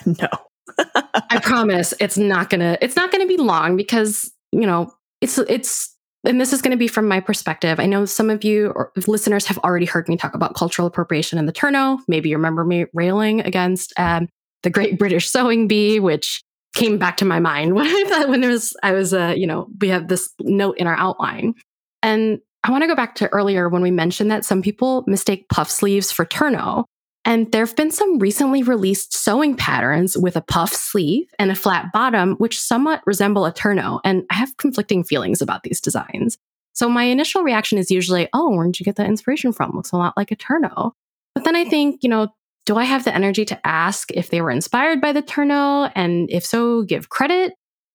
no. 0.07 0.29
I 1.31 1.41
promise 1.43 1.95
it's 1.99 2.17
not 2.17 2.51
gonna 2.51 2.79
it's 2.81 2.97
not 2.97 3.11
gonna 3.11 3.27
be 3.27 3.37
long 3.37 3.77
because 3.77 4.33
you 4.53 4.67
know 4.67 4.93
it's 5.21 5.39
it's 5.39 5.95
and 6.25 6.41
this 6.41 6.53
is 6.53 6.63
going 6.63 6.73
to 6.73 6.77
be 6.77 6.89
from 6.89 7.07
my 7.07 7.21
perspective. 7.21 7.79
I 7.79 7.87
know 7.87 8.05
some 8.05 8.29
of 8.29 8.43
you 8.43 8.71
or 8.71 8.93
listeners 9.07 9.47
have 9.47 9.59
already 9.59 9.87
heard 9.87 10.09
me 10.09 10.17
talk 10.17 10.35
about 10.35 10.55
cultural 10.55 10.89
appropriation 10.89 11.39
in 11.39 11.47
the 11.47 11.53
Terno. 11.53 12.01
Maybe 12.09 12.29
you 12.29 12.37
remember 12.37 12.65
me 12.65 12.87
railing 12.93 13.41
against 13.41 13.93
um, 13.99 14.29
the 14.63 14.71
Great 14.71 14.99
British 14.99 15.31
Sewing 15.31 15.69
Bee, 15.69 16.01
which 16.01 16.43
came 16.75 16.99
back 16.99 17.17
to 17.19 17.25
my 17.25 17.41
mind 17.41 17.75
when 17.77 17.87
I 17.87 18.05
thought 18.09 18.29
when 18.29 18.41
there 18.41 18.51
was 18.51 18.77
I 18.83 18.93
was 18.93 19.15
uh, 19.15 19.35
you 19.37 19.47
know 19.47 19.69
we 19.81 19.89
have 19.89 20.09
this 20.09 20.31
note 20.41 20.79
in 20.79 20.87
our 20.87 20.97
outline, 20.97 21.55
and 22.03 22.39
I 22.65 22.71
want 22.71 22.83
to 22.83 22.89
go 22.89 22.97
back 22.97 23.15
to 23.17 23.29
earlier 23.29 23.69
when 23.69 23.83
we 23.83 23.91
mentioned 23.91 24.31
that 24.31 24.45
some 24.45 24.63
people 24.63 25.05
mistake 25.07 25.49
puff 25.49 25.71
sleeves 25.71 26.11
for 26.11 26.25
Terno. 26.25 26.85
And 27.25 27.53
there 27.53 27.67
have 27.67 27.77
been 27.77 27.91
some 27.91 28.19
recently 28.19 28.63
released 28.63 29.15
sewing 29.15 29.55
patterns 29.55 30.17
with 30.17 30.35
a 30.35 30.41
puff 30.41 30.73
sleeve 30.73 31.29
and 31.39 31.51
a 31.51 31.55
flat 31.55 31.93
bottom, 31.93 32.37
which 32.37 32.59
somewhat 32.59 33.03
resemble 33.05 33.45
a 33.45 33.53
terno. 33.53 34.01
And 34.03 34.25
I 34.31 34.35
have 34.35 34.57
conflicting 34.57 35.05
feelings 35.05 35.43
about 35.43 35.63
these 35.63 35.79
designs. 35.79 36.39
So 36.73 36.89
my 36.89 37.03
initial 37.03 37.43
reaction 37.43 37.77
is 37.77 37.91
usually, 37.91 38.29
oh, 38.33 38.57
where 38.57 38.65
did 38.65 38.81
you 38.81 38.85
get 38.85 38.97
that 38.97 39.09
inspiration 39.09 39.53
from? 39.53 39.73
Looks 39.75 39.93
a 39.93 39.99
lot 39.99 40.17
like 40.17 40.31
a 40.31 40.37
terno. 40.37 40.93
But 41.35 41.45
then 41.45 41.55
I 41.55 41.67
think, 41.67 42.03
you 42.03 42.09
know, 42.09 42.29
do 42.69 42.77
I 42.77 42.85
have 42.85 43.05
the 43.05 43.15
energy 43.15 43.47
to 43.47 43.67
ask 43.67 44.11
if 44.11 44.29
they 44.29 44.43
were 44.43 44.51
inspired 44.51 45.01
by 45.01 45.15
the 45.15 45.23
terno? 45.23 45.91
And 45.95 46.31
if 46.31 46.45
so, 46.45 46.83
give 46.83 47.09
credit? 47.09 47.55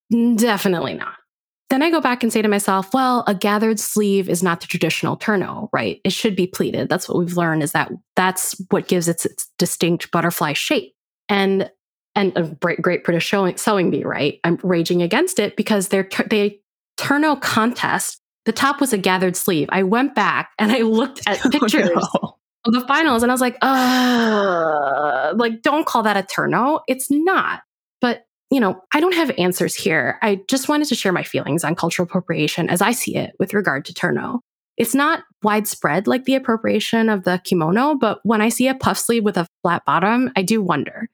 Definitely 0.10 0.96
not. 0.96 1.14
Then 1.70 1.84
I 1.84 1.92
go 1.92 2.02
back 2.02 2.24
and 2.24 2.34
say 2.34 2.42
to 2.42 2.48
myself, 2.48 2.92
well, 2.92 3.24
a 3.28 3.36
gathered 3.36 3.80
sleeve 3.80 4.28
is 4.28 4.42
not 4.42 4.62
the 4.62 4.68
traditional 4.68 5.16
terno, 5.16 5.70
right? 5.72 6.02
It 6.04 6.12
should 6.12 6.36
be 6.36 6.48
pleated. 6.48 6.90
That's 6.90 7.08
what 7.08 7.20
we've 7.20 7.38
learned 7.38 7.62
is 7.62 7.74
that 7.74 7.92
that's 8.16 8.60
what 8.72 8.88
gives 8.88 9.08
its, 9.08 9.28
its 9.28 9.48
distinct 9.60 10.10
butterfly 10.10 10.54
shape. 10.54 10.96
And 11.30 11.70
and 12.16 12.36
a 12.36 12.42
great, 12.44 12.82
great 12.82 13.04
British 13.04 13.30
sewing, 13.30 13.58
sewing 13.58 13.92
bee, 13.92 14.04
right? 14.04 14.40
I'm 14.44 14.58
raging 14.64 15.04
against 15.04 15.38
it 15.38 15.56
because 15.56 15.90
their 15.90 16.10
they 16.32 16.62
terno 16.98 17.40
contest. 17.40 18.22
The 18.46 18.52
top 18.52 18.82
was 18.82 18.92
a 18.92 18.98
gathered 18.98 19.36
sleeve. 19.36 19.70
I 19.72 19.84
went 19.84 20.16
back 20.16 20.50
and 20.58 20.72
I 20.72 20.80
looked 20.80 21.22
at 21.28 21.40
oh, 21.46 21.50
pictures 21.52 21.90
oh, 21.96 22.10
no. 22.24 22.38
The 22.66 22.82
finals 22.88 23.24
and 23.24 23.32
I 23.32 23.34
was 23.34 23.42
like, 23.42 23.58
uh, 23.62 25.34
like 25.36 25.62
don't 25.62 25.86
call 25.86 26.04
that 26.04 26.18
a 26.18 26.24
terno. 26.24 26.82
It's 26.88 27.12
not. 27.12 27.62
But 28.00 28.26
you 28.50 28.60
know, 28.60 28.82
I 28.94 29.00
don't 29.00 29.16
have 29.16 29.32
answers 29.38 29.76
here. 29.76 30.20
I 30.22 30.42
just 30.48 30.70
wanted 30.70 30.88
to 30.90 30.96
share 30.96 31.12
my 31.12 31.24
feelings 31.24 31.64
on 31.64 31.76
cultural 31.76 32.06
appropriation 32.06 32.70
as 32.70 32.82
I 32.82 32.92
see 32.92 33.16
it 33.16 33.34
with 33.40 33.54
regard 33.54 33.84
to 33.86 33.94
Terno. 33.94 34.40
It's 34.78 34.96
not 34.96 35.24
widespread 35.44 36.08
like 36.08 36.26
the 36.26 36.36
appropriation 36.36 37.10
of 37.10 37.24
the 37.24 37.42
kimono, 37.44 37.96
but 37.96 38.20
when 38.24 38.42
I 38.42 38.50
see 38.50 38.68
a 38.68 38.76
puff 38.76 38.98
sleeve 38.98 39.24
with 39.24 39.38
a 39.38 39.48
flat 39.62 39.84
bottom, 39.86 40.32
I 40.36 40.42
do 40.42 40.62
wonder. 40.62 41.10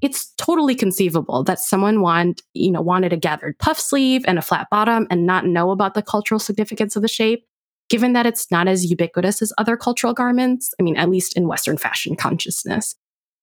It's 0.00 0.32
totally 0.36 0.74
conceivable 0.74 1.44
that 1.44 1.60
someone 1.60 2.00
want, 2.00 2.42
you 2.54 2.70
know, 2.70 2.80
wanted 2.80 3.12
a 3.12 3.16
gathered 3.16 3.58
puff 3.58 3.78
sleeve 3.78 4.24
and 4.26 4.38
a 4.38 4.42
flat 4.42 4.68
bottom 4.70 5.06
and 5.10 5.26
not 5.26 5.46
know 5.46 5.70
about 5.70 5.94
the 5.94 6.02
cultural 6.02 6.38
significance 6.38 6.96
of 6.96 7.02
the 7.02 7.08
shape, 7.08 7.46
given 7.92 8.14
that 8.14 8.24
it's 8.24 8.50
not 8.50 8.68
as 8.68 8.88
ubiquitous 8.88 9.42
as 9.42 9.52
other 9.58 9.76
cultural 9.76 10.14
garments. 10.14 10.72
I 10.80 10.82
mean, 10.82 10.96
at 10.96 11.10
least 11.10 11.36
in 11.36 11.46
Western 11.46 11.76
fashion 11.76 12.16
consciousness. 12.16 12.96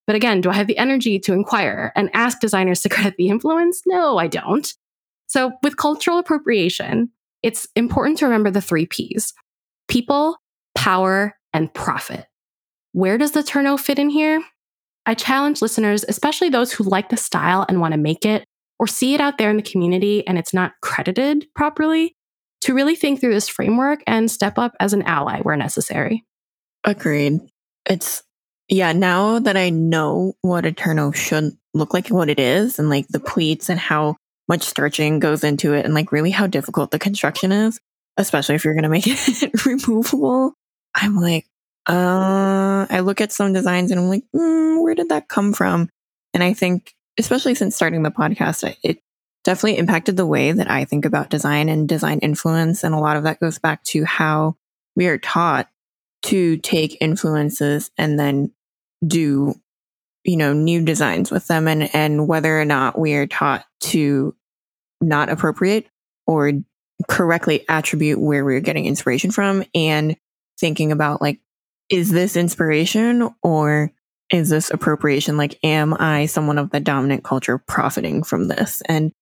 But 0.08 0.16
again, 0.16 0.41
do 0.41 0.50
I 0.50 0.56
have 0.56 0.66
the 0.66 0.80
energy 0.80 1.20
to 1.20 1.34
inquire 1.34 1.91
and 1.95 2.10
ask 2.16 2.39
designers 2.39 2.82
to 2.82 2.89
credit 2.89 3.14
the 3.16 3.28
influence? 3.28 3.84
No, 3.86 4.18
I 4.18 4.26
don't. 4.26 4.74
So 5.28 5.52
with 5.62 5.78
cultural 5.78 6.18
appropriation, 6.18 7.12
it's 7.43 7.68
important 7.76 8.18
to 8.18 8.26
remember 8.26 8.50
the 8.50 8.60
three 8.60 8.88
P's 8.88 9.36
people, 9.88 10.38
power, 10.74 11.36
and 11.54 11.72
profit. 11.76 12.26
Where 12.93 13.20
does 13.20 13.34
the 13.34 13.43
terno 13.43 13.80
fit 13.80 14.00
in 14.00 14.10
here? 14.10 14.41
I 15.06 15.14
challenge 15.14 15.62
listeners, 15.62 16.04
especially 16.08 16.50
those 16.50 16.72
who 16.72 16.84
like 16.86 17.10
the 17.10 17.18
style 17.18 17.68
and 17.70 17.80
want 17.80 17.91
to 17.93 18.00
make 18.00 18.26
it 18.26 18.45
or 18.80 18.88
see 18.88 19.14
it 19.14 19.22
out 19.22 19.38
there 19.38 19.52
in 19.52 19.58
the 19.58 19.62
community 19.62 20.26
and 20.26 20.39
it's 20.39 20.56
not 20.56 20.74
credited 20.82 21.45
properly, 21.54 22.16
to 22.62 22.74
really 22.74 22.95
think 22.95 23.20
through 23.20 23.34
this 23.34 23.49
framework 23.49 24.01
and 24.05 24.30
step 24.30 24.57
up 24.57 24.76
as 24.80 24.93
an 24.93 25.03
ally 25.03 25.41
where 25.41 25.55
necessary. 25.55 26.26
Agreed. 26.84 27.39
It's 27.89 28.24
yeah, 28.70 28.93
now 28.93 29.39
that 29.39 29.57
I 29.57 29.72
know 29.72 30.34
what 30.41 30.66
a 30.66 30.72
terno 30.72 31.14
should 31.14 31.57
look 31.74 31.93
like 31.93 32.10
and 32.10 32.18
what 32.18 32.30
it 32.30 32.39
is, 32.39 32.78
and 32.78 32.89
like 32.89 33.07
the 33.07 33.20
pleats 33.20 33.70
and 33.70 33.80
how 33.80 34.16
much 34.47 34.64
starching 34.64 35.20
goes 35.20 35.43
into 35.43 35.74
it, 35.74 35.86
and 35.86 35.93
like 35.93 36.12
really 36.12 36.32
how 36.32 36.45
difficult 36.45 36.91
the 36.91 36.99
construction 36.99 37.51
is, 37.51 37.80
especially 38.18 38.55
if 38.55 38.64
you're 38.64 38.76
going 38.76 38.84
to 38.84 38.89
make 38.89 39.05
it 39.07 39.66
removable, 39.66 40.53
I'm 40.93 41.16
like, 41.16 41.47
uh, 41.88 42.86
I 42.89 42.99
look 42.99 43.22
at 43.22 43.32
some 43.32 43.53
designs 43.53 43.89
and 43.89 43.99
I'm 43.99 44.10
like, 44.10 44.24
mm, 44.36 44.82
where 44.84 44.95
did 44.95 45.10
that 45.10 45.28
come 45.28 45.53
from? 45.53 45.89
And 46.36 46.43
I 46.43 46.53
think, 46.53 46.93
especially 47.18 47.55
since 47.55 47.76
starting 47.76 48.03
the 48.03 48.12
podcast, 48.12 48.76
it 48.84 48.99
definitely 49.50 49.80
impacted 49.80 50.16
the 50.16 50.28
way 50.28 50.52
that 50.52 50.70
I 50.70 50.86
think 50.86 51.06
about 51.06 51.32
design 51.32 51.70
and 51.70 51.89
design 51.89 52.20
influence. 52.20 52.84
And 52.84 52.93
a 52.93 53.00
lot 53.00 53.18
of 53.18 53.24
that 53.24 53.39
goes 53.39 53.58
back 53.58 53.84
to 53.86 54.06
how 54.06 54.58
we 54.95 55.08
are 55.08 55.18
taught 55.18 55.68
to 56.22 56.58
take 56.58 57.02
influences 57.02 57.89
and 57.97 58.20
then 58.20 58.52
do 59.08 59.56
you 60.24 60.38
know 60.38 60.54
new 60.54 60.84
designs 60.86 61.32
with 61.32 61.47
them 61.47 61.68
and 61.68 61.89
and 61.95 62.28
whether 62.28 62.62
or 62.62 62.66
not 62.66 63.00
we 63.00 63.16
are 63.16 63.26
taught 63.26 63.66
to 63.80 64.36
not 65.02 65.30
appropriate 65.30 65.88
or 66.28 66.52
correctly 67.08 67.66
attribute 67.70 68.20
where 68.20 68.45
we're 68.45 68.60
getting 68.60 68.86
inspiration 68.86 69.32
from 69.32 69.64
and 69.74 70.16
thinking 70.60 70.91
about 70.91 71.22
like 71.22 71.39
is 71.89 72.12
this 72.12 72.36
inspiration 72.36 73.34
or 73.41 73.91
is 74.30 74.50
this 74.50 74.70
appropriation 74.70 75.38
like 75.38 75.58
am 75.64 75.95
i 75.97 76.26
someone 76.26 76.60
of 76.60 76.70
the 76.70 76.82
dominant 76.82 77.24
culture 77.24 77.58
profiting 77.58 78.22
from 78.22 78.50
this 78.50 78.84
and 78.88 79.14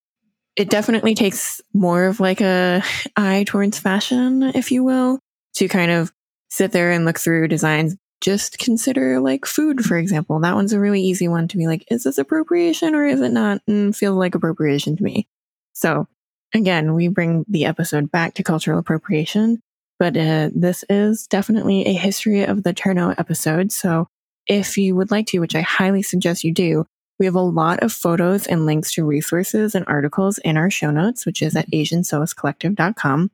it 0.58 0.70
definitely 0.70 1.14
takes 1.14 1.62
more 1.74 2.05
of 2.05 2.20
like 2.20 2.41
a 2.41 2.84
eye 3.16 3.45
towards 3.47 3.80
fashion 3.80 4.41
if 4.43 4.72
you 4.72 4.84
will 4.84 5.20
to 5.53 5.68
kind 5.68 5.91
of 5.91 6.12
sit 6.49 6.72
there 6.72 6.91
and 6.91 7.05
look 7.05 7.20
through 7.20 7.47
designs 7.47 7.95
just 8.20 8.58
consider 8.58 9.20
like 9.20 9.45
food, 9.45 9.86
for 9.86 9.95
example. 9.95 10.39
That 10.39 10.55
one's 10.55 10.74
a 10.74 10.80
really 10.80 11.01
easy 11.01 11.28
one 11.28 11.47
to 11.49 11.58
be 11.58 11.68
like, 11.68 11.86
is 11.91 12.03
this 12.03 12.18
appropriation 12.18 12.95
or 12.95 13.05
is 13.05 13.22
it 13.22 13.32
not? 13.32 13.62
And 13.68 13.95
feel 13.95 14.16
like 14.16 14.34
appropriation 14.34 14.97
to 14.97 15.03
me. 15.03 15.28
So 15.74 16.08
again, 16.53 16.95
we 16.95 17.10
bring 17.10 17.45
the 17.47 17.66
episode 17.66 18.12
back 18.12 18.34
to 18.36 18.43
cultural 18.43 18.80
appropriation, 18.80 19.62
but 19.99 20.18
uh, 20.18 20.49
this 20.55 20.84
is 20.89 21.28
definitely 21.28 21.86
a 21.86 21.93
history 21.93 22.43
of 22.43 22.64
the 22.64 22.74
Terno 22.74 23.14
episode. 23.20 23.72
So 23.72 24.08
if 24.47 24.78
you 24.80 24.95
would 24.95 25.12
like 25.12 25.28
to, 25.28 25.39
which 25.39 25.55
I 25.55 25.62
highly 25.62 26.01
suggest 26.01 26.43
you 26.43 26.51
do, 26.51 26.88
we 27.20 27.26
have 27.26 27.36
a 27.36 27.41
lot 27.41 27.82
of 27.82 27.91
photos 27.91 28.45
and 28.45 28.65
links 28.65 28.93
to 28.93 29.05
resources 29.05 29.76
and 29.76 29.86
articles 29.88 30.38
in 30.39 30.57
our 30.57 30.70
show 30.70 30.91
notes, 30.91 31.26
which 31.26 31.41
is 31.41 31.55
at 31.55 31.70
mm-hmm. 31.72 31.95
AsianSewistCollective.com. 31.97 33.32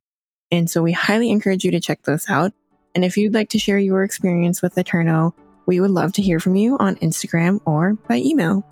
And 0.51 0.69
so 0.69 0.83
we 0.83 0.91
highly 0.91 1.31
encourage 1.31 1.63
you 1.63 1.71
to 1.71 1.79
check 1.79 2.03
those 2.03 2.29
out. 2.29 2.53
And 2.95 3.03
if 3.03 3.17
you'd 3.17 3.33
like 3.33 3.49
to 3.49 3.59
share 3.59 3.79
your 3.79 4.03
experience 4.03 4.61
with 4.61 4.77
Eterno, 4.77 5.33
we 5.65 5.79
would 5.79 5.91
love 5.91 6.13
to 6.13 6.21
hear 6.21 6.39
from 6.39 6.55
you 6.55 6.77
on 6.77 6.95
Instagram 6.97 7.59
or 7.65 7.93
by 7.93 8.17
email. 8.17 8.63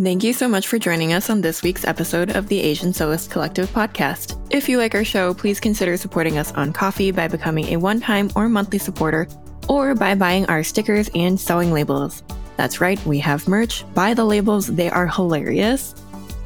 Thank 0.00 0.24
you 0.24 0.32
so 0.32 0.48
much 0.48 0.68
for 0.68 0.78
joining 0.78 1.12
us 1.12 1.28
on 1.28 1.42
this 1.42 1.62
week's 1.62 1.84
episode 1.84 2.34
of 2.34 2.48
the 2.48 2.60
Asian 2.60 2.92
Sewist 2.92 3.30
Collective 3.30 3.68
podcast. 3.70 4.40
If 4.50 4.66
you 4.66 4.78
like 4.78 4.94
our 4.94 5.04
show, 5.04 5.34
please 5.34 5.60
consider 5.60 5.98
supporting 5.98 6.38
us 6.38 6.50
on 6.52 6.72
Ko-fi 6.72 7.10
by 7.10 7.28
becoming 7.28 7.66
a 7.66 7.76
one 7.76 8.00
time 8.00 8.30
or 8.34 8.48
monthly 8.48 8.78
supporter, 8.78 9.28
or 9.68 9.94
by 9.94 10.14
buying 10.14 10.46
our 10.46 10.62
stickers 10.62 11.10
and 11.14 11.38
sewing 11.38 11.72
labels. 11.72 12.22
That's 12.62 12.80
right, 12.80 13.04
we 13.04 13.18
have 13.18 13.48
merch. 13.48 13.84
Buy 13.92 14.14
the 14.14 14.24
labels, 14.24 14.68
they 14.68 14.88
are 14.88 15.08
hilarious. 15.08 15.96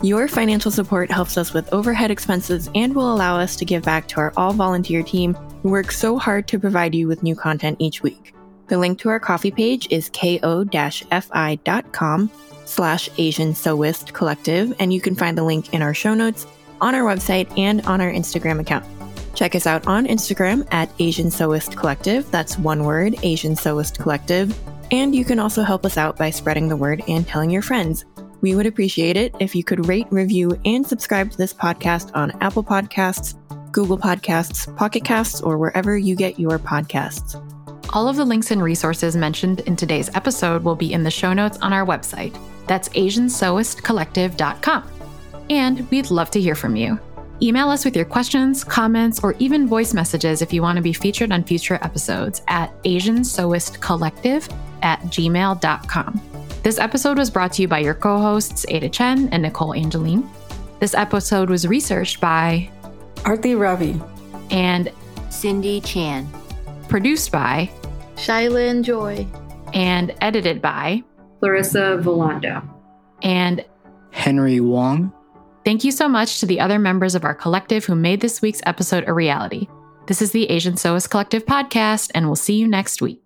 Your 0.01 0.29
financial 0.29 0.71
support 0.71 1.11
helps 1.11 1.37
us 1.37 1.53
with 1.53 1.71
overhead 1.75 2.11
expenses 2.11 2.71
and 2.75 2.95
will 2.95 3.13
allow 3.13 3.39
us 3.39 3.55
to 3.57 3.67
give 3.67 3.83
back 3.83 4.09
to 4.09 4.21
our 4.21 4.33
all 4.35 4.55
volunteer 4.55 5.03
team 5.03 5.35
who 5.63 5.69
work 5.69 5.93
so 5.93 6.17
hard 6.17 6.49
to 6.49 6.59
provide 6.59 6.95
you 6.95 7.07
with 7.07 7.23
new 7.23 7.37
content 7.37 7.77
each 7.81 8.03
week. 8.03 8.33
The 8.69 8.79
link 8.79 8.99
to 9.01 9.11
our 9.11 9.21
Ko-fi 9.21 9.51
page 9.51 9.89
is 9.91 10.09
ko-fi.com 10.09 10.41
slash 12.65 13.11
Asian 13.19 13.53
Sewist 13.53 14.15
Collective, 14.15 14.75
and 14.79 14.95
you 14.95 15.03
can 15.03 15.17
find 15.17 15.37
the 15.37 15.45
link 15.45 15.75
in 15.75 15.83
our 15.83 15.93
show 15.93 16.15
notes, 16.15 16.47
on 16.81 16.95
our 16.95 17.03
website, 17.03 17.59
and 17.59 17.85
on 17.85 18.01
our 18.01 18.11
Instagram 18.11 18.59
account. 18.59 18.87
Check 19.35 19.55
us 19.55 19.67
out 19.67 19.87
on 19.87 20.07
Instagram 20.07 20.67
at 20.71 20.91
Asian 20.99 21.27
Sewist 21.27 21.77
Collective. 21.77 22.31
That's 22.31 22.59
one 22.59 22.85
word, 22.85 23.17
Asian 23.23 23.55
Sewist 23.55 23.99
Collective. 23.99 24.59
And 24.91 25.15
you 25.15 25.25
can 25.25 25.39
also 25.39 25.63
help 25.63 25.85
us 25.85 25.97
out 25.97 26.17
by 26.17 26.31
spreading 26.31 26.69
the 26.69 26.77
word 26.77 27.03
and 27.09 27.27
telling 27.27 27.51
your 27.51 27.63
friends. 27.63 28.05
We 28.41 28.55
would 28.55 28.67
appreciate 28.67 29.17
it 29.17 29.35
if 29.41 29.55
you 29.55 29.65
could 29.65 29.89
rate, 29.89 30.07
review, 30.11 30.59
and 30.65 30.87
subscribe 30.87 31.31
to 31.31 31.37
this 31.37 31.55
podcast 31.55 32.11
on 32.15 32.31
Apple 32.41 32.63
Podcasts, 32.63 33.35
Google 33.73 33.99
Podcasts, 33.99 34.75
Pocket 34.77 35.05
Casts, 35.05 35.41
or 35.41 35.59
wherever 35.59 35.99
you 35.99 36.15
get 36.15 36.39
your 36.39 36.59
podcasts. 36.59 37.43
All 37.93 38.09
of 38.09 38.17
the 38.17 38.25
links 38.25 38.51
and 38.51 38.63
resources 38.63 39.17
mentioned 39.17 39.61
in 39.61 39.77
today's 39.77 40.15
episode 40.15 40.65
will 40.65 40.77
be 40.77 40.93
in 40.93 41.03
the 41.03 41.11
show 41.11 41.33
notes 41.33 41.59
on 41.59 41.73
our 41.73 41.87
website. 41.87 42.37
That's 42.67 42.89
AsianSewistCollective.com. 42.91 44.91
And 45.49 45.91
we'd 45.91 46.11
love 46.11 46.31
to 46.33 46.41
hear 46.41 46.55
from 46.55 46.77
you. 46.77 46.99
Email 47.43 47.69
us 47.69 47.85
with 47.85 47.95
your 47.95 48.05
questions, 48.05 48.65
comments, 48.65 49.21
or 49.23 49.35
even 49.39 49.69
voice 49.69 49.95
messages 49.95 50.43
if 50.43 50.53
you 50.53 50.63
want 50.63 50.77
to 50.77 50.83
be 50.83 50.93
featured 50.93 51.33
on 51.33 51.45
future 51.45 51.79
episodes 51.83 52.43
at 52.49 52.83
AsianSewistCollective 52.85 54.53
at 54.83 55.01
gmail.com. 55.03 56.21
This 56.63 56.79
episode 56.79 57.19
was 57.19 57.31
brought 57.31 57.53
to 57.55 57.63
you 57.63 57.69
by 57.69 57.79
your 57.79 57.95
co 57.95 58.19
hosts, 58.19 58.67
Ada 58.69 58.89
Chen 58.89 59.29
and 59.31 59.43
Nicole 59.43 59.75
Angeline. 59.75 60.29
This 60.81 60.95
episode 60.95 61.49
was 61.49 61.67
researched 61.67 62.21
by 62.21 62.69
Arti 63.25 63.55
Ravi 63.55 64.01
and 64.51 64.93
Cindy 65.31 65.81
Chan, 65.81 66.29
produced 66.89 67.33
by 67.33 67.71
Shilyn 68.17 68.83
Joy, 68.83 69.27
and 69.73 70.15
edited 70.21 70.61
by 70.61 71.03
Clarissa 71.41 71.99
Volando 72.03 72.69
and 73.23 73.65
Henry 74.11 74.61
Wong. 74.61 75.13
Thank 75.65 75.85
you 75.85 75.93
so 75.93 76.09
much 76.09 76.41
to 76.41 76.47
the 76.47 76.61
other 76.61 76.79
members 76.79 77.15
of 77.15 77.25
our 77.25 77.35
collective 77.35 77.85
who 77.85 77.95
made 77.95 78.21
this 78.21 78.41
week's 78.41 78.63
episode 78.67 79.05
a 79.07 79.13
reality. 79.13 79.67
This 80.07 80.23
is 80.23 80.31
the 80.31 80.49
Asian 80.51 80.75
Sewist 80.75 81.11
Collective 81.11 81.45
podcast, 81.45 82.13
and 82.15 82.27
we'll 82.27 82.37
see 82.37 82.55
you 82.55 82.69
next 82.69 83.03
week. 83.03 83.26